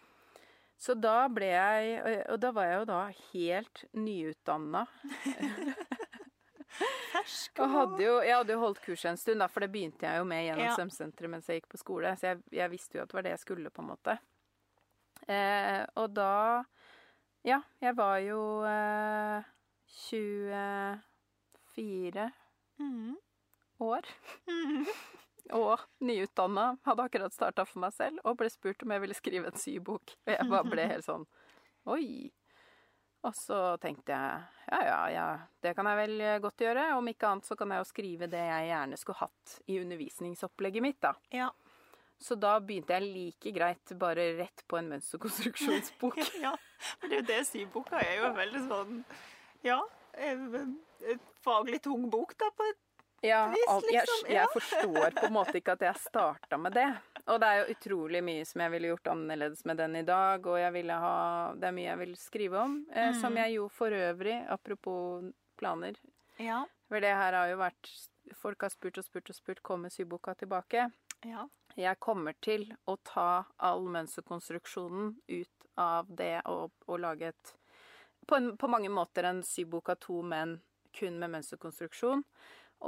Så 0.77 0.93
da 0.93 1.27
ble 1.27 1.47
jeg 1.49 2.25
Og 2.29 2.39
da 2.39 2.51
var 2.51 2.65
jeg 2.69 2.79
jo 2.79 2.85
da 2.85 3.01
helt 3.33 3.85
nyutdanna. 3.93 4.85
Fersk 7.11 7.59
Og 7.63 7.71
hadde 7.73 8.03
jo, 8.03 8.15
jeg 8.21 8.35
hadde 8.35 8.53
jo 8.53 8.59
holdt 8.61 8.81
kurs 8.83 9.03
en 9.09 9.17
stund, 9.17 9.41
da, 9.41 9.47
for 9.49 9.63
det 9.65 9.71
begynte 9.73 10.05
jeg 10.05 10.21
jo 10.21 10.25
med 10.29 10.43
gjennom 10.45 10.65
Ja. 10.67 10.75
Sømsenteret 10.77 11.31
mens 11.33 11.47
jeg 11.49 11.61
gikk 11.61 11.69
på 11.73 11.79
skole. 11.81 12.11
Så 12.19 12.31
jeg, 12.31 12.41
jeg 12.59 12.71
visste 12.73 12.99
jo 12.99 13.03
at 13.03 13.09
det 13.11 13.17
var 13.17 13.25
det 13.27 13.33
jeg 13.35 13.43
skulle, 13.45 13.71
på 13.73 13.83
en 13.85 13.89
måte. 13.93 14.17
Eh, 15.27 15.83
og 15.97 16.11
da 16.13 16.31
Ja, 17.47 17.61
jeg 17.81 17.95
var 17.97 18.17
jo 18.25 18.41
eh, 18.67 19.47
24 20.09 22.31
Mm. 22.79 23.15
år. 23.79 24.01
Mm. 24.47 24.85
Og 25.57 25.79
nyutdanna. 26.03 26.75
Hadde 26.85 27.03
akkurat 27.07 27.33
starta 27.33 27.63
for 27.65 27.79
meg 27.79 27.93
selv 27.95 28.19
og 28.27 28.35
ble 28.37 28.49
spurt 28.51 28.83
om 28.83 28.91
jeg 28.91 29.01
ville 29.01 29.15
skrive 29.17 29.47
en 29.49 29.57
sybok. 29.57 30.11
Og 30.27 30.33
jeg 30.33 30.49
bare 30.51 30.67
ble 30.69 30.85
helt 30.91 31.05
sånn 31.07 31.23
Oi. 31.87 32.29
Og 33.27 33.35
så 33.35 33.59
tenkte 33.83 34.15
jeg 34.15 34.43
ja, 34.71 34.79
ja, 34.83 34.99
ja, 35.11 35.27
det 35.63 35.73
kan 35.75 35.87
jeg 35.91 35.99
vel 35.99 36.21
godt 36.43 36.63
gjøre. 36.63 36.89
Om 36.95 37.09
ikke 37.11 37.29
annet 37.29 37.47
så 37.47 37.57
kan 37.59 37.71
jeg 37.73 37.83
jo 37.83 37.87
skrive 37.89 38.29
det 38.31 38.43
jeg 38.49 38.69
gjerne 38.69 38.99
skulle 38.99 39.21
hatt 39.21 39.55
i 39.67 39.79
undervisningsopplegget 39.81 40.83
mitt, 40.83 40.99
da. 41.03 41.13
Ja. 41.35 41.49
Så 42.17 42.35
da 42.39 42.55
begynte 42.63 42.95
jeg 42.97 43.11
like 43.13 43.53
greit 43.53 43.93
bare 43.99 44.31
rett 44.39 44.63
på 44.67 44.79
en 44.79 44.89
mønsterkonstruksjonsbok. 44.93 46.17
ja. 46.45 46.55
men 47.01 47.11
det 47.11 47.17
er 47.17 47.21
jo 47.21 47.27
det 47.29 47.41
syboka 47.51 48.01
er 48.01 48.21
jo 48.21 48.33
veldig 48.37 48.63
sånn 48.67 48.99
Ja. 49.65 49.81
en 50.17 50.77
Faglig 51.45 51.79
tung 51.85 52.07
bok, 52.11 52.33
da, 52.39 52.49
på 52.57 52.65
et 52.67 52.79
Ja, 53.25 53.47
alt, 53.67 53.85
jeg, 53.91 54.03
liksom, 54.05 54.27
jeg 54.29 54.47
forstår 54.53 55.15
på 55.17 55.25
en 55.25 55.33
måte 55.33 55.55
ikke 55.57 55.73
at 55.73 55.81
jeg 55.87 55.95
starta 56.03 56.57
med 56.61 56.75
det. 56.77 56.85
Og 57.27 57.39
det 57.41 57.47
er 57.49 57.57
jo 57.63 57.73
utrolig 57.73 58.21
mye 58.23 58.43
som 58.45 58.61
jeg 58.61 58.71
ville 58.75 58.91
gjort 58.91 59.09
annerledes 59.13 59.63
med 59.65 59.77
den 59.81 59.95
i 59.95 60.03
dag, 60.05 60.45
og 60.45 60.59
jeg 60.61 60.73
ville 60.75 60.93
ha 61.01 61.53
Det 61.57 61.67
er 61.67 61.71
mye 61.79 61.87
jeg 61.89 61.97
vil 62.03 62.13
skrive 62.15 62.59
om. 62.61 62.85
Eh, 62.93 63.13
Som 63.17 63.33
Mm. 63.33 63.37
jeg 63.43 63.55
jo 63.55 63.67
for 63.69 63.89
øvrig, 63.89 64.37
apropos 64.49 65.31
planer 65.57 65.95
Ja. 66.39 66.65
For 66.87 66.99
det 66.99 67.15
her 67.15 67.33
har 67.33 67.47
jo 67.49 67.57
vært 67.57 67.89
Folk 68.35 68.61
har 68.61 68.69
spurt 68.69 68.97
og 68.97 69.03
spurt 69.05 69.29
og 69.29 69.35
spurt 69.35 69.63
kommer 69.63 69.89
syboka 69.89 70.33
tilbake. 70.35 70.91
ja. 71.25 71.47
Jeg 71.77 71.99
kommer 71.99 72.33
til 72.41 72.73
å 72.87 72.97
ta 73.03 73.45
all 73.59 73.83
mønsterkonstruksjonen 73.87 75.15
ut 75.29 75.49
av 75.77 76.07
det 76.09 76.41
og, 76.45 76.71
og 76.87 76.99
lage 76.99 77.27
et 77.29 77.53
på, 78.27 78.35
en, 78.35 78.57
på 78.57 78.67
mange 78.67 78.89
måter 78.89 79.23
en 79.23 79.43
syboka 79.43 79.95
to, 79.95 80.21
men 80.21 80.59
kun 80.97 81.19
med 81.21 81.35
mønsterkonstruksjon. 81.35 82.23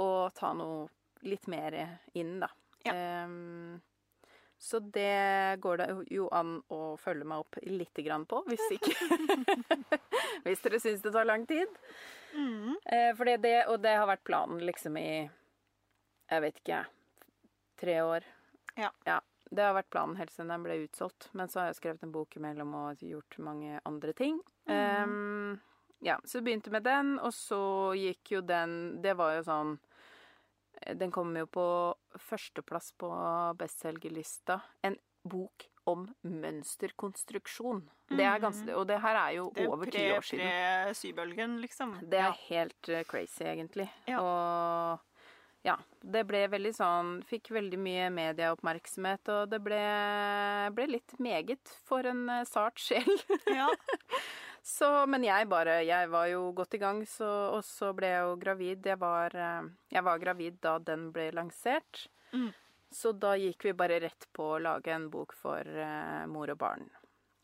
Og 0.02 0.34
ta 0.38 0.54
noe 0.58 0.88
litt 1.26 1.48
mer 1.52 1.78
inn, 2.18 2.40
da. 2.42 2.50
Ja. 2.86 2.96
Um, 3.26 3.80
så 4.60 4.80
det 4.80 5.56
går 5.64 5.78
det 5.78 5.88
jo 6.12 6.28
an 6.36 6.58
å 6.68 6.98
følge 7.00 7.28
meg 7.28 7.46
opp 7.46 7.56
lite 7.64 8.04
grann 8.04 8.26
på, 8.28 8.42
hvis 8.50 8.66
ikke 8.76 8.92
Hvis 10.44 10.64
dere 10.66 10.80
syns 10.84 11.04
det 11.04 11.14
tar 11.16 11.28
lang 11.28 11.46
tid. 11.48 11.72
Mm. 12.36 12.76
Eh, 12.84 13.12
for 13.16 13.30
det, 13.30 13.56
og 13.72 13.80
det 13.84 13.96
har 13.96 14.08
vært 14.10 14.26
planen 14.28 14.60
liksom 14.68 15.00
i 15.00 15.10
Jeg 16.30 16.44
vet 16.44 16.60
ikke, 16.60 16.82
tre 17.80 17.96
år. 18.04 18.28
Ja. 18.76 18.92
Det 19.50 19.64
har 19.64 19.74
vært 19.74 19.90
planen 19.96 20.20
helt 20.20 20.32
siden 20.36 20.52
den 20.52 20.68
ble 20.68 20.78
utsolgt. 20.84 21.30
Men 21.32 21.50
så 21.50 21.62
har 21.62 21.72
jeg 21.72 21.80
skrevet 21.80 22.04
en 22.06 22.14
bok 22.14 22.36
imellom 22.38 22.76
og 22.84 23.02
gjort 23.04 23.40
mange 23.44 23.80
andre 23.88 24.14
ting. 24.14 24.44
Mhm. 24.68 24.76
Ehm, 24.76 25.60
ja, 26.02 26.18
så 26.26 26.42
begynte 26.42 26.72
med 26.72 26.84
den, 26.84 27.18
og 27.20 27.34
så 27.36 27.60
gikk 27.98 28.32
jo 28.32 28.42
den 28.42 29.02
Det 29.02 29.16
var 29.20 29.36
jo 29.38 29.44
sånn 29.44 29.80
Den 30.96 31.12
kom 31.12 31.36
jo 31.36 31.46
på 31.46 31.66
førsteplass 32.18 32.94
på 32.98 33.10
bestselgerlista. 33.60 34.62
En 34.82 34.96
bok 35.28 35.66
om 35.90 36.06
mønsterkonstruksjon. 36.24 37.82
Det 38.10 38.24
er 38.24 38.40
ganske, 38.40 38.70
og 38.78 38.86
det 38.88 39.00
her 39.04 39.16
er 39.18 39.34
jo 39.36 39.50
Mhm. 39.50 39.56
Det 39.56 39.64
er 39.66 39.74
over 39.74 39.86
ti 39.92 40.06
år 40.16 40.22
siden. 40.24 40.48
Pre-sybølgen, 40.48 41.60
liksom. 41.62 41.94
Det 42.10 42.20
er 42.20 42.30
Ja. 42.30 42.32
helt 42.50 42.90
eh, 42.90 43.04
crazy, 43.04 43.44
egentlig. 43.44 43.90
Ja. 44.08 44.20
Og 44.22 45.00
ja, 45.66 45.76
det 46.02 46.26
ble 46.28 46.48
veldig 46.48 46.74
sånn 46.74 47.24
Fikk 47.26 47.50
veldig 47.52 47.78
mye 47.78 48.10
medieoppmerksomhet, 48.10 49.28
og 49.30 49.50
det 49.50 49.62
ble, 49.62 50.72
ble 50.74 50.88
litt 50.88 51.20
meget 51.20 51.68
for 51.86 52.06
en 52.06 52.30
eh, 52.30 52.44
sart 52.46 52.76
sjel. 52.80 53.20
Ja. 53.48 53.68
Så, 54.64 54.88
men 55.08 55.24
jeg 55.24 55.48
bare 55.50 55.80
Jeg 55.88 56.10
var 56.12 56.28
jo 56.32 56.52
godt 56.56 56.76
i 56.76 56.82
gang, 56.82 57.04
så, 57.08 57.28
og 57.56 57.64
så 57.66 57.92
ble 57.96 58.12
jeg 58.12 58.24
jo 58.28 58.40
gravid. 58.42 58.88
Jeg 58.92 59.00
var, 59.02 59.36
eh, 59.36 59.70
jeg 59.94 60.06
var 60.06 60.22
gravid 60.22 60.60
da 60.62 60.78
den 60.80 61.10
ble 61.16 61.30
lansert. 61.36 62.08
Mm. 62.34 62.52
Så 62.92 63.12
da 63.14 63.36
gikk 63.38 63.66
vi 63.66 63.76
bare 63.78 64.00
rett 64.02 64.28
på 64.34 64.56
å 64.56 64.62
lage 64.62 64.92
en 64.94 65.10
bok 65.14 65.36
for 65.38 65.62
uh, 65.62 66.26
mor 66.30 66.50
og 66.50 66.58
barn. 66.58 66.88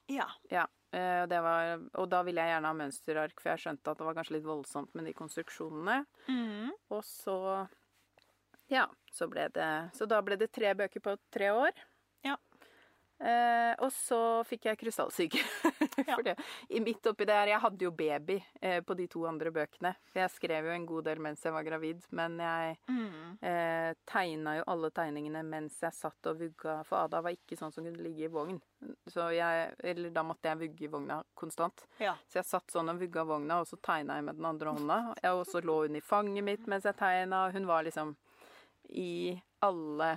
Ja. 0.10 0.26
Ja. 0.50 0.66
eh, 0.92 1.26
var, 1.30 1.82
og 1.94 2.10
da 2.10 2.22
ville 2.26 2.42
jeg 2.42 2.56
gjerne 2.56 2.72
ha 2.72 2.78
mønsterark, 2.78 3.42
for 3.42 3.54
jeg 3.54 3.64
skjønte 3.64 3.92
at 3.92 4.02
det 4.02 4.08
var 4.08 4.18
kanskje 4.18 4.38
litt 4.38 4.48
voldsomt 4.48 4.94
med 4.98 5.06
de 5.10 5.14
konstruksjonene. 5.18 6.04
Mm. 6.30 6.72
Og 6.94 7.04
så 7.06 7.38
Ja, 8.68 8.88
så 9.14 9.28
ble 9.30 9.46
det 9.54 9.92
Så 9.94 10.08
da 10.10 10.22
ble 10.26 10.40
det 10.42 10.50
tre 10.54 10.74
bøker 10.74 11.00
på 11.00 11.18
tre 11.30 11.52
år. 11.54 11.86
Eh, 13.16 13.74
og 13.80 13.92
så 13.96 14.18
fikk 14.44 14.66
jeg 14.68 14.78
krystallsyke. 14.82 15.40
For 16.10 16.24
det, 16.26 16.34
i 16.76 16.82
midt 16.84 17.06
oppi 17.08 17.24
det 17.26 17.36
her 17.38 17.48
Jeg 17.54 17.62
hadde 17.64 17.86
jo 17.86 17.92
baby 17.96 18.36
eh, 18.62 18.82
på 18.84 18.96
de 19.00 19.06
to 19.08 19.24
andre 19.30 19.54
bøkene. 19.56 19.94
Jeg 20.14 20.30
skrev 20.34 20.68
jo 20.68 20.74
en 20.76 20.86
god 20.90 21.06
del 21.08 21.22
mens 21.24 21.46
jeg 21.48 21.54
var 21.56 21.64
gravid, 21.64 22.04
men 22.12 22.36
jeg 22.44 22.76
Mm. 22.92 23.38
eh, 23.42 23.94
tegna 24.08 24.58
jo 24.58 24.64
alle 24.68 24.90
tegningene 24.92 25.42
mens 25.48 25.80
jeg 25.82 25.94
satt 25.96 26.28
og 26.32 26.40
vugga. 26.44 26.76
For 26.86 27.06
Ada 27.06 27.22
var 27.24 27.32
ikke 27.38 27.58
sånn 27.58 27.72
som 27.74 27.84
kunne 27.88 28.04
ligge 28.04 28.28
i 28.28 28.32
vogn. 28.32 28.60
Så 29.10 29.30
jeg 29.34 29.74
Eller 29.84 30.12
da 30.14 30.22
måtte 30.24 30.52
jeg 30.52 30.60
vugge 30.66 30.84
i 30.86 30.92
vogna 30.92 31.22
konstant. 31.40 31.86
Ja. 32.00 32.16
Så 32.28 32.42
jeg 32.42 32.46
satt 32.52 32.68
sånn 32.76 32.90
og 32.92 33.00
vugga 33.00 33.24
vogna, 33.26 33.62
og 33.64 33.68
så 33.72 33.80
tegna 33.82 34.16
jeg 34.20 34.28
med 34.28 34.36
den 34.38 34.46
andre 34.52 34.76
hånda. 34.76 35.00
Og 35.34 35.46
så 35.48 35.62
lå 35.64 35.80
hun 35.88 35.96
i 35.96 36.02
fanget 36.04 36.44
mitt 36.44 36.68
mens 36.68 36.84
jeg 36.86 36.98
tegna. 37.00 37.46
Hun 37.56 37.66
var 37.66 37.84
liksom 37.88 38.16
i 38.90 39.42
alle 39.66 40.10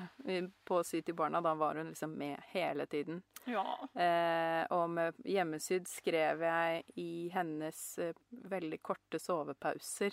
På 0.69 0.83
Sy 0.85 1.01
til 1.03 1.15
barna, 1.19 1.41
da 1.45 1.55
var 1.59 1.75
hun 1.81 1.91
liksom 1.93 2.15
med 2.21 2.39
hele 2.53 2.87
tiden. 2.87 3.23
ja. 3.49 3.65
Eh, 3.95 4.65
og 4.75 4.89
med 4.91 5.15
hjemmesydd 5.25 5.89
skrev 5.89 6.43
jeg 6.47 6.85
i 7.01 7.29
hennes 7.35 7.83
eh, 7.99 8.15
veldig 8.31 8.81
korte 8.83 9.19
sovepauser. 9.23 10.13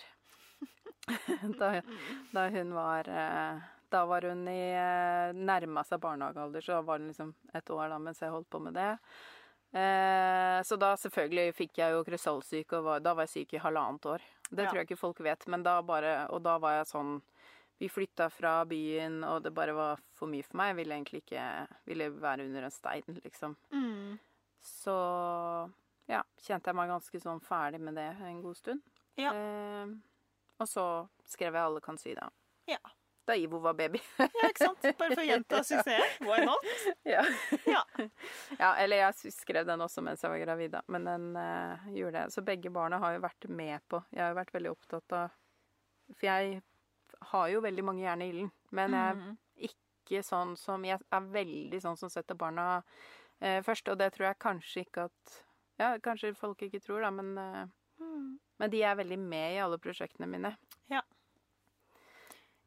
da, 1.59 1.81
da 2.33 2.47
hun 2.49 2.73
var 2.73 3.07
eh, 3.11 3.59
Da 3.91 4.05
var 4.09 4.21
hun 4.25 4.47
i 4.49 4.61
eh, 4.73 5.33
nærma 5.37 5.83
seg 5.85 5.99
barnehagealder, 6.01 6.61
så 6.65 6.79
var 6.81 6.99
hun 6.99 7.11
liksom 7.11 7.33
et 7.53 7.69
år 7.69 7.89
da 7.93 7.99
mens 8.01 8.21
jeg 8.23 8.31
holdt 8.33 8.49
på 8.49 8.59
med 8.63 8.73
det. 8.79 8.89
Eh, 9.75 10.61
så 10.63 10.77
da 10.79 10.93
selvfølgelig 10.97 11.53
fikk 11.57 11.77
jeg 11.81 11.91
jo 11.93 12.03
krystallsyke, 12.07 12.77
og 12.79 12.85
var, 12.87 13.03
da 13.03 13.13
var 13.17 13.27
jeg 13.27 13.33
syk 13.45 13.53
i 13.57 13.61
halvannet 13.63 14.05
år. 14.15 14.23
Det 14.49 14.63
Ja. 14.63 14.69
tror 14.69 14.79
jeg 14.79 14.87
ikke 14.89 14.99
folk 15.01 15.19
vet, 15.25 15.47
men 15.47 15.63
da 15.63 15.81
bare 15.81 16.27
Og 16.31 16.41
da 16.43 16.57
var 16.61 16.77
jeg 16.77 16.87
sånn 16.87 17.21
Vi 17.77 17.89
flytta 17.91 18.29
fra 18.31 18.57
byen, 18.65 19.19
og 19.27 19.41
det 19.43 19.51
bare 19.55 19.73
var 19.75 20.03
for 20.15 20.31
mye 20.31 20.45
for 20.47 20.59
meg. 20.61 20.71
Jeg 20.71 20.79
ville 20.79 20.95
egentlig 20.95 21.23
ikke 21.25 21.45
ville 21.89 22.09
være 22.21 22.45
under 22.47 22.67
en 22.67 22.73
stein, 22.73 23.19
liksom. 23.23 23.57
Mm. 23.75 24.15
Så 24.63 24.95
ja, 26.09 26.21
kjente 26.41 26.71
jeg 26.71 26.77
meg 26.77 26.93
ganske 26.93 27.21
sånn 27.21 27.41
ferdig 27.43 27.81
med 27.83 27.97
det 27.99 28.07
en 28.23 28.43
god 28.45 28.59
stund. 28.59 28.85
Ja. 29.19 29.33
Eh, 29.35 29.91
og 30.61 30.69
så 30.71 30.85
skrev 31.27 31.53
jeg 31.53 31.63
'Alle 31.63 31.81
kan 31.81 31.97
sy', 31.97 32.15
da. 32.15 32.29
Ja. 32.65 32.79
Da 33.25 33.35
Ivo 33.35 33.59
var 33.59 33.73
baby. 33.73 33.99
ja, 34.17 34.49
ikke 34.49 34.67
sant? 34.67 34.83
Bare 34.99 35.15
for 35.15 35.23
å 35.23 35.25
gjenta 35.25 35.63
suksess. 35.65 36.19
Why 36.21 36.45
not? 36.45 36.67
ja. 37.15 37.23
Ja. 37.65 37.81
ja, 38.59 38.75
eller 38.75 39.01
jeg 39.01 39.33
skrev 39.33 39.65
den 39.65 39.81
også 39.81 40.03
mens 40.05 40.21
jeg 40.21 40.29
var 40.29 40.43
gravid, 40.43 40.71
da. 40.77 40.83
Men 40.93 41.09
den 41.09 41.25
eh, 41.41 41.87
gjorde 41.97 42.21
det. 42.21 42.35
Så 42.35 42.45
begge 42.45 42.69
barna 42.69 42.99
har 43.01 43.15
jo 43.17 43.23
vært 43.25 43.49
med 43.49 43.81
på 43.89 44.03
Jeg 44.11 44.21
har 44.21 44.29
jo 44.35 44.39
vært 44.39 44.53
veldig 44.53 44.71
opptatt 44.75 45.17
av 45.17 45.33
For 46.13 46.27
jeg 46.29 46.61
har 47.31 47.49
jo 47.53 47.61
veldig 47.61 47.83
mange 47.83 48.03
jern 48.05 48.21
i 48.21 48.29
ilden. 48.31 48.51
Men 48.71 48.91
jeg 48.91 49.09
er 49.11 49.15
Mm. 49.15 49.37
ikke 49.69 50.21
sånn 50.23 50.57
som 50.57 50.83
Jeg 50.85 50.99
er 51.11 51.21
veldig 51.21 51.81
sånn 51.81 51.97
som 51.97 52.09
setter 52.09 52.35
barna 52.35 52.83
eh, 53.41 53.61
først, 53.61 53.87
og 53.91 53.97
det 53.97 54.13
tror 54.13 54.27
jeg 54.29 54.39
kanskje 54.39 54.85
ikke 54.85 55.05
at 55.09 55.41
Ja, 55.79 55.97
kanskje 55.99 56.35
folk 56.35 56.61
ikke 56.61 56.79
tror, 56.83 57.01
da, 57.01 57.09
men 57.11 57.37
eh, 57.37 57.65
Mm. 57.99 58.39
Men 58.59 58.69
de 58.69 58.81
er 58.83 58.95
veldig 58.95 59.17
med 59.19 59.53
i 59.55 59.59
alle 59.63 59.77
prosjektene 59.79 60.27
mine. 60.27 60.49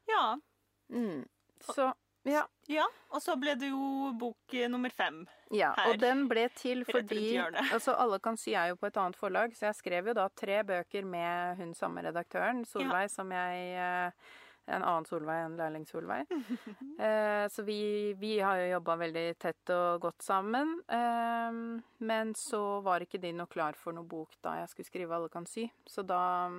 Ja. 0.09 0.39
Mm. 0.89 1.29
Så 1.61 1.93
ja. 2.25 2.47
ja. 2.67 2.87
Og 3.13 3.23
så 3.23 3.35
ble 3.41 3.55
det 3.61 3.69
jo 3.69 4.11
bok 4.19 4.55
eh, 4.57 4.69
nummer 4.69 4.91
fem. 4.91 5.27
ja. 5.53 5.75
Her. 5.77 5.91
Og 5.93 6.01
den 6.01 6.27
ble 6.29 6.47
til 6.57 6.85
fordi 6.89 7.37
altså 7.75 7.93
Alle 7.97 8.19
kan 8.25 8.37
sy 8.41 8.55
er 8.57 8.71
jo 8.73 8.77
på 8.81 8.89
et 8.89 8.97
annet 8.97 9.17
forlag, 9.21 9.53
så 9.57 9.69
jeg 9.69 9.79
skrev 9.83 10.09
jo 10.11 10.17
da 10.17 10.29
tre 10.33 10.63
bøker 10.65 11.05
med 11.05 11.61
hun 11.61 11.75
samme 11.77 12.03
redaktøren, 12.05 12.65
Solveig, 12.69 13.11
som 13.13 13.31
jeg 13.33 13.77
eh, 13.77 14.33
En 14.69 14.85
annen 14.85 15.07
Solveig 15.09 15.47
enn 15.47 15.59
lærling-Solveig. 15.61 16.29
Eh, 16.99 17.45
så 17.47 17.63
vi, 17.63 18.13
vi 18.19 18.41
har 18.43 18.59
jo 18.59 18.73
jobba 18.73 18.97
veldig 18.99 19.27
tett 19.39 19.71
og 19.71 20.01
godt 20.03 20.25
sammen. 20.27 20.73
Eh, 20.91 21.59
men 22.11 22.33
så 22.35 22.81
var 22.83 23.05
ikke 23.05 23.21
de 23.23 23.31
noe 23.39 23.47
klar 23.47 23.79
for 23.79 23.95
noe 23.95 24.03
bok 24.03 24.35
da 24.43 24.57
jeg 24.59 24.73
skulle 24.73 24.89
skrive 24.89 25.15
Alle 25.15 25.31
kan 25.31 25.47
sy. 25.47 25.69
Så 25.87 26.03
da, 26.03 26.51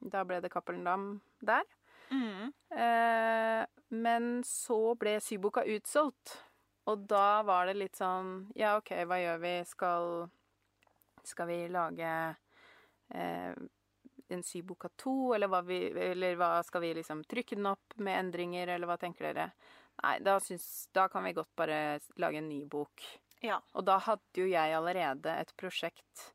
da 0.00 0.24
ble 0.24 0.40
det 0.40 0.48
Cappelen 0.54 0.88
Dam 0.88 1.04
der. 1.44 1.68
Mm. 2.08 2.54
Eh, 2.72 3.66
men 3.92 4.32
så 4.48 4.94
ble 4.96 5.18
syboka 5.20 5.66
utsolgt. 5.68 6.38
Og 6.90 7.04
da 7.08 7.42
var 7.46 7.68
det 7.68 7.76
litt 7.78 7.98
sånn 7.98 8.48
Ja, 8.58 8.74
OK, 8.80 8.90
hva 9.06 9.20
gjør 9.20 9.44
vi? 9.44 9.52
Skal, 9.68 10.08
skal 11.22 11.50
vi 11.52 11.58
lage 11.70 12.14
eh, 13.14 13.52
en 14.34 14.44
syboka 14.46 14.90
to, 14.96 15.34
eller 15.36 15.70
eller 15.70 16.36
hva 16.40 16.54
skal 16.66 16.84
vi 16.84 16.94
liksom 17.00 17.24
trykke 17.28 17.58
den 17.58 17.70
opp 17.72 17.96
med 17.96 18.18
endringer, 18.18 18.74
eller 18.74 18.90
hva 18.90 18.98
tenker 19.00 19.30
dere? 19.30 19.50
Nei, 20.02 20.18
da, 20.24 20.38
syns, 20.40 20.88
da 20.92 21.08
kan 21.12 21.24
vi 21.24 21.34
godt 21.36 21.52
bare 21.56 22.00
lage 22.16 22.40
en 22.40 22.48
ny 22.48 22.64
bok. 22.66 23.04
Ja. 23.42 23.60
Og 23.74 23.84
da 23.86 23.98
hadde 24.02 24.38
jo 24.38 24.46
jeg 24.48 24.76
allerede 24.76 25.34
et 25.42 25.50
prosjekt 25.58 26.30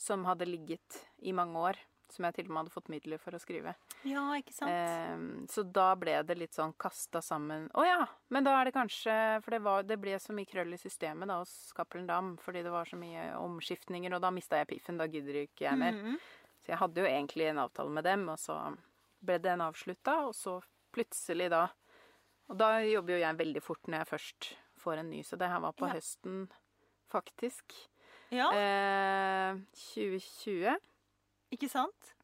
som 0.00 0.24
hadde 0.28 0.48
ligget 0.48 1.00
i 1.24 1.32
mange 1.36 1.58
år, 1.60 1.80
som 2.10 2.26
jeg 2.26 2.36
til 2.36 2.48
og 2.48 2.52
med 2.52 2.62
hadde 2.62 2.74
fått 2.74 2.90
midler 2.92 3.20
for 3.22 3.36
å 3.36 3.40
skrive. 3.40 3.74
ja, 4.08 4.22
ikke 4.38 4.54
sant? 4.54 4.72
Ehm, 4.72 5.46
så 5.50 5.62
da 5.62 5.92
ble 6.00 6.16
det 6.26 6.36
litt 6.38 6.56
sånn 6.56 6.72
kasta 6.80 7.20
sammen 7.22 7.68
Å 7.76 7.84
ja, 7.84 8.00
men 8.32 8.46
da 8.46 8.54
er 8.56 8.66
det 8.66 8.72
kanskje 8.74 9.12
For 9.44 9.54
det, 9.54 9.60
var, 9.62 9.84
det 9.84 9.98
ble 10.00 10.16
så 10.18 10.34
mye 10.34 10.48
krøll 10.48 10.72
i 10.74 10.80
systemet 10.80 11.28
da 11.28 11.36
hos 11.42 11.52
Cappelen 11.76 12.08
Dam 12.08 12.32
fordi 12.40 12.64
det 12.66 12.72
var 12.72 12.88
så 12.88 12.98
mye 12.98 13.28
omskiftninger, 13.38 14.16
og 14.16 14.24
da 14.24 14.32
mista 14.34 14.60
jeg 14.60 14.70
piffen. 14.72 14.98
Da 15.00 15.06
gidder 15.10 15.42
ikke 15.44 15.68
jeg 15.68 15.80
mer. 15.80 15.96
Mm. 16.00 16.18
Så 16.70 16.76
jeg 16.76 16.78
hadde 16.84 17.00
jo 17.02 17.06
egentlig 17.10 17.46
en 17.50 17.58
avtale 17.64 17.90
med 17.90 18.04
dem, 18.06 18.28
og 18.30 18.38
så 18.38 18.54
ble 19.26 19.38
den 19.42 19.58
avslutta, 19.64 20.12
og 20.28 20.34
så 20.38 20.60
plutselig 20.94 21.48
da 21.50 21.64
Og 22.50 22.56
da 22.58 22.68
jobber 22.82 23.14
jo 23.14 23.20
jeg 23.22 23.36
veldig 23.38 23.60
fort 23.62 23.86
når 23.86 23.98
jeg 24.00 24.08
først 24.10 24.46
får 24.82 24.98
en 24.98 25.10
ny, 25.10 25.20
så 25.22 25.36
det 25.38 25.48
her 25.50 25.60
var 25.62 25.72
på 25.72 25.86
Ja. 25.86 25.92
høsten, 25.94 26.48
faktisk. 27.10 27.74
Ja, 28.30 28.48
Eh, 28.50 29.58
2020. 29.72 30.76
ikke 31.52 31.68
sant? 31.70 32.14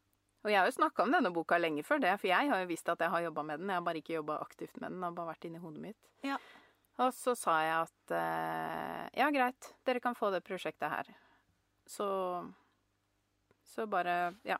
Og 0.43 0.51
jeg 0.51 0.59
har 0.59 0.65
jo 0.67 0.75
snakka 0.75 1.03
om 1.03 1.11
denne 1.11 1.31
boka 1.33 1.57
lenge 1.57 1.83
før 1.83 1.99
det, 1.99 2.19
for 2.19 2.27
jeg 2.27 2.49
har 2.49 2.59
jo 2.59 2.67
visst 2.67 2.87
at 2.89 2.99
jeg 2.99 3.09
har 3.09 3.21
jobba 3.21 3.43
med 3.43 3.59
den. 3.59 3.67
Jeg 3.69 3.75
har 3.75 3.81
bare 3.87 4.01
ikke 4.01 4.15
jobba 4.17 4.37
aktivt 4.43 4.75
med 4.81 4.89
den, 4.91 4.99
den 4.99 5.03
har 5.03 5.11
bare 5.11 5.31
vært 5.33 5.45
inni 5.45 5.59
hodet 5.59 5.81
mitt. 5.81 5.97
Ja. 6.23 6.37
Og 6.99 7.11
så 7.13 7.35
sa 7.37 7.59
jeg 7.61 7.87
at 7.87 8.11
eh, 8.15 9.09
ja, 9.19 9.29
greit, 9.31 9.73
dere 9.85 9.99
kan 9.99 10.15
få 10.15 10.31
det 10.31 10.43
prosjektet 10.43 10.89
her. 10.89 11.05
Så 11.87 12.53
Så 13.67 13.85
bare 13.91 14.33
Ja. 14.47 14.57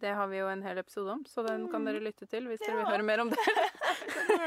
Det 0.00 0.14
har 0.16 0.26
vi 0.30 0.38
jo 0.38 0.46
en 0.48 0.62
hel 0.64 0.78
episode 0.80 1.10
om, 1.12 1.24
så 1.28 1.42
den 1.44 1.66
kan 1.68 1.84
dere 1.84 2.00
lytte 2.00 2.24
til 2.26 2.46
hvis 2.48 2.62
dere 2.62 2.78
vil 2.78 2.86
høre 2.88 3.04
mer 3.04 3.20
om 3.20 3.28
det. 3.28 3.36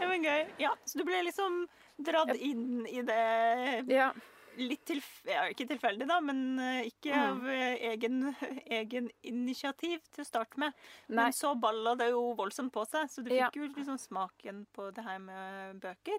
Ja, 0.00 0.08
men 0.08 0.22
gøy. 0.24 0.46
Ja, 0.62 0.70
så 0.84 0.98
du 1.00 1.04
ble 1.04 1.22
liksom 1.26 1.64
dratt 2.00 2.32
inn 2.36 2.86
i 2.88 3.02
det 3.04 3.84
Ja. 3.92 4.10
litt 4.56 4.82
tilf 4.88 5.08
ja, 5.28 5.44
ikke 5.52 5.66
tilfeldig, 5.68 6.06
da, 6.08 6.16
men 6.20 6.58
eh, 6.58 6.86
ikke 6.88 7.12
Mm. 7.12 7.20
av 7.30 7.48
eh, 7.48 7.76
egen, 7.92 8.34
egen 8.80 9.10
initiativ 9.22 10.00
til 10.12 10.24
å 10.24 10.26
starte 10.26 10.58
med. 10.58 10.72
Nei. 11.08 11.16
Men 11.24 11.32
så 11.36 11.54
balla 11.60 11.94
det 11.96 12.10
jo 12.10 12.34
voldsomt 12.36 12.72
på 12.72 12.86
seg, 12.88 13.08
så 13.12 13.22
du 13.24 13.30
Ja. 13.34 13.48
fikk 13.50 13.60
jo 13.60 13.68
liksom 13.74 13.98
smaken 13.98 14.66
på 14.74 14.90
det 14.94 15.04
her 15.04 15.18
med 15.18 15.80
bøker. 15.80 16.18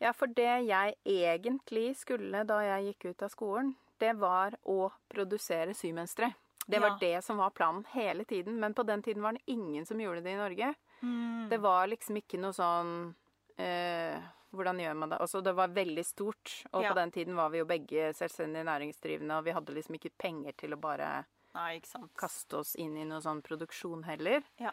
Ja, 0.00 0.12
for 0.12 0.26
det 0.26 0.66
jeg 0.68 0.94
egentlig 1.04 1.96
skulle 1.96 2.44
da 2.46 2.60
jeg 2.62 2.94
gikk 2.94 3.10
ut 3.10 3.22
av 3.22 3.30
skolen, 3.30 3.74
det 3.98 4.12
var 4.20 4.56
å 4.66 4.90
produsere 5.08 5.74
symønstre. 5.74 6.32
Det 6.66 6.80
var 6.82 6.88
Ja. 6.90 6.98
det 7.00 7.24
som 7.24 7.36
var 7.38 7.50
planen 7.50 7.84
hele 7.92 8.24
tiden, 8.24 8.58
men 8.60 8.74
på 8.74 8.82
den 8.86 9.02
tiden 9.02 9.22
var 9.22 9.32
det 9.32 9.42
ingen 9.46 9.86
som 9.86 9.98
gjorde 10.00 10.22
det 10.24 10.32
i 10.32 10.36
Norge. 10.40 10.74
Mm. 11.02 11.48
Det 11.50 11.58
var 11.60 11.86
liksom 11.86 12.16
ikke 12.16 12.38
noe 12.40 12.52
sånn 12.52 13.14
eh, 13.58 14.18
Hvordan 14.56 14.78
gjør 14.80 14.94
man 14.96 15.08
det? 15.10 15.18
Altså, 15.20 15.42
det 15.42 15.52
var 15.54 15.68
veldig 15.68 16.04
stort, 16.06 16.64
og 16.72 16.82
Ja. 16.82 16.90
på 16.90 16.94
den 16.94 17.10
tiden 17.12 17.34
var 17.36 17.50
vi 17.50 17.58
jo 17.58 17.64
begge 17.66 18.12
selvstendig 18.14 18.64
næringsdrivende, 18.64 19.36
og 19.38 19.44
vi 19.44 19.52
hadde 19.52 19.74
liksom 19.74 19.94
ikke 19.98 20.12
penger 20.18 20.52
til 20.56 20.70
å 20.72 20.80
bare 20.80 21.24
Nei, 21.54 21.80
kaste 22.16 22.54
oss 22.58 22.74
inn 22.76 22.96
i 22.96 23.04
noe 23.04 23.20
sånn 23.20 23.42
produksjon 23.42 24.04
heller. 24.04 24.42
Ja. 24.58 24.70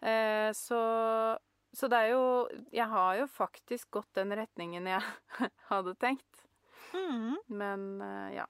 Eh, 0.00 0.52
så, 0.52 1.38
så 1.72 1.88
det 1.88 1.96
er 1.96 2.08
jo 2.12 2.48
Jeg 2.72 2.86
har 2.88 3.16
jo 3.16 3.26
faktisk 3.26 3.90
gått 3.90 4.12
den 4.14 4.30
retningen 4.30 4.86
jeg 4.86 5.02
hadde 5.70 5.94
tenkt. 5.96 6.44
Mm. 6.94 7.36
Men 7.48 8.00
eh, 8.02 8.34
ja. 8.36 8.46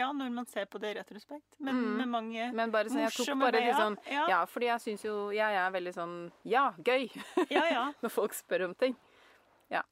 Ja, 0.00 0.08
når 0.16 0.32
man 0.32 0.46
ser 0.48 0.64
på 0.70 0.80
det 0.82 0.94
i 0.94 0.98
retrospekt. 0.98 1.58
Men 1.60 1.76
Mm. 1.76 1.96
med 2.00 2.08
mange 2.08 2.48
Men 2.56 2.72
bare 2.72 2.88
sånn, 2.90 3.02
jeg 3.04 3.12
tok 3.18 3.38
bare 3.40 3.60
litt 3.60 3.76
sånn 3.76 3.96
Ja, 4.10 4.26
Ja, 4.32 4.40
fordi 4.48 4.66
jeg 4.70 4.80
syns 4.86 5.04
jo 5.04 5.14
Jeg 5.36 5.54
er 5.60 5.70
veldig 5.76 5.94
sånn 5.94 6.16
Ja, 6.48 6.70
gøy! 6.80 7.10
ja. 7.50 7.64
ja. 7.70 7.84
Når 8.02 8.10
folk 8.16 8.32
spør 8.38 8.64
om 8.70 8.74
ting. 8.74 8.96
Ja, 9.70 9.82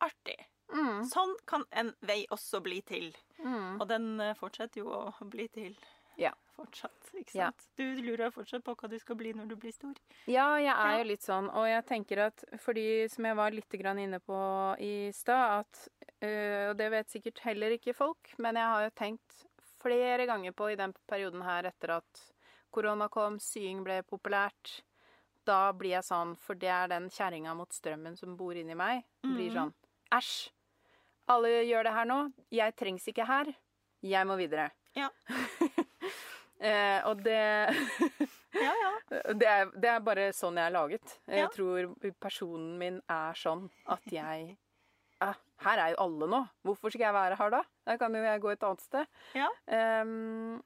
Artig. 0.00 0.36
Mm. 0.72 1.02
Sånn 1.10 1.32
kan 1.50 1.64
en 1.72 1.90
vei 2.06 2.22
også 2.30 2.60
bli 2.62 2.78
til. 2.86 3.10
Mm. 3.42 3.80
Og 3.80 3.88
den 3.90 4.20
eh, 4.22 4.34
fortsetter 4.38 4.80
jo 4.84 4.92
å 4.94 5.26
bli 5.28 5.48
til 5.48 5.74
Ja. 6.20 6.32
fortsatt. 6.56 7.10
Ikke 7.16 7.34
Ja. 7.38 7.46
sant? 7.50 7.68
Du 7.76 7.82
lurer 8.02 8.30
fortsatt 8.30 8.62
på 8.62 8.74
hva 8.76 8.88
du 8.90 8.98
skal 9.00 9.16
bli 9.16 9.32
når 9.32 9.48
du 9.48 9.56
blir 9.56 9.72
stor. 9.72 9.94
Ja, 10.28 10.56
jeg 10.60 10.74
er 10.76 10.98
jo 10.98 11.04
litt 11.08 11.22
sånn, 11.24 11.48
og 11.48 11.64
jeg 11.66 11.86
tenker 11.86 12.18
at 12.26 12.44
fordi, 12.60 13.08
som 13.10 13.24
jeg 13.24 13.36
var 13.36 13.50
litt 13.50 13.72
inne 13.72 14.20
på 14.20 14.40
i 14.78 15.10
stad, 15.12 15.60
at 15.64 15.88
øh, 16.22 16.70
Og 16.70 16.76
det 16.76 16.90
vet 16.90 17.08
sikkert 17.08 17.38
heller 17.40 17.70
ikke 17.70 17.94
folk, 17.94 18.34
men 18.38 18.54
jeg 18.56 18.64
har 18.64 18.82
jo 18.84 18.90
tenkt 18.90 19.46
flere 19.80 20.26
ganger 20.26 20.52
på 20.52 20.70
i 20.70 20.76
den 20.76 20.92
perioden 21.08 21.40
her 21.42 21.62
etter 21.64 21.96
at 21.96 22.32
korona 22.70 23.08
kom, 23.08 23.38
sying 23.38 23.82
ble 23.82 24.02
populært. 24.02 24.82
Da 25.46 25.72
blir 25.72 25.90
jeg 25.96 26.04
sånn, 26.04 26.36
for 26.36 26.54
det 26.54 26.68
er 26.68 26.86
den 26.88 27.08
kjerringa 27.08 27.56
mot 27.56 27.70
strømmen 27.72 28.18
som 28.18 28.36
bor 28.36 28.52
inni 28.54 28.76
meg, 28.76 29.02
blir 29.24 29.50
Mhm. 29.50 29.54
sånn 29.54 29.74
Æsj! 30.12 30.50
Alle 31.28 31.48
gjør 31.64 31.84
det 31.84 31.92
her 31.94 32.04
nå. 32.04 32.32
Jeg 32.50 32.76
trengs 32.76 33.06
ikke 33.08 33.24
her. 33.26 33.46
Jeg 34.02 34.26
må 34.26 34.36
videre. 34.36 34.70
Ja. 34.94 35.08
eh, 36.60 37.00
og 37.08 37.22
det 37.24 37.40
Ja, 38.54 38.72
ja. 38.74 38.90
det 39.32 39.46
er, 39.46 39.68
det 39.78 39.88
er 39.92 40.00
bare 40.02 40.30
sånn 40.34 40.56
jeg 40.58 40.66
er 40.66 40.74
laget. 40.74 41.12
Jeg 41.30 41.38
Ja. 41.44 41.48
tror 41.54 41.92
personen 42.20 42.72
min 42.80 42.96
er 43.08 43.36
sånn 43.38 43.68
at 43.86 44.02
jeg 44.10 44.56
ah, 45.22 45.34
Her 45.62 45.78
er 45.84 45.92
jo 45.94 46.00
alle 46.06 46.26
nå. 46.32 46.40
Hvorfor 46.66 46.90
skal 46.90 47.06
jeg 47.08 47.14
være 47.14 47.36
her 47.38 47.50
da? 47.54 47.60
Da 47.86 47.96
kan 48.00 48.14
jo 48.16 48.22
jeg 48.24 48.40
gå 48.42 48.50
et 48.50 48.62
annet 48.66 48.80
sted. 48.82 49.06
Ja. 49.38 49.46
Ehm, 49.68 50.58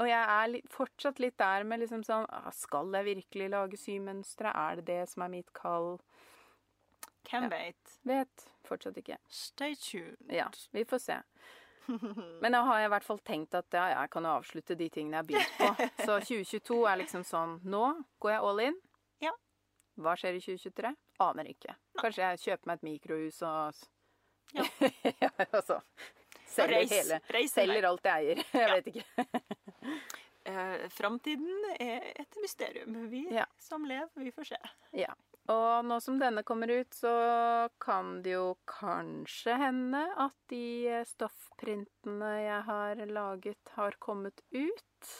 og 0.00 0.06
jeg 0.08 0.22
er 0.34 0.48
litt, 0.48 0.68
fortsatt 0.72 1.18
litt 1.20 1.36
der 1.38 1.62
med 1.68 1.80
liksom 1.84 2.02
sånn 2.06 2.26
ah, 2.30 2.50
Skal 2.56 2.90
jeg 2.98 3.04
virkelig 3.12 3.50
lage 3.54 3.76
symønstre? 3.78 4.50
Er 4.54 4.80
det 4.80 4.86
det 4.90 5.00
som 5.12 5.22
er 5.26 5.28
mitt 5.38 5.52
kall? 5.54 5.98
Hvem 7.30 7.50
vet? 7.52 7.98
Vet 8.08 8.46
fortsatt 8.66 8.96
ikke. 8.98 9.18
Stay 9.28 9.74
tuned. 9.76 10.16
Ja, 10.32 10.48
vi 10.72 10.84
får 10.88 10.98
se. 11.04 11.18
Men 12.42 12.52
da 12.52 12.62
har 12.66 12.78
jeg 12.80 12.88
i 12.88 12.92
hvert 12.94 13.04
fall 13.06 13.18
tenkt 13.26 13.54
at 13.58 13.66
ja, 13.76 13.86
jeg 13.94 14.10
kan 14.10 14.26
avslutte 14.26 14.76
de 14.78 14.88
tingene 14.88 15.16
jeg 15.16 15.24
har 15.24 15.28
begynt 15.30 15.56
på. 15.58 15.88
Så 16.06 16.18
2022 16.28 16.80
er 16.92 17.00
liksom 17.02 17.24
sånn 17.26 17.58
Nå 17.64 17.84
går 18.22 18.32
jeg 18.36 18.44
all 18.50 18.60
in. 18.68 18.78
Ja. 19.20 19.32
Hva 20.00 20.14
skjer 20.16 20.38
i 20.38 20.40
2023? 20.44 20.94
Aner 21.20 21.50
ikke. 21.52 21.74
Kanskje 22.00 22.24
jeg 22.30 22.42
kjøper 22.46 22.70
meg 22.70 22.78
et 22.80 22.88
mikrohus 22.90 23.42
og 23.42 23.80
Ja. 24.56 24.64
ja, 25.22 25.28
altså. 25.52 25.80
Selger 26.50 26.80
reis- 26.80 26.90
hele. 26.96 27.20
reis 27.30 27.52
Selger 27.54 27.84
alt 27.86 28.08
jeg 28.10 28.24
eier. 28.24 28.44
Jeg 28.52 28.68
Ja. 28.68 28.74
vet 28.74 28.86
ikke. 28.90 29.04
Eh, 30.50 30.88
Framtiden 30.90 31.66
er 31.78 32.06
et 32.18 32.36
mysterium. 32.42 32.96
Vi 33.10 33.26
Ja. 33.30 33.44
som 33.60 33.84
lever, 33.84 34.08
vi 34.24 34.32
får 34.32 34.48
se. 34.54 34.58
Ja. 34.96 35.12
Og 35.48 35.84
nå 35.88 35.96
som 36.04 36.18
denne 36.20 36.42
kommer 36.46 36.68
ut, 36.70 36.92
så 36.94 37.10
kan 37.82 38.20
det 38.22 38.34
jo 38.36 38.52
kanskje 38.70 39.56
hende 39.58 40.02
at 40.20 40.36
de 40.52 40.86
eh, 41.00 41.06
stoffprintene 41.08 42.28
jeg 42.44 42.60
har 42.68 43.00
laget, 43.10 43.72
har 43.74 43.96
kommet 43.98 44.42
ut. 44.52 45.10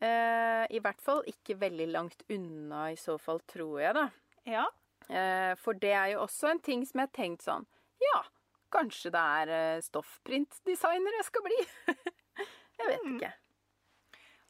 Eh, 0.00 0.64
I 0.70 0.80
hvert 0.82 1.00
fall 1.02 1.22
ikke 1.30 1.58
veldig 1.60 1.86
langt 1.92 2.24
unna, 2.30 2.88
i 2.92 2.96
så 2.98 3.18
fall, 3.20 3.40
tror 3.50 3.78
jeg, 3.82 3.94
da. 3.98 4.06
Ja. 4.48 4.64
Eh, 5.08 5.52
for 5.60 5.76
det 5.78 5.92
er 5.94 6.14
jo 6.14 6.24
også 6.24 6.50
en 6.54 6.60
ting 6.64 6.82
som 6.86 6.98
jeg 7.00 7.06
har 7.08 7.14
tenkt 7.16 7.44
sånn 7.46 7.62
Ja, 8.02 8.18
kanskje 8.74 9.08
det 9.14 9.20
er 9.40 9.52
eh, 9.54 9.78
stoffprintdesigner 9.86 11.14
jeg 11.16 11.26
skal 11.28 11.44
bli? 11.46 11.58
jeg 12.80 12.90
vet 12.90 13.06
Mm. 13.06 13.14
ikke. 13.16 13.30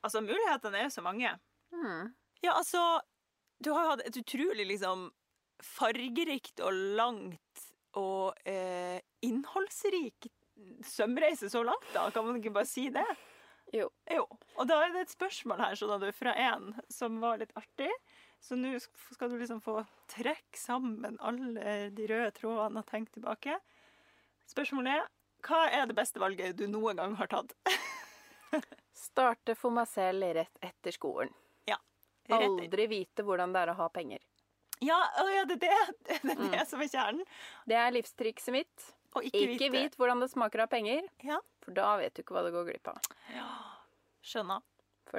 Altså, 0.06 0.20
mulighetene 0.22 0.78
er 0.80 0.84
jo 0.88 0.94
så 0.94 1.02
mange. 1.04 1.30
Mm. 1.74 2.10
Ja, 2.44 2.52
altså 2.54 2.80
Du 3.58 3.72
har 3.74 3.84
jo 3.84 3.94
hatt 3.94 4.06
et 4.06 4.20
utrolig 4.20 4.66
liksom 4.68 5.08
fargerikt 5.64 6.62
og 6.62 6.74
langt 6.98 7.64
og 7.98 8.36
eh, 8.46 9.00
innholdsrik 9.26 10.28
sømreise 10.86 11.50
så 11.50 11.62
langt, 11.66 11.88
da. 11.94 12.08
Kan 12.14 12.26
man 12.26 12.38
ikke 12.38 12.54
bare 12.54 12.68
si 12.68 12.88
det? 12.94 13.06
Jo. 13.74 13.88
Jo. 14.10 14.24
Og 14.56 14.68
da 14.68 14.78
er 14.84 14.94
det 14.94 15.04
et 15.04 15.12
spørsmål 15.12 15.60
her 15.60 15.76
skjønner 15.78 16.02
du, 16.02 16.08
fra 16.16 16.34
en 16.38 16.72
som 16.92 17.18
var 17.22 17.40
litt 17.42 17.54
artig. 17.58 17.90
Så 18.40 18.56
nå 18.58 18.76
skal 18.80 19.32
du 19.32 19.36
liksom 19.40 19.60
få 19.62 19.80
trekke 20.10 20.58
sammen 20.58 21.18
alle 21.18 21.90
de 21.94 22.06
røde 22.10 22.30
trådene 22.36 22.82
og 22.82 22.90
tenke 22.90 23.16
tilbake. 23.16 23.58
Spørsmålet 24.48 25.00
er 25.00 25.08
hva 25.46 25.64
er 25.70 25.86
det 25.86 25.96
beste 25.98 26.22
valget 26.22 26.56
du 26.58 26.66
noen 26.70 26.98
gang 26.98 27.14
har 27.18 27.30
tatt? 27.30 27.54
Starte 29.08 29.54
for 29.58 29.74
meg 29.74 29.86
selv 29.90 30.32
rett 30.38 30.64
etter 30.64 30.94
skolen. 30.94 31.30
Aldri 32.36 32.86
vite 32.90 33.22
hvordan 33.24 33.52
det 33.52 33.60
er 33.62 33.72
å 33.72 33.76
ha 33.76 33.88
penger. 33.88 34.18
Ja, 34.80 34.98
ja, 35.34 35.44
det 35.44 35.56
er 35.56 35.64
det, 35.64 35.96
det, 36.06 36.18
er 36.20 36.36
det 36.36 36.60
Mm. 36.60 36.66
som 36.66 36.80
er 36.80 36.88
kjernen. 36.92 37.24
Det 37.66 37.74
er 37.76 37.90
livstrikset 37.96 38.52
mitt. 38.52 38.88
Og 39.16 39.24
ikke, 39.24 39.40
Ikke 39.56 39.70
vite. 39.72 39.72
vit 39.72 39.96
hvordan 39.96 40.20
det 40.20 40.30
smaker 40.30 40.60
av 40.62 40.68
penger, 40.70 41.02
Ja. 41.24 41.38
for 41.64 41.72
da 41.72 41.96
vet 41.96 42.14
du 42.14 42.22
ikke 42.22 42.34
hva 42.36 42.44
du 42.44 42.52
går 42.52 42.66
glipp 42.68 42.88
av. 42.92 42.98
Ja, 43.34 43.48
skjønner. 44.22 44.60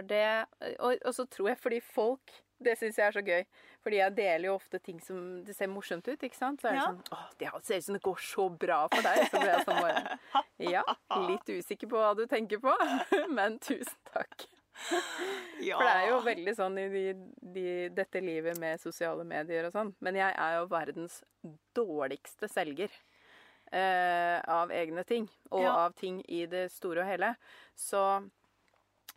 Det, 0.06 0.46
og, 0.80 1.00
og 1.04 1.14
så 1.18 1.26
tror 1.28 1.48
jeg 1.50 1.58
fordi 1.58 1.80
folk 1.82 2.36
Det 2.62 2.76
syns 2.78 2.98
jeg 3.00 3.08
er 3.08 3.14
så 3.16 3.22
gøy. 3.26 3.46
Fordi 3.82 3.96
jeg 4.02 4.14
deler 4.18 4.46
jo 4.50 4.56
ofte 4.60 4.80
ting 4.84 5.00
som 5.02 5.44
det 5.48 5.56
ser 5.56 5.68
morsomt 5.72 6.06
ut. 6.12 6.20
ikke 6.28 6.36
sant? 6.36 6.60
Så 6.62 6.68
er 6.68 6.74
det 6.76 6.82
Ja. 6.82 6.88
sånn 6.92 7.04
Å, 7.16 7.20
det 7.40 7.52
ser 7.64 7.78
ut 7.80 7.84
som 7.86 7.96
det 7.96 8.02
går 8.04 8.18
så 8.20 8.50
bra 8.60 8.80
for 8.92 9.02
deg. 9.02 9.22
Så 9.32 9.40
blir 9.40 9.54
jeg 9.54 9.66
sånn 9.66 9.80
bare 9.82 10.20
Ja, 10.60 10.84
litt 11.30 11.48
usikker 11.48 11.88
på 11.90 11.96
hva 11.98 12.12
du 12.20 12.26
tenker 12.28 12.60
på, 12.60 12.74
men 13.38 13.58
tusen 13.64 13.96
takk. 14.12 14.46
Ja. 15.60 15.76
For 15.78 15.84
det 15.84 15.96
er 15.96 16.10
jo 16.10 16.20
veldig 16.24 16.56
sånn 16.56 16.78
i 16.80 16.88
de, 16.94 17.02
de, 17.54 17.64
dette 17.92 18.22
livet 18.24 18.58
med 18.62 18.80
sosiale 18.80 19.26
medier 19.28 19.66
og 19.68 19.74
sånn. 19.76 19.94
Men 20.00 20.16
jeg 20.16 20.32
er 20.40 20.54
jo 20.60 20.68
verdens 20.72 21.18
dårligste 21.76 22.48
selger 22.52 22.90
eh, 23.72 24.40
av 24.50 24.72
egne 24.72 25.04
ting. 25.04 25.28
Og 25.52 25.64
Ja. 25.66 25.74
av 25.86 25.94
ting 26.00 26.22
i 26.28 26.46
det 26.50 26.70
store 26.72 27.02
og 27.04 27.08
hele. 27.12 27.34
Så 27.76 28.02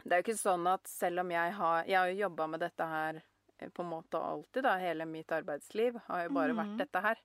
det 0.03 0.13
er 0.13 0.23
jo 0.23 0.27
ikke 0.33 0.41
sånn 0.43 0.67
at 0.67 0.89
selv 0.91 1.21
om 1.23 1.31
jeg 1.31 1.53
har 1.55 1.85
Jeg 1.87 1.97
har 1.99 2.09
jo 2.11 2.23
jobba 2.27 2.47
med 2.49 2.61
dette 2.61 2.87
her 2.91 3.23
eh, 3.61 3.69
på 3.69 3.83
en 3.85 3.91
måte 3.95 4.19
alltid, 4.19 4.63
da. 4.65 4.77
Hele 4.83 5.05
mitt 5.07 5.31
arbeidsliv 5.31 6.01
har 6.09 6.25
jo 6.27 6.35
bare 6.35 6.53
vært 6.59 6.75
Mhm. 6.75 6.79
dette 6.79 7.01
her. 7.07 7.17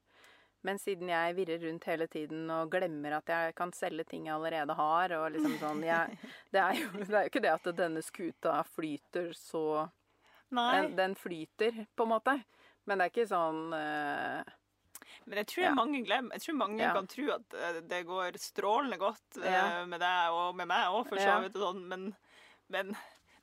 Men 0.65 0.79
siden 0.81 1.11
jeg 1.11 1.35
virrer 1.37 1.61
rundt 1.67 1.85
hele 1.85 2.07
tiden 2.11 2.49
og 2.51 2.71
glemmer 2.73 3.19
at 3.19 3.29
jeg 3.29 3.55
kan 3.55 3.71
selge 3.75 4.07
ting 4.09 4.25
jeg 4.27 4.35
allerede 4.35 4.73
har, 4.77 5.13
og 5.19 5.31
liksom 5.35 5.57
sånn 5.61 5.83
jeg, 5.85 6.17
det, 6.53 6.63
er 6.63 6.79
jo, 6.81 6.89
det 7.03 7.13
er 7.13 7.27
jo 7.27 7.31
ikke 7.31 7.43
det 7.45 7.53
at 7.53 7.71
denne 7.77 8.03
skuta 8.05 8.59
flyter 8.73 9.31
så 9.37 9.65
Nei, 10.55 10.69
den, 10.77 10.93
den 10.95 11.15
flyter, 11.19 11.83
på 11.95 12.05
en 12.07 12.13
måte. 12.13 12.37
Men 12.87 12.99
det 12.99 13.05
er 13.05 13.11
ikke 13.11 13.27
sånn 13.27 13.61
uh, 13.75 14.55
men 15.27 15.41
jeg 15.41 15.47
tror 15.51 15.63
ja. 15.65 15.73
mange 15.75 15.99
glemmer 16.07 16.37
Jeg 16.37 16.45
tror 16.45 16.57
mange 16.61 16.83
Ja. 16.83 16.93
kan 16.95 17.07
tro 17.11 17.27
at 17.35 17.55
eh, 17.55 17.81
det 17.89 18.01
går 18.07 18.39
strålende 18.41 18.97
godt 18.99 19.39
eh, 19.41 19.51
Ja. 19.51 19.85
med 19.85 20.01
deg 20.03 20.35
og 20.35 20.55
med 20.55 20.67
meg 20.67 20.87
òg, 20.87 21.07
for 21.09 21.19
så 21.21 21.37
vidt, 21.43 21.59
sånn, 21.59 21.83
men, 21.87 22.09
men 22.73 22.95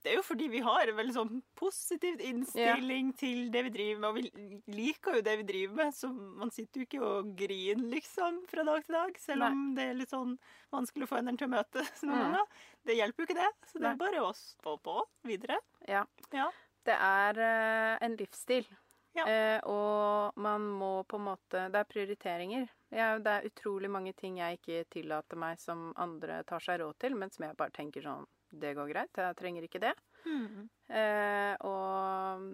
det 0.04 0.12
er 0.12 0.18
jo 0.18 0.24
fordi 0.26 0.50
vi 0.52 0.60
har 0.64 0.90
en 0.90 0.98
veldig 0.98 1.14
sånn 1.16 1.38
positiv 1.56 2.20
innstilling 2.20 3.12
til 3.16 3.46
det 3.54 3.62
vi 3.66 3.72
driver 3.72 4.02
med, 4.02 4.08
og 4.10 4.18
vi 4.18 4.74
liker 4.76 5.18
jo 5.18 5.24
det 5.24 5.36
vi 5.40 5.46
driver 5.48 5.78
med, 5.80 5.96
så 5.96 6.10
man 6.12 6.52
sitter 6.52 6.82
jo 6.82 6.88
ikke 6.88 7.00
og 7.08 7.30
griner, 7.38 7.86
liksom, 7.94 8.42
fra 8.50 8.66
dag 8.68 8.84
til 8.84 8.98
dag, 8.98 9.18
selv 9.22 9.46
Nei. 9.46 9.50
om 9.54 9.64
det 9.78 9.88
er 9.88 9.98
litt 10.02 10.12
sånn 10.12 10.36
vanskelig 10.74 11.08
å 11.08 11.10
få 11.14 11.20
enderen 11.22 11.40
til 11.40 11.48
å 11.48 11.54
møte 11.56 11.86
noen 12.08 12.22
Mm. 12.34 12.54
Det 12.84 12.94
hjelper 12.98 13.22
jo 13.22 13.26
ikke 13.28 13.38
det, 13.38 13.50
så 13.68 13.78
det 13.78 13.84
Nei. 13.84 13.90
er 13.94 14.00
bare 14.00 14.22
å 14.26 14.30
stå 14.36 14.76
på 14.84 14.94
videre. 15.24 15.56
Ja. 15.88 16.02
Ja. 16.36 16.50
Det 16.84 16.96
er 17.00 17.38
eh, 17.40 17.92
en 18.04 18.16
livsstil. 18.18 18.66
Ja. 19.14 19.24
Eh, 19.30 19.60
og 19.70 20.36
man 20.42 20.66
må 20.74 21.04
på 21.06 21.20
en 21.20 21.28
måte 21.28 21.68
Det 21.70 21.78
er 21.80 21.86
prioriteringer. 21.86 22.66
Ja, 22.90 23.12
det 23.22 23.30
er 23.30 23.46
utrolig 23.46 23.90
mange 23.90 24.12
ting 24.18 24.40
jeg 24.40 24.58
ikke 24.58 24.84
tillater 24.90 25.38
meg 25.38 25.60
som 25.62 25.92
andre 25.96 26.42
tar 26.48 26.62
seg 26.62 26.80
råd 26.82 26.98
til, 27.00 27.14
men 27.18 27.30
som 27.30 27.46
jeg 27.46 27.56
bare 27.58 27.74
tenker 27.74 28.04
sånn 28.04 28.26
Det 28.60 28.74
går 28.76 28.92
greit, 28.92 29.18
jeg 29.18 29.38
trenger 29.38 29.66
ikke 29.66 29.82
det. 29.82 29.94
Mm. 30.24 30.68
Eh, 30.88 31.54
og, 31.66 32.44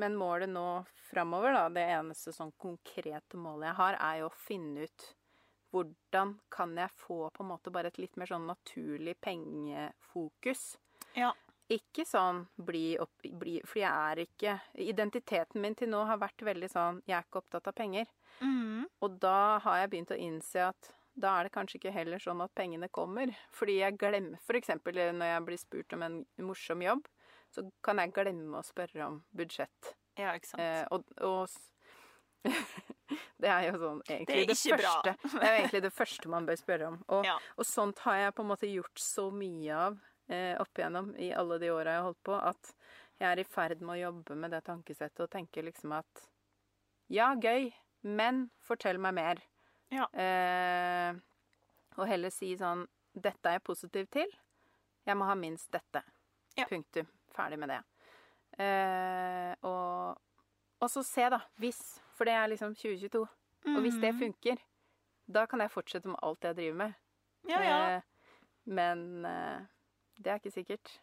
men 0.00 0.18
målet 0.18 0.50
nå 0.50 0.66
framover, 1.10 1.54
da, 1.56 1.64
det 1.74 1.86
eneste 1.96 2.34
sånn 2.34 2.52
konkrete 2.60 3.40
målet 3.40 3.70
jeg 3.70 3.78
har, 3.80 3.98
er 4.10 4.20
jo 4.22 4.30
å 4.30 4.38
finne 4.46 4.86
ut 4.86 5.08
hvordan 5.70 6.34
kan 6.50 6.74
jeg 6.78 6.90
få 6.98 7.28
på 7.30 7.44
en 7.44 7.50
måte 7.52 7.70
bare 7.70 7.90
et 7.90 8.00
litt 8.02 8.16
mer 8.18 8.30
sånn 8.30 8.48
naturlig 8.50 9.14
pengefokus. 9.22 10.74
Ja. 11.14 11.30
Ikke 11.70 12.02
sånn 12.06 12.44
bli 12.58 12.96
opp 12.98 13.22
bli, 13.38 13.60
For 13.62 13.78
jeg 13.78 13.90
er 13.90 14.20
ikke 14.24 14.56
Identiteten 14.82 15.62
min 15.62 15.76
til 15.78 15.92
nå 15.92 16.00
har 16.08 16.18
vært 16.18 16.42
veldig 16.42 16.66
sånn 16.66 16.98
Jeg 17.06 17.14
er 17.14 17.26
ikke 17.28 17.42
opptatt 17.44 17.68
av 17.70 17.76
penger. 17.78 18.08
Mm. 18.42 18.88
Og 18.98 19.18
da 19.22 19.60
har 19.62 19.78
jeg 19.78 19.92
begynt 19.92 20.10
å 20.10 20.18
innse 20.18 20.64
at 20.72 20.90
da 21.20 21.36
er 21.38 21.48
det 21.48 21.52
kanskje 21.54 21.78
ikke 21.80 21.92
heller 21.94 22.22
sånn 22.22 22.40
at 22.44 22.52
pengene 22.56 22.88
kommer. 22.92 23.32
Fordi 23.56 23.78
jeg 23.80 23.98
glemmer 24.00 24.38
f.eks. 24.40 24.70
når 24.84 25.26
jeg 25.28 25.44
blir 25.48 25.60
spurt 25.60 25.96
om 25.96 26.02
en 26.06 26.20
morsom 26.46 26.82
jobb, 26.84 27.08
så 27.52 27.64
kan 27.84 27.98
jeg 28.02 28.12
glemme 28.16 28.60
å 28.60 28.66
spørre 28.66 29.06
om 29.08 29.20
budsjett. 29.36 29.94
Ja, 30.18 30.34
ikke 30.38 30.52
sant. 30.52 30.62
Eh, 30.62 30.86
og, 30.90 31.04
og 31.26 31.48
Det 33.40 33.48
er 33.50 33.66
jo 33.68 33.78
sånn 33.80 34.00
egentlig 34.06 34.46
Det 34.48 34.56
er 34.72 34.80
bra. 34.80 34.92
første 35.02 35.12
Det 35.34 35.42
er 35.44 35.50
jo 35.54 35.58
egentlig 35.60 35.82
det 35.84 35.92
første 35.96 36.30
man 36.32 36.46
bør 36.48 36.58
spørre 36.60 36.88
om. 36.92 36.98
Og, 37.08 37.24
Ja. 37.26 37.36
og 37.56 37.66
sånt 37.68 37.98
har 38.06 38.16
jeg 38.20 38.34
på 38.36 38.44
en 38.44 38.50
måte 38.52 38.70
gjort 38.70 39.00
så 39.02 39.26
mye 39.34 39.76
av 39.88 39.98
eh, 40.30 40.54
opp 40.62 40.78
igjennom 40.78 41.12
i 41.20 41.32
alle 41.36 41.58
de 41.60 41.70
åra 41.74 41.96
jeg 41.96 42.00
har 42.00 42.08
holdt 42.08 42.22
på, 42.24 42.36
at 42.38 42.72
jeg 43.20 43.28
er 43.32 43.42
i 43.42 43.44
ferd 43.44 43.80
med 43.84 43.96
å 43.96 44.00
jobbe 44.06 44.36
med 44.40 44.54
det 44.54 44.62
tankesettet 44.64 45.20
og 45.26 45.30
tenke 45.32 45.64
liksom 45.66 45.92
at 45.98 46.26
ja, 47.10 47.32
gøy, 47.34 47.72
men 48.06 48.44
fortell 48.62 49.00
meg 49.02 49.16
mer. 49.18 49.40
Ja. 49.90 50.06
Eh, 50.14 51.14
og 51.98 52.06
heller 52.08 52.30
si 52.30 52.52
sånn 52.56 52.86
Dette 53.14 53.48
er 53.50 53.56
jeg 53.58 53.64
positiv 53.66 54.06
til. 54.14 54.30
Jeg 55.06 55.16
må 55.18 55.26
ha 55.26 55.34
minst 55.34 55.70
dette. 55.74 56.02
Ja. 56.56 56.66
Punktum. 56.70 57.08
Ferdig 57.34 57.58
med 57.58 57.68
det. 57.72 57.80
Eh, 58.62 59.54
og, 59.66 60.14
og 60.80 60.90
så 60.92 61.02
se, 61.06 61.24
da. 61.32 61.40
Hvis. 61.58 61.80
For 62.14 62.28
det 62.28 62.36
er 62.38 62.52
liksom 62.52 62.74
2022. 62.78 63.24
Og 63.74 63.80
hvis 63.82 63.98
det 64.00 64.12
Mhm. 64.14 64.20
funker, 64.22 64.62
da 65.30 65.46
kan 65.46 65.60
jeg 65.60 65.70
fortsette 65.74 66.06
med 66.06 66.20
alt 66.22 66.40
jeg 66.46 66.56
driver 66.56 66.76
med. 66.84 66.94
Ja, 67.48 67.60
ja. 67.62 67.78
Eh, 67.96 68.02
men 68.66 69.24
eh, 69.26 69.60
det 70.22 70.30
er 70.32 70.38
ikke 70.38 70.52
sikkert. 70.54 70.94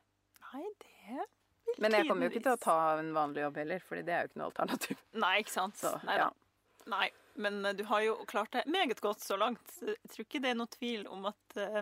Nei, 0.53 0.63
det 0.79 1.27
vil 1.67 1.81
Men 1.83 1.91
jeg 1.91 2.07
kommer 2.07 2.23
jo 2.29 2.31
ikke 2.31 2.43
til 2.47 2.55
å 2.55 2.63
ta 2.63 2.77
en 2.99 3.11
vanlig 3.13 3.41
jobb 3.43 3.55
heller, 3.57 3.79
Fordi 3.83 4.01
det 4.07 4.13
er 4.15 4.21
jo 4.23 4.27
ikke 4.31 4.39
noe 4.39 4.47
alternativ. 4.53 4.97
Nei, 5.13 5.39
ikke 5.43 5.51
sant. 5.51 5.75
Så, 5.75 5.91
Nei 6.07 6.15
ja. 6.21 6.29
Nei, 6.87 7.09
men 7.37 7.63
eh, 7.65 7.75
du 7.77 7.85
har 7.89 8.03
jo 8.05 8.17
klart 8.29 8.53
deg 8.55 8.67
meget 8.71 9.01
godt 9.03 9.23
så 9.23 9.37
langt. 9.39 9.63
Så 9.77 9.93
Jeg 9.93 10.13
tror 10.13 10.27
ikke 10.27 10.43
det 10.43 10.51
er 10.51 10.59
noe 10.59 10.73
tvil 10.73 11.07
om 11.13 11.29
at 11.29 11.57
eh, 11.61 11.81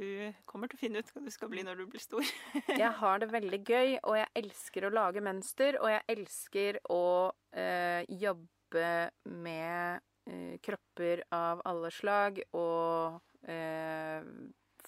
du 0.00 0.32
kommer 0.48 0.70
til 0.70 0.78
å 0.78 0.80
finne 0.80 1.02
ut 1.02 1.10
hva 1.12 1.22
du 1.24 1.32
skal 1.34 1.50
bli 1.52 1.64
når 1.66 1.82
du 1.82 1.88
blir 1.90 2.02
stor. 2.02 2.30
Jeg 2.82 2.92
har 3.02 3.20
det 3.20 3.30
veldig 3.32 3.60
gøy, 3.66 3.96
og 4.00 4.16
jeg 4.16 4.30
elsker 4.40 4.86
å 4.86 4.92
lage 4.94 5.24
mønster, 5.24 5.76
og 5.82 5.90
jeg 5.92 6.04
elsker 6.14 6.78
å 6.92 7.04
øh, 7.28 8.00
jobbe 8.08 8.86
med 9.28 10.00
øh, 10.30 10.56
kropper 10.64 11.24
av 11.34 11.60
alle 11.68 11.90
slag 11.92 12.40
og 12.56 13.20
øh, 13.50 14.32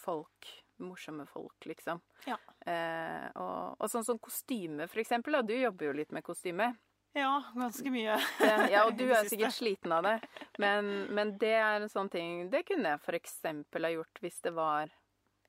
folk. 0.01 0.53
Morsomme 0.83 1.27
folk, 1.29 1.69
liksom. 1.69 2.01
Ja. 2.27 2.39
Eh, 2.67 3.29
og, 3.39 3.77
og 3.79 3.91
sånn 3.93 4.07
som 4.07 4.19
kostyme, 4.23 4.89
for 4.91 5.03
eksempel. 5.03 5.37
Du 5.47 5.53
jobber 5.55 5.91
jo 5.91 5.99
litt 6.01 6.15
med 6.15 6.25
kostyme. 6.27 6.73
Ja, 7.13 7.43
ganske 7.55 7.91
mye. 7.93 8.17
Det, 8.39 8.53
ja, 8.73 8.85
og 8.87 8.97
du 9.01 9.05
er 9.13 9.29
sikkert 9.29 9.55
sliten 9.57 9.93
av 9.93 10.07
det. 10.07 10.15
Men, 10.63 10.89
men 11.13 11.35
det 11.41 11.55
er 11.59 11.83
en 11.83 11.91
sånn 11.93 12.09
ting 12.13 12.47
Det 12.53 12.63
kunne 12.69 12.95
jeg 12.95 13.19
eksempel 13.21 13.85
ha 13.89 13.91
gjort 13.93 14.21
hvis 14.25 14.41
det 14.45 14.55
var 14.57 14.93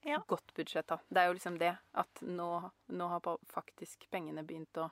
Ja. 0.04 0.20
godt 0.28 0.52
budsjett, 0.54 0.88
da. 0.88 0.98
Det 1.08 1.22
er 1.22 1.30
jo 1.32 1.38
liksom 1.38 1.58
det 1.62 1.72
at 1.94 2.22
nå, 2.28 2.50
nå 2.92 3.08
har 3.08 3.24
faktisk 3.54 4.10
pengene 4.12 4.44
begynt 4.44 4.76
å 4.84 4.90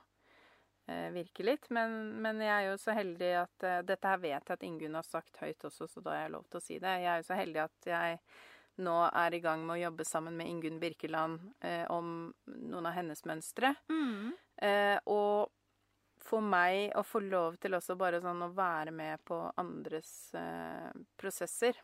eh, 0.88 1.10
virke 1.12 1.44
litt. 1.44 1.68
Men, 1.70 2.14
men 2.24 2.40
jeg 2.40 2.54
er 2.54 2.70
jo 2.70 2.78
så 2.80 2.96
heldig 2.96 3.32
at 3.42 3.68
eh, 3.68 3.82
Dette 3.84 4.08
her 4.08 4.22
vet 4.24 4.48
jeg 4.48 4.56
at 4.56 4.64
Ingunn 4.64 4.96
har 4.96 5.04
sagt 5.04 5.36
høyt 5.44 5.68
også, 5.68 5.88
så 5.88 6.00
da 6.00 6.16
har 6.16 6.24
jeg 6.24 6.36
lov 6.38 6.48
til 6.48 6.62
å 6.62 6.64
si 6.64 6.78
det. 6.80 6.96
Jeg 7.04 7.12
er 7.12 7.20
jo 7.20 7.28
så 7.28 7.38
heldig 7.42 7.64
at 7.66 7.92
jeg 7.92 8.20
nå 8.82 8.94
er 9.12 9.34
i 9.36 9.42
gang 9.44 9.66
med 9.68 9.76
å 9.76 9.82
jobbe 9.82 10.04
sammen 10.08 10.36
med 10.40 10.48
Ingunn 10.48 10.80
Birkeland 10.80 11.42
eh, 11.60 11.84
om 11.92 12.32
noen 12.48 12.86
av 12.88 12.94
hennes 12.96 13.20
mønstre. 13.28 13.74
Mm. 13.92 14.30
Eh, 14.64 14.96
og 15.12 15.52
for 16.24 16.40
meg 16.44 16.92
å 16.98 17.02
få 17.06 17.20
lov 17.24 17.56
til 17.62 17.74
også 17.74 17.96
bare 17.98 18.20
sånn 18.22 18.42
å 18.46 18.52
være 18.54 18.92
med 18.94 19.22
på 19.28 19.38
andres 19.60 20.32
eh, 20.38 20.90
prosesser, 21.18 21.76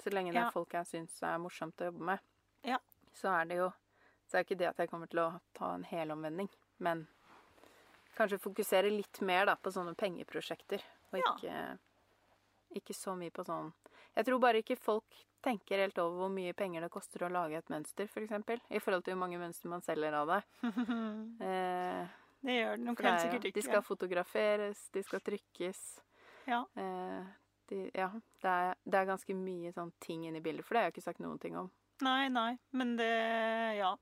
så 0.00 0.10
lenge 0.14 0.32
det 0.32 0.40
Ja. 0.40 0.46
er 0.48 0.54
folk 0.54 0.72
jeg 0.78 0.86
syns 0.86 1.22
er 1.22 1.38
morsomt 1.42 1.76
å 1.82 1.90
jobbe 1.90 2.04
med, 2.12 2.20
Ja. 2.64 2.78
så 3.12 3.28
er 3.40 3.44
det 3.46 3.56
jo 3.62 3.70
Så 4.30 4.38
er 4.38 4.44
det 4.44 4.46
ikke 4.50 4.58
det 4.58 4.68
at 4.68 4.76
jeg 4.78 4.88
kommer 4.90 5.08
til 5.10 5.18
å 5.18 5.40
ta 5.58 5.72
en 5.74 5.82
helomvending, 5.82 6.48
men 6.78 7.08
kanskje 8.16 8.38
fokusere 8.38 8.90
litt 8.94 9.20
mer 9.26 9.46
da 9.46 9.56
på 9.56 9.72
sånne 9.74 9.96
pengeprosjekter, 9.98 10.80
og 11.12 11.18
Ja. 11.18 11.32
ikke, 11.34 11.78
ikke 12.76 12.94
så 12.94 13.16
mye 13.18 13.30
på 13.34 13.42
sånn 13.44 13.72
Jeg 14.16 14.24
tror 14.26 14.38
bare 14.40 14.62
ikke 14.62 14.78
folk 14.78 15.04
tenker 15.42 15.78
helt 15.82 15.98
over 15.98 16.16
hvor 16.28 16.30
mye 16.30 16.52
penger 16.54 16.80
det 16.82 16.90
koster 16.90 17.24
å 17.26 17.30
lage 17.32 17.56
et 17.58 17.68
mønster, 17.70 18.04
f.eks. 18.06 18.12
For 18.12 18.20
eksempel, 18.22 18.60
I 18.70 18.78
forhold 18.78 19.04
til 19.04 19.14
hvor 19.14 19.20
mange 19.26 19.38
mønster 19.38 19.68
man 19.68 19.82
selger 19.82 20.12
av 20.14 20.28
det. 20.28 20.42
Eh, 21.40 22.06
Det 22.42 22.54
gjør 22.56 22.76
for 22.96 23.02
det 23.02 23.10
helt 23.10 23.20
er 23.20 23.24
sikkert 23.26 23.44
ikke. 23.50 23.54
De 23.60 23.62
skal 23.66 23.82
fotograferes, 23.82 24.90
de 24.94 25.02
skal 25.02 25.20
trykkes. 25.20 25.80
Ja. 26.48 26.64
Eh, 26.76 27.24
de, 27.68 27.90
ja, 27.94 28.08
det 28.42 28.50
er, 28.50 28.74
det 28.84 28.94
er 29.00 29.06
ganske 29.06 29.34
mye 29.36 29.72
sånn 29.72 29.92
ting 30.00 30.24
inni 30.26 30.40
bildet, 30.40 30.64
for 30.64 30.74
det 30.74 30.80
har 30.82 30.90
jeg 30.90 30.96
ikke 30.96 31.04
sagt 31.10 31.20
noen 31.20 31.38
ting 31.40 31.56
om. 31.56 31.70
Nei, 32.02 32.28
nei, 32.28 32.58
men 32.72 32.96
det 32.96 33.76
Ja. 33.76 33.96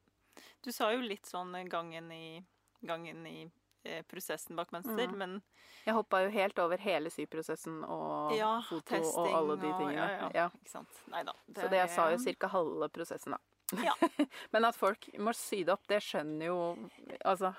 Du 0.63 0.71
sa 0.71 0.93
jo 0.93 1.01
litt 1.03 1.27
sånn 1.27 1.51
gangen 1.69 2.13
i, 2.15 2.45
gangen 2.87 3.27
i 3.27 3.51
eh, 3.85 4.03
prosessen 4.07 4.55
bak 4.57 4.71
mønster, 4.71 5.09
Mm. 5.09 5.17
men 5.19 5.43
Jeg 5.85 5.95
hoppa 5.95 6.23
jo 6.23 6.31
helt 6.31 6.59
over 6.59 6.77
hele 6.79 7.11
syprosessen 7.11 7.83
og 7.89 8.37
ja, 8.37 8.61
foto 8.69 8.83
testing 8.87 9.19
og 9.27 9.35
alle 9.35 9.57
de 9.57 9.67
og- 9.67 9.79
tingene. 9.81 9.95
Ja, 9.97 10.09
ja, 10.11 10.31
Ja. 10.35 10.49
Ikke 10.51 10.69
sant. 10.71 10.89
Nei 11.09 11.23
da. 11.25 11.33
Så 11.55 11.69
det 11.71 11.73
jeg 11.79 11.91
sa 11.91 12.11
jo 12.11 12.19
ca. 12.39 12.47
halve 12.49 12.89
prosessen, 12.89 13.33
da. 13.33 13.39
Ja. 13.77 13.93
Men 14.51 14.65
at 14.65 14.77
folk 14.77 15.09
må 15.21 15.35
sy 15.37 15.61
det 15.67 15.75
opp, 15.75 15.85
det 15.91 16.01
skjønner 16.05 16.49
jo 16.49 16.61
Altså, 17.21 17.53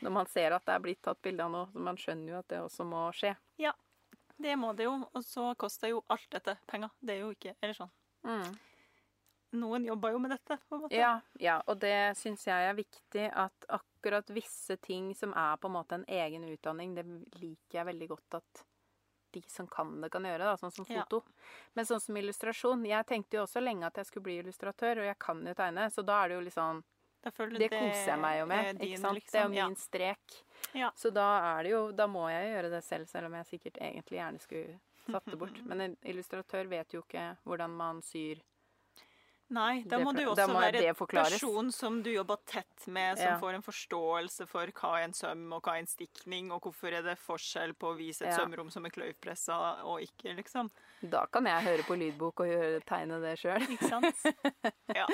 når 0.00 0.14
man 0.14 0.30
ser 0.30 0.56
at 0.56 0.64
det 0.64 0.72
er 0.76 0.82
blitt 0.86 1.02
tatt 1.04 1.20
bilde 1.22 1.44
av 1.44 1.68
så 1.72 1.84
man 1.84 1.98
skjønner 2.00 2.32
jo 2.32 2.38
at 2.40 2.48
det 2.48 2.62
også 2.64 2.86
må 2.88 3.04
skje. 3.16 3.34
Ja, 3.60 3.74
Det 4.40 4.56
må 4.56 4.72
det 4.72 4.86
jo, 4.88 4.96
og 5.12 5.24
så 5.24 5.50
koster 5.60 5.92
jo 5.92 6.00
alt 6.08 6.30
dette 6.32 6.56
penger. 6.70 6.92
Det 7.00 7.16
er 7.16 7.24
jo 7.26 7.32
ikke 7.36 7.54
Eller 7.60 7.76
sånn. 7.76 7.92
Noen 9.50 9.84
jobber 9.84 10.14
jo 10.14 10.18
med 10.22 10.30
dette, 10.30 10.56
på 10.68 10.76
en 10.76 10.82
måte. 10.84 10.94
Ja, 10.94 11.16
ja, 11.42 11.56
og 11.66 11.80
det 11.82 12.14
syns 12.20 12.44
jeg 12.46 12.68
er 12.68 12.76
viktig 12.78 13.24
at 13.34 13.66
akkurat 13.68 14.30
visse 14.30 14.76
ting 14.78 15.10
som 15.18 15.34
er 15.34 15.58
på 15.58 15.66
en 15.66 15.74
måte 15.74 15.98
en 15.98 16.06
egen 16.06 16.46
utdanning, 16.46 16.94
det 16.94 17.04
liker 17.40 17.80
jeg 17.80 17.88
veldig 17.88 18.08
godt 18.12 18.38
at 18.38 18.62
de 19.32 19.42
som 19.48 19.66
kan 19.70 19.92
det, 20.00 20.10
kan 20.12 20.24
gjøre, 20.26 20.38
da, 20.50 20.54
sånn 20.60 20.72
som 20.74 20.86
Ja. 20.88 21.02
foto. 21.04 21.22
Men 21.74 21.84
sånn 21.86 22.00
som 22.00 22.16
illustrasjon 22.16 22.86
Jeg 22.86 23.06
tenkte 23.06 23.36
jo 23.38 23.42
også 23.44 23.62
lenge 23.62 23.86
at 23.86 23.94
jeg 23.94 24.06
skulle 24.06 24.24
bli 24.24 24.38
illustratør, 24.42 24.98
og 24.98 25.04
jeg 25.10 25.18
kan 25.18 25.44
jo 25.46 25.54
tegne, 25.54 25.90
så 25.90 26.04
da 26.04 26.24
er 26.24 26.28
det 26.28 26.34
jo 26.34 26.40
litt 26.40 26.54
sånn 26.54 26.82
føler 27.28 27.58
Det 27.58 27.70
koser 27.70 28.06
jeg 28.14 28.20
meg 28.20 28.38
jo 28.38 28.46
med, 28.46 28.76
din, 28.76 28.88
ikke 28.88 29.00
sant? 29.00 29.14
Det 29.14 29.22
liksom. 29.22 29.40
er 29.40 29.44
jo 29.44 29.68
min 29.68 29.76
strek. 29.76 30.36
Ja. 30.74 30.90
Så 30.96 31.10
da 31.12 31.58
er 31.58 31.62
det 31.64 31.70
jo 31.74 31.92
Da 31.92 32.06
må 32.06 32.28
jeg 32.30 32.54
gjøre 32.54 32.70
det 32.70 32.84
selv, 32.84 33.08
selv 33.08 33.26
om 33.26 33.34
jeg 33.34 33.46
sikkert 33.46 33.80
egentlig 33.80 34.18
gjerne 34.18 34.40
skulle 34.40 34.80
satt 35.10 35.24
det 35.26 35.36
bort. 35.36 35.60
Men 35.68 35.80
en 35.80 35.96
illustratør 36.02 36.68
vet 36.70 36.94
jo 36.94 37.02
ikke 37.02 37.36
hvordan 37.44 37.76
man 37.76 38.02
syr 38.02 38.40
Nei, 39.50 39.82
da 39.82 39.98
må 39.98 40.12
du 40.14 40.20
også 40.30 40.46
være 40.54 40.78
en 40.86 40.94
person 40.94 41.70
som 41.74 41.96
du 42.04 42.10
jobber 42.12 42.36
tett 42.46 42.86
med, 42.86 43.18
som 43.18 43.26
Ja. 43.32 43.38
får 43.40 43.54
en 43.56 43.62
forståelse 43.66 44.46
for 44.46 44.66
hva 44.66 44.90
er 45.00 45.04
en 45.08 45.12
søm, 45.12 45.52
og 45.52 45.62
hva 45.62 45.74
er 45.74 45.78
en 45.82 45.86
stikning, 45.90 46.52
og 46.52 46.60
hvorfor 46.62 46.92
er 46.94 47.02
det 47.02 47.16
forskjell 47.18 47.74
på 47.74 47.90
å 47.90 47.96
vise 47.98 48.22
et 48.22 48.30
Ja. 48.30 48.38
sømrom 48.44 48.70
som 48.70 48.86
er 48.86 48.90
kløyvpressa 48.90 49.82
og 49.84 50.00
ikke, 50.06 50.36
liksom. 50.36 50.70
Da 51.02 51.26
kan 51.26 51.44
jeg 51.46 51.64
høre 51.64 51.82
på 51.82 51.98
lydbok 51.98 52.40
og 52.40 52.46
gjøre, 52.46 52.84
tegne 52.86 53.20
det 53.20 53.38
sjøl. 53.40 53.60
Ikke 53.66 53.88
sant? 53.88 54.14
Ja. 54.94 55.06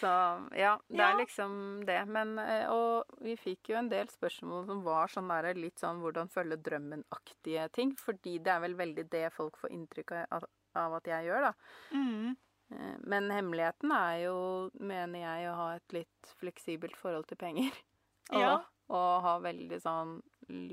Så 0.00 0.10
ja, 0.56 0.76
det 0.90 0.98
Ja. 0.98 1.12
er 1.12 1.16
liksom 1.24 1.86
det. 1.86 2.06
Men 2.08 2.38
eh, 2.38 2.66
Og 2.68 3.04
vi 3.22 3.36
fikk 3.36 3.68
jo 3.70 3.76
en 3.76 3.88
del 3.88 4.06
spørsmål 4.08 4.66
som 4.66 4.82
var 4.84 5.06
sånn 5.08 5.28
der 5.28 5.54
litt 5.54 5.76
sånn 5.80 6.00
hvordan 6.02 6.28
følge 6.30 6.56
drømmen-aktige 6.62 7.70
ting. 7.72 7.94
Fordi 7.96 8.38
det 8.42 8.48
er 8.52 8.60
vel 8.60 8.74
veldig 8.74 9.08
det 9.08 9.32
folk 9.32 9.56
får 9.56 9.70
inntrykk 9.70 10.26
av, 10.32 10.44
av 10.76 10.94
at 10.98 11.04
jeg 11.04 11.24
gjør, 11.26 11.40
da. 11.40 11.52
Mm. 11.94 12.36
Eh, 12.70 12.96
Men 13.08 13.30
hemmeligheten 13.30 13.92
er 13.92 14.16
jo, 14.26 14.36
mener 14.80 15.20
jeg, 15.24 15.50
å 15.50 15.54
ha 15.56 15.68
et 15.76 15.92
litt 15.96 16.32
fleksibelt 16.40 16.96
forhold 16.96 17.28
til 17.30 17.36
penger. 17.40 17.72
Og, 18.32 18.40
Ja. 18.42 18.56
og 18.92 19.22
ha 19.24 19.38
veldig 19.40 19.78
sånn 19.80 20.18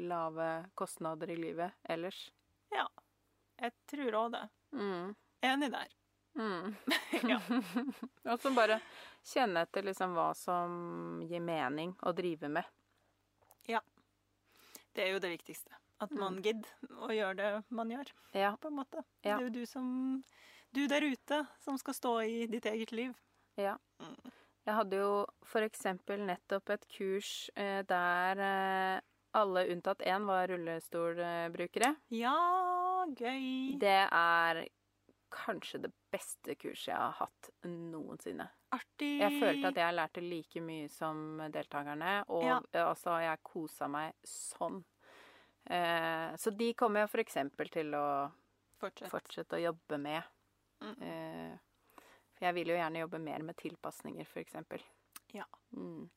lave 0.10 0.48
kostnader 0.76 1.30
i 1.32 1.38
livet 1.40 1.72
ellers. 1.88 2.18
Ja. 2.72 2.84
Jeg 3.62 3.72
tror 3.88 4.18
òg 4.20 4.32
det. 4.34 4.42
Mm. 4.76 5.14
Enig 5.48 5.70
der. 5.72 5.94
Mm. 6.36 6.76
Ja. 7.32 7.40
og 8.34 8.40
så 8.44 8.52
bare 8.52 8.82
kjenne 9.24 9.64
etter 9.64 9.88
liksom 9.88 10.12
hva 10.18 10.34
som 10.36 11.22
gir 11.24 11.40
mening 11.40 11.94
å 12.04 12.12
drive 12.12 12.50
med. 12.52 12.68
Ja. 13.72 13.80
Det 14.92 15.06
er 15.08 15.14
jo 15.16 15.22
det 15.24 15.32
viktigste. 15.38 15.72
At 16.04 16.12
man 16.12 16.42
gidder 16.44 16.68
å 17.08 17.12
gjøre 17.16 17.36
det 17.40 17.50
man 17.72 17.92
gjør, 17.96 18.12
Ja, 18.36 18.52
på 18.60 18.68
en 18.68 18.76
måte. 18.82 19.00
Ja. 19.24 19.38
Det 19.38 19.46
er 19.46 19.48
jo 19.48 19.54
du 19.62 19.66
som 19.66 19.88
Du 20.76 20.82
der 20.92 21.06
ute 21.08 21.42
som 21.64 21.78
skal 21.80 21.96
stå 21.98 22.14
i 22.28 22.46
ditt 22.52 22.66
eget 22.72 22.92
liv. 22.96 23.14
ja. 23.60 23.78
Jeg 24.66 24.74
hadde 24.80 24.98
jo 24.98 25.10
eksempel 25.62 26.24
nettopp 26.26 26.72
et 26.74 26.88
kurs 26.90 27.52
eh, 27.54 27.84
der 27.86 28.40
eh, 28.42 29.02
alle 29.38 29.62
unntatt 29.70 30.02
én 30.10 30.26
var 30.26 30.48
rullestolbrukere. 30.50 31.92
Ja, 32.18 33.06
gøy. 33.14 33.76
Det 33.78 34.00
er 34.10 34.64
kanskje 35.36 35.84
det 35.84 35.92
beste 36.14 36.56
kurset 36.58 36.88
jeg 36.90 36.98
har 36.98 37.14
hatt 37.20 37.52
noensinne. 37.70 38.48
Artig. 38.74 39.12
Jeg 39.22 39.38
følte 39.38 39.70
at 39.70 39.80
jeg 39.84 39.98
lærte 40.00 40.24
like 40.26 40.66
mye 40.66 40.90
som 40.90 41.22
deltakerne, 41.54 42.24
og 42.34 42.44
Ja. 42.50 42.60
altså, 42.88 43.20
jeg 43.22 43.44
kosa 43.46 43.88
meg 43.88 44.16
sånn. 44.26 44.82
Eh, 45.70 46.34
så 46.42 46.50
de 46.58 46.74
kommer 46.74 47.02
jeg 47.06 47.10
eksempel 47.22 47.70
til 47.70 47.94
å 47.94 48.32
Fortsett. 48.82 49.12
fortsette 49.14 49.58
å 49.60 49.62
jobbe 49.62 49.98
med. 50.02 50.24
Mm. 50.82 51.02
Eh, 51.02 51.58
for 52.36 52.46
jeg 52.48 52.54
vil 52.58 52.68
jo 52.74 52.76
gjerne 52.80 53.00
jobbe 53.04 53.20
mer 53.24 53.44
med 53.44 53.56
tilpasninger, 53.58 54.26
eksempel. 54.44 54.82
Ja. 55.34 55.46
Mm. 55.76 56.10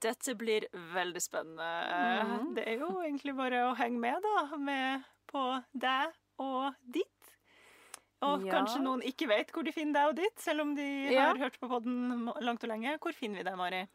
Dette 0.00 0.34
blir 0.38 0.66
veldig 0.94 1.22
spennende. 1.22 1.68
Mm. 2.28 2.54
Det 2.54 2.66
er 2.68 2.78
jo 2.78 2.90
egentlig 3.02 3.34
bare 3.38 3.64
å 3.68 3.76
henge 3.78 3.98
med, 3.98 4.22
da. 4.22 4.56
Med 4.56 5.04
på 5.30 5.44
deg 5.74 6.12
og 6.38 6.74
ditt. 6.86 7.14
Og 8.22 8.44
Ja. 8.46 8.52
kanskje 8.52 8.80
noen 8.82 9.02
ikke 9.02 9.28
vet 9.28 9.50
hvor 9.52 9.62
de 9.64 9.72
finner 9.72 9.94
deg 10.00 10.08
og 10.08 10.16
ditt, 10.16 10.38
selv 10.42 10.60
om 10.62 10.74
de 10.74 11.12
Ja. 11.12 11.28
har 11.28 11.36
hørt 11.38 11.58
på 11.60 11.68
podden 11.68 12.26
langt 12.40 12.64
og 12.64 12.68
lenge. 12.70 12.98
Hvor 12.98 13.12
finner 13.14 13.38
vi 13.38 13.42
deg, 13.44 13.56
Mari? 13.56 13.86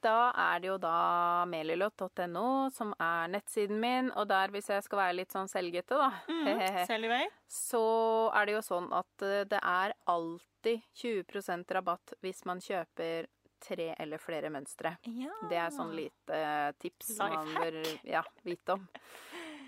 Da 0.00 0.30
er 0.32 0.60
det 0.62 0.70
jo 0.70 0.76
da 0.80 1.44
melilot.no 1.50 2.44
som 2.72 2.94
er 2.96 3.32
nettsiden 3.34 3.80
min, 3.82 4.10
og 4.16 4.28
der, 4.30 4.52
hvis 4.54 4.70
jeg 4.72 4.84
skal 4.86 5.02
være 5.02 5.18
litt 5.18 5.34
sånn 5.34 5.50
selgete, 5.50 5.98
da, 6.00 6.10
Mm, 6.30 6.86
Selv 6.88 7.04
i 7.04 7.10
vei. 7.12 7.24
så 7.68 7.82
er 8.34 8.46
det 8.48 8.54
jo 8.58 8.62
sånn 8.64 8.88
at 8.96 9.26
eh, 9.26 9.44
det 9.50 9.60
er 9.60 9.94
alltid 10.08 10.86
20% 11.02 11.76
rabatt 11.76 12.14
hvis 12.24 12.44
man 12.48 12.60
kjøper 12.64 13.28
tre 13.60 13.90
eller 14.00 14.20
flere 14.22 14.48
mønstre. 14.52 14.94
Ja. 15.04 15.34
Det 15.50 15.58
er 15.60 15.72
sånn 15.74 15.92
lite 15.92 16.38
tips 16.80 17.10
tips 17.12 17.18
man 17.20 17.50
bør 17.58 17.76
ja, 18.08 18.24
vite 18.46 18.78
om. 18.78 18.86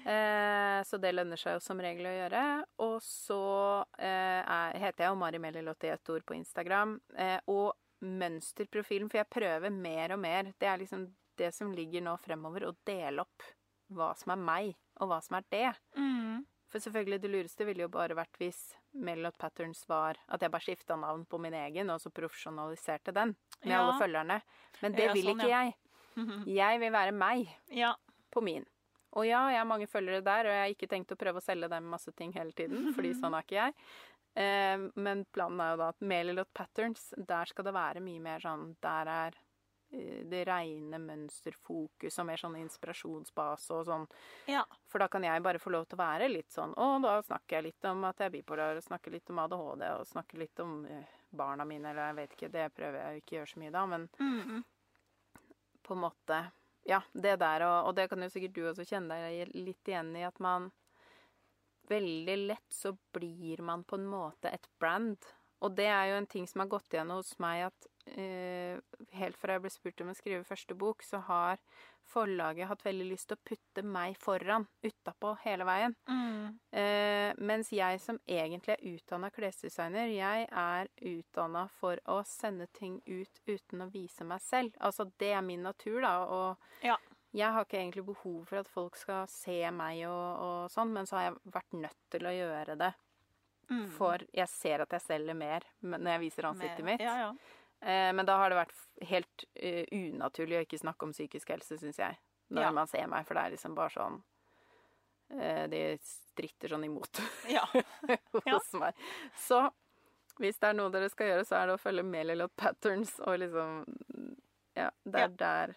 Eh, 0.02 0.82
så 0.82 0.98
det 0.98 1.12
lønner 1.14 1.38
seg 1.38 1.54
jo 1.54 1.60
som 1.62 1.78
regel 1.78 2.08
å 2.10 2.14
gjøre. 2.16 2.40
Og 2.82 2.96
så 3.06 3.36
eh, 4.02 4.40
er, 4.42 4.74
heter 4.82 5.04
jeg 5.04 5.12
jo 5.12 5.18
Mari 5.20 5.38
Melilot 5.38 5.86
i 5.86 5.92
ett 5.94 6.10
ord 6.10 6.24
på 6.26 6.34
Instagram. 6.34 6.96
Eh, 7.14 7.36
og 7.52 7.76
mønsterprofilen, 8.02 9.08
for 9.10 9.20
jeg 9.22 9.30
prøver 9.32 9.70
mer 9.74 10.14
og 10.16 10.22
mer. 10.22 10.52
Det 10.58 10.68
er 10.68 10.80
liksom 10.82 11.08
det 11.40 11.52
som 11.56 11.72
ligger 11.74 12.02
nå 12.04 12.16
fremover, 12.20 12.68
å 12.68 12.76
dele 12.86 13.24
opp 13.24 13.46
hva 13.92 14.12
som 14.16 14.32
er 14.34 14.40
meg, 14.40 14.72
og 15.00 15.08
hva 15.10 15.20
som 15.24 15.36
er 15.38 15.46
det. 15.52 15.68
Mm. 15.96 16.42
For 16.72 16.80
selvfølgelig, 16.80 17.20
det 17.20 17.30
lureste 17.32 17.66
ville 17.68 17.84
jo 17.84 17.90
bare 17.92 18.16
vært 18.16 18.38
hvis 18.40 18.60
Melot 19.04 19.36
Patterns 19.40 19.84
var 19.88 20.16
at 20.32 20.40
jeg 20.44 20.52
bare 20.52 20.64
skifta 20.64 20.96
navn 20.96 21.24
på 21.28 21.40
min 21.40 21.54
egen, 21.56 21.90
og 21.92 22.00
så 22.00 22.12
profesjonaliserte 22.12 23.12
den 23.16 23.34
med 23.64 23.72
Ja. 23.74 23.82
alle 23.82 23.98
følgerne. 24.00 24.40
Men 24.82 24.92
det 24.96 25.04
Ja, 25.06 25.12
vil 25.12 25.24
sånn, 25.30 25.40
ikke 25.40 25.48
ja. 25.48 25.62
jeg. 25.64 25.74
Jeg 26.62 26.80
vil 26.80 26.92
være 26.92 27.12
meg 27.12 27.48
Ja. 27.70 27.94
på 28.30 28.42
min. 28.44 28.64
Og 29.14 29.26
ja, 29.26 29.42
jeg 29.50 29.58
har 29.60 29.66
mange 29.68 29.86
følgere 29.86 30.22
der, 30.24 30.46
og 30.48 30.52
jeg 30.52 30.60
har 30.62 30.70
ikke 30.72 30.88
tenkt 30.88 31.12
å 31.12 31.16
prøve 31.20 31.36
å 31.36 31.44
selge 31.44 31.68
dem 31.68 31.84
masse 31.84 32.12
ting 32.16 32.32
hele 32.32 32.52
tiden, 32.56 32.94
fordi 32.96 33.12
sånn 33.12 33.34
er 33.36 33.42
ikke 33.44 33.58
jeg. 33.58 33.74
Eh, 34.34 34.78
men 34.94 35.24
planen 35.32 35.60
er 35.60 35.72
jo 35.74 35.80
da 35.82 35.88
at 35.92 36.00
Melilot 36.00 36.52
Patterns, 36.56 37.10
der 37.16 37.44
skal 37.50 37.66
det 37.68 37.74
være 37.76 38.00
mye 38.00 38.20
mer 38.24 38.40
sånn 38.40 38.70
Der 38.80 39.10
er 39.12 39.34
eh, 39.92 40.22
det 40.24 40.46
reine 40.48 40.96
mønsterfokus 41.02 42.16
og 42.22 42.26
mer 42.30 42.40
sånn 42.40 42.56
inspirasjonsbase 42.62 43.74
og 43.76 43.84
sånn. 43.90 44.06
ja. 44.48 44.62
For 44.88 45.04
da 45.04 45.08
kan 45.12 45.24
jeg 45.24 45.42
bare 45.44 45.60
få 45.60 45.70
lov 45.74 45.84
til 45.88 45.98
å 45.98 46.02
være 46.04 46.30
litt 46.32 46.48
sånn 46.52 46.72
Og 46.80 47.02
da 47.04 47.18
snakker 47.22 47.58
jeg 47.58 47.68
litt 47.68 47.84
om 47.92 48.04
at 48.08 48.18
jeg 48.24 48.30
er 48.30 48.36
bipolar, 48.38 48.76
og 48.80 48.82
snakker 48.88 49.12
litt 49.12 49.28
om 49.30 49.38
ADHD, 49.44 49.84
og 49.98 50.06
snakker 50.08 50.38
litt 50.46 50.64
om 50.64 50.78
eh, 50.86 51.04
barna 51.30 51.64
mine, 51.68 51.90
eller 51.92 52.10
jeg 52.10 52.16
vet 52.22 52.34
ikke, 52.38 52.52
det 52.56 52.66
prøver 52.76 52.98
jeg 53.02 53.12
jo 53.12 53.20
ikke 53.22 53.34
å 53.34 53.38
gjøre 53.42 53.52
så 53.52 53.60
mye 53.66 53.76
da, 53.76 53.86
men 53.86 54.08
Mm. 54.20 54.64
på 55.82 55.94
en 55.94 56.00
måte 56.08 56.42
Ja, 56.84 57.02
det 57.14 57.36
der, 57.38 57.62
og, 57.62 57.88
og 57.88 57.94
det 57.94 58.08
kan 58.10 58.22
jo 58.24 58.28
sikkert 58.32 58.54
du 58.56 58.62
også 58.66 58.84
kjenne 58.88 59.14
deg 59.14 59.52
litt 59.54 59.86
igjen 59.86 60.16
i, 60.16 60.24
at 60.26 60.40
man 60.40 60.72
Veldig 61.90 62.36
lett 62.46 62.74
så 62.74 62.94
blir 63.14 63.62
man 63.64 63.84
på 63.84 63.98
en 63.98 64.08
måte 64.10 64.52
et 64.52 64.68
brand. 64.80 65.18
Og 65.62 65.74
det 65.78 65.86
er 65.86 66.10
jo 66.10 66.18
en 66.18 66.26
ting 66.26 66.46
som 66.50 66.64
har 66.64 66.70
gått 66.72 66.94
igjen 66.94 67.12
hos 67.14 67.36
meg, 67.42 67.68
at 67.68 67.88
uh, 68.16 68.78
helt 69.14 69.38
fra 69.38 69.54
jeg 69.54 69.62
ble 69.62 69.70
spurt 69.70 70.02
om 70.02 70.10
å 70.10 70.16
skrive 70.18 70.46
første 70.48 70.74
bok, 70.78 71.04
så 71.06 71.20
har 71.28 71.60
forlaget 72.12 72.66
hatt 72.66 72.82
veldig 72.82 73.06
lyst 73.12 73.28
til 73.30 73.38
å 73.38 73.44
putte 73.46 73.84
meg 73.86 74.16
foran, 74.18 74.66
utapå, 74.82 75.36
hele 75.44 75.66
veien. 75.68 75.94
Mm. 76.10 76.58
Uh, 76.74 77.30
mens 77.38 77.70
jeg 77.70 78.02
som 78.02 78.18
egentlig 78.26 78.74
er 78.74 78.84
utdanna 78.90 79.30
klesdesigner, 79.34 80.10
jeg 80.10 80.48
er 80.50 80.90
utdanna 81.12 81.68
for 81.78 82.02
å 82.10 82.18
sende 82.26 82.66
ting 82.74 82.98
ut 83.06 83.42
uten 83.46 83.86
å 83.86 83.90
vise 83.94 84.26
meg 84.26 84.42
selv. 84.42 84.74
Altså 84.82 85.06
det 85.22 85.30
er 85.36 85.46
min 85.46 85.62
natur, 85.68 86.00
da. 86.02 86.16
Og 86.26 86.86
Ja. 86.88 86.98
Jeg 87.32 87.48
har 87.54 87.64
ikke 87.64 87.78
egentlig 87.80 88.04
behov 88.04 88.42
for 88.50 88.60
at 88.60 88.68
folk 88.68 88.96
skal 89.00 89.26
se 89.30 89.58
meg 89.72 90.02
og, 90.08 90.42
og 90.44 90.70
sånn, 90.72 90.92
men 90.92 91.06
så 91.08 91.16
har 91.18 91.24
jeg 91.30 91.38
vært 91.54 91.72
nødt 91.80 91.98
til 92.12 92.28
å 92.28 92.32
gjøre 92.36 92.76
det. 92.80 92.90
Mm. 93.72 93.86
For 93.94 94.20
jeg 94.36 94.48
ser 94.52 94.82
at 94.84 94.92
jeg 94.92 95.00
selger 95.06 95.36
mer 95.38 95.64
når 95.80 96.10
jeg 96.12 96.22
viser 96.26 96.48
ansiktet 96.50 96.84
Mer- 96.84 96.98
mitt. 96.98 97.04
Ja, 97.06 97.14
ja. 97.22 97.30
Eh, 97.82 98.10
men 98.14 98.26
da 98.28 98.36
har 98.38 98.52
det 98.52 98.58
vært 98.60 99.06
helt 99.08 99.44
uh, 99.56 99.84
unaturlig 99.96 100.58
å 100.60 100.64
ikke 100.66 100.78
snakke 100.82 101.06
om 101.08 101.14
psykisk 101.16 101.48
helse, 101.54 101.78
syns 101.80 101.98
jeg. 101.98 102.18
Når 102.52 102.62
Ja. 102.68 102.72
man 102.76 102.86
ser 102.90 103.06
meg, 103.08 103.24
for 103.26 103.34
det 103.38 103.42
er 103.46 103.54
liksom 103.56 103.74
bare 103.74 103.90
sånn 103.94 104.18
uh, 105.32 105.64
De 105.72 105.80
stritter 106.04 106.68
sånn 106.74 106.84
imot 106.84 107.22
ja. 107.48 107.64
Ja. 108.12 108.18
hos 108.58 108.68
meg. 108.76 108.94
Så 109.40 109.62
hvis 110.40 110.58
det 110.60 110.68
er 110.70 110.76
noe 110.76 110.92
dere 110.92 111.08
skal 111.12 111.30
gjøre, 111.32 111.46
så 111.48 111.56
er 111.62 111.70
det 111.70 111.78
å 111.78 111.80
følge 111.82 112.04
Melilot 112.06 112.52
Patterns 112.60 113.16
og 113.24 113.38
liksom 113.40 113.82
Ja, 114.76 114.90
det 115.04 115.24
er 115.26 115.34
der 115.40 115.74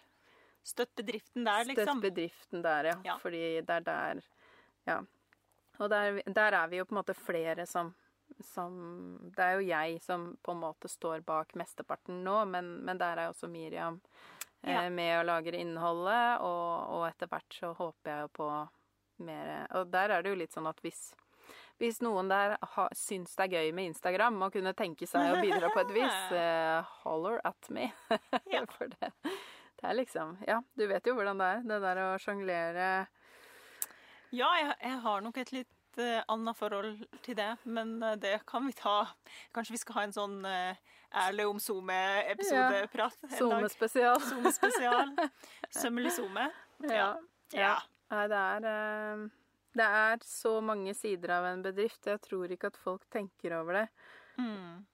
Støtt 0.66 0.94
bedriften 0.98 1.46
der, 1.46 1.68
liksom. 1.68 2.00
Støtt 2.00 2.08
bedriften 2.08 2.64
der, 2.64 2.90
ja. 2.90 2.96
Ja. 3.06 3.18
Fordi 3.22 3.44
det 3.60 3.76
er 3.80 3.86
der 3.86 4.24
Ja. 4.86 5.00
Og 5.78 5.90
der, 5.92 6.22
der 6.26 6.52
er 6.56 6.68
vi 6.72 6.78
jo 6.80 6.86
på 6.88 6.94
en 6.94 7.02
måte 7.02 7.14
flere 7.14 7.66
som 7.66 7.94
som 8.42 8.72
Det 9.36 9.42
er 9.42 9.52
jo 9.54 9.66
jeg 9.68 10.00
som 10.02 10.36
på 10.42 10.52
en 10.52 10.60
måte 10.60 10.88
står 10.90 11.22
bak 11.24 11.54
mesteparten 11.54 12.24
nå, 12.24 12.44
men, 12.50 12.72
men 12.84 12.98
der 12.98 13.16
er 13.22 13.30
også 13.30 13.48
Miriam 13.48 14.00
eh, 14.62 14.72
Ja. 14.72 14.88
med 14.90 15.20
og 15.20 15.26
lager 15.26 15.54
innholdet, 15.54 16.40
og, 16.40 16.90
og 16.96 17.06
etter 17.08 17.30
hvert 17.30 17.54
så 17.54 17.72
håper 17.78 18.10
jeg 18.10 18.26
jo 18.26 18.32
på 18.40 18.48
mer 19.24 19.66
Og 19.78 19.86
der 19.92 20.10
er 20.10 20.22
det 20.22 20.34
jo 20.34 20.40
litt 20.42 20.52
sånn 20.52 20.66
at 20.66 20.82
hvis 20.82 21.12
hvis 21.78 22.00
noen 22.00 22.30
der 22.32 22.54
ha, 22.74 22.86
syns 22.96 23.34
det 23.36 23.44
er 23.44 23.52
gøy 23.60 23.72
med 23.76 23.90
Instagram 23.92 24.38
og 24.46 24.54
kunne 24.54 24.72
tenke 24.76 25.06
seg 25.08 25.34
å 25.34 25.42
bidra 25.44 25.68
på 25.74 25.82
et 25.82 25.90
vis, 25.92 26.20
eh, 26.32 26.94
holler 27.04 27.36
at 27.44 27.68
me. 27.70 27.90
Ja. 28.48 28.62
For 28.78 28.88
det, 28.88 29.10
det 29.76 29.88
er 29.88 29.98
liksom 29.98 30.36
Ja, 30.48 30.60
du 30.74 30.86
vet 30.90 31.06
jo 31.06 31.14
hvordan 31.16 31.40
det 31.40 31.48
er. 31.54 31.64
Det 31.70 31.80
der 31.84 32.02
å 32.04 32.10
sjonglere 32.22 32.90
Ja, 34.34 34.50
jeg, 34.60 34.76
jeg 34.82 35.00
har 35.04 35.24
nok 35.24 35.40
et 35.42 35.52
litt 35.54 36.00
eh, 36.02 36.22
annet 36.32 36.58
forhold 36.58 37.06
til 37.24 37.38
det, 37.38 37.52
men 37.64 37.96
eh, 38.02 38.18
det 38.20 38.38
kan 38.48 38.66
vi 38.66 38.74
ta. 38.76 38.98
Kanskje 39.54 39.76
vi 39.76 39.82
skal 39.84 40.00
ha 40.00 40.06
en 40.08 40.16
sånn 40.16 40.38
ærlig 41.16 41.46
om 41.48 41.60
SoMe-episodeprat 41.62 43.20
dag. 43.22 43.36
SoMe-spesial. 43.38 44.20
SoMe-spesial. 44.20 45.14
Sømmelig 45.82 46.16
SoMe. 46.18 46.48
Ja. 46.90 47.14
Ja. 47.54 47.76
Nei, 48.12 48.26
det 48.30 48.40
er 48.40 48.66
eh, 48.70 49.24
Det 49.76 49.86
er 50.00 50.20
så 50.24 50.58
mange 50.64 50.94
sider 50.96 51.36
av 51.38 51.48
en 51.50 51.64
bedrift. 51.64 52.06
Jeg 52.06 52.22
tror 52.24 52.52
ikke 52.52 52.70
at 52.72 52.78
folk 52.80 53.06
tenker 53.12 53.58
over 53.58 53.82
det. 53.82 53.86
Mm. 54.40 54.84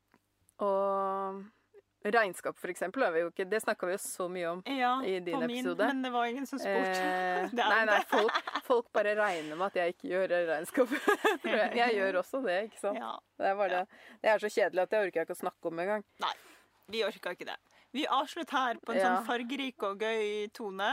Og 0.63 1.43
regnskap, 2.05 2.57
for 2.59 2.69
eksempel, 2.73 3.03
ikke 3.29 3.45
Det 3.51 3.61
snakka 3.63 3.87
vi 3.87 3.93
jo 3.93 3.99
så 4.03 4.29
mye 4.29 4.47
om. 4.51 4.63
Ja, 4.67 5.01
I 5.05 5.19
din 5.21 5.35
på 5.35 5.47
min, 5.47 5.61
episode. 5.67 5.87
men 5.87 6.03
det 6.03 6.11
var 6.13 6.25
ingen 6.27 6.47
som 6.47 6.59
spurte. 6.59 7.01
Eh, 7.03 7.49
Det 7.53 7.65
nei, 7.69 7.85
nei, 7.87 8.01
folk, 8.11 8.33
folk 8.67 8.93
bare 8.93 9.15
regner 9.19 9.57
med 9.57 9.67
at 9.67 9.75
jeg 9.77 9.95
ikke 9.95 10.09
gjør 10.09 10.35
regnskap. 10.53 10.89
Jeg. 11.45 11.73
jeg 11.77 11.95
gjør 11.99 12.19
også 12.23 12.43
det, 12.47 12.59
ikke 12.71 12.81
sant. 12.81 12.99
Ja. 12.99 13.13
Det 13.39 13.47
er, 13.47 13.55
bare, 13.59 13.85
det 14.23 14.31
er 14.31 14.39
så 14.39 14.49
kjedelig 14.51 14.83
at 14.83 14.91
det 14.91 14.99
orker 15.07 15.21
jeg 15.21 15.27
ikke 15.29 15.37
å 15.39 15.43
snakke 15.43 15.69
om 15.73 15.79
engang. 15.83 16.05
Nei, 16.23 16.33
vi 16.89 17.05
orka 17.05 17.33
ikke 17.35 17.49
det. 17.49 17.59
Vi 17.93 18.07
avslutter 18.09 18.57
her 18.57 18.79
på 18.81 18.93
en 18.95 18.99
Ja. 18.99 19.09
sånn 19.17 19.27
fargerik 19.27 19.83
og 19.85 20.01
gøy 20.01 20.49
tone. 20.57 20.93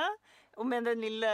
Og 0.59 0.67
med 0.67 0.89
den 0.89 0.99
lille 0.99 1.29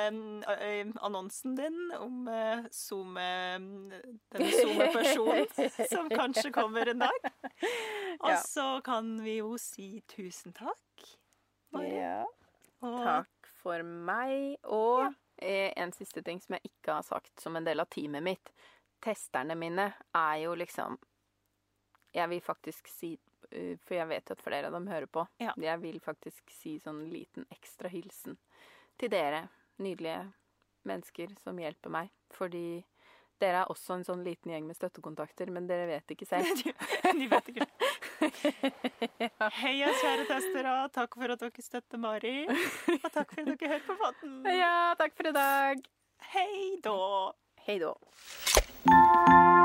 eh, 0.53 0.91
annonsen 1.01 1.55
din 1.57 1.79
om 1.97 2.27
Zoom, 2.69 3.17
denne 3.17 4.51
SoMe-personen 4.53 5.71
som 5.93 6.09
kanskje 6.13 6.51
kommer 6.53 6.93
en 6.93 7.01
dag. 7.07 7.29
Og 8.19 8.35
så 8.45 8.67
kan 8.85 9.15
vi 9.25 9.39
jo 9.39 9.55
si 9.61 10.03
tusen 10.13 10.53
takk. 10.53 11.07
Ja. 11.83 12.21
Og 12.85 13.01
Takk 13.03 13.49
for 13.61 13.83
meg. 13.83 14.57
Og 14.63 15.05
ja. 15.07 15.71
en 15.81 15.93
siste 15.95 16.23
ting 16.25 16.41
som 16.41 16.57
jeg 16.57 16.71
ikke 16.71 16.99
har 16.99 17.05
sagt 17.07 17.41
som 17.41 17.57
en 17.57 17.67
del 17.67 17.81
av 17.83 17.89
teamet 17.91 18.23
mitt. 18.23 18.53
Testerne 19.03 19.57
mine 19.59 19.91
er 20.15 20.35
jo 20.45 20.55
liksom 20.55 20.97
Jeg 22.15 22.29
vil 22.31 22.39
faktisk 22.41 22.87
si 22.87 23.09
For 23.51 23.97
jeg 23.97 24.07
vet 24.07 24.29
jo 24.29 24.37
at 24.37 24.41
flere 24.41 24.69
av 24.69 24.73
dem 24.73 24.87
hører 24.87 25.05
på. 25.05 25.25
Ja. 25.37 25.53
Jeg 25.61 25.81
vil 25.83 25.99
faktisk 26.01 26.49
si 26.51 26.77
sånn 26.79 27.05
liten 27.11 27.45
ekstra 27.53 27.91
hilsen 27.91 28.39
til 28.99 29.11
dere 29.11 29.47
nydelige 29.81 30.21
mennesker 30.87 31.33
som 31.41 31.57
hjelper 31.59 31.93
meg. 31.93 32.11
Fordi 32.35 32.83
dere 33.41 33.63
er 33.63 33.71
også 33.71 33.97
en 33.97 34.05
sånn 34.07 34.23
liten 34.23 34.53
gjeng 34.53 34.67
med 34.67 34.77
støttekontakter, 34.77 35.51
men 35.51 35.67
dere 35.67 35.89
vet 35.89 36.15
ikke 36.15 36.27
selv. 36.29 36.63
De 37.19 37.27
vet 37.31 37.51
ikke. 37.51 37.67
Heia, 39.59 39.91
kjære 39.99 40.27
testere. 40.29 40.77
Takk 40.95 41.19
for 41.19 41.35
at 41.35 41.43
dere 41.43 41.67
støtter 41.67 42.01
Mari. 42.01 42.37
Og 42.47 43.09
takk 43.11 43.35
for 43.35 43.43
at 43.43 43.51
dere 43.51 43.73
hører 43.75 43.85
på 43.89 43.99
podden. 44.01 44.39
Ja, 44.55 44.77
takk 44.99 45.17
for 45.19 45.31
i 45.31 45.35
dag. 45.35 45.85
Hei 46.31 46.79
da. 46.85 46.97
Hei 47.67 47.79
da. 47.83 49.64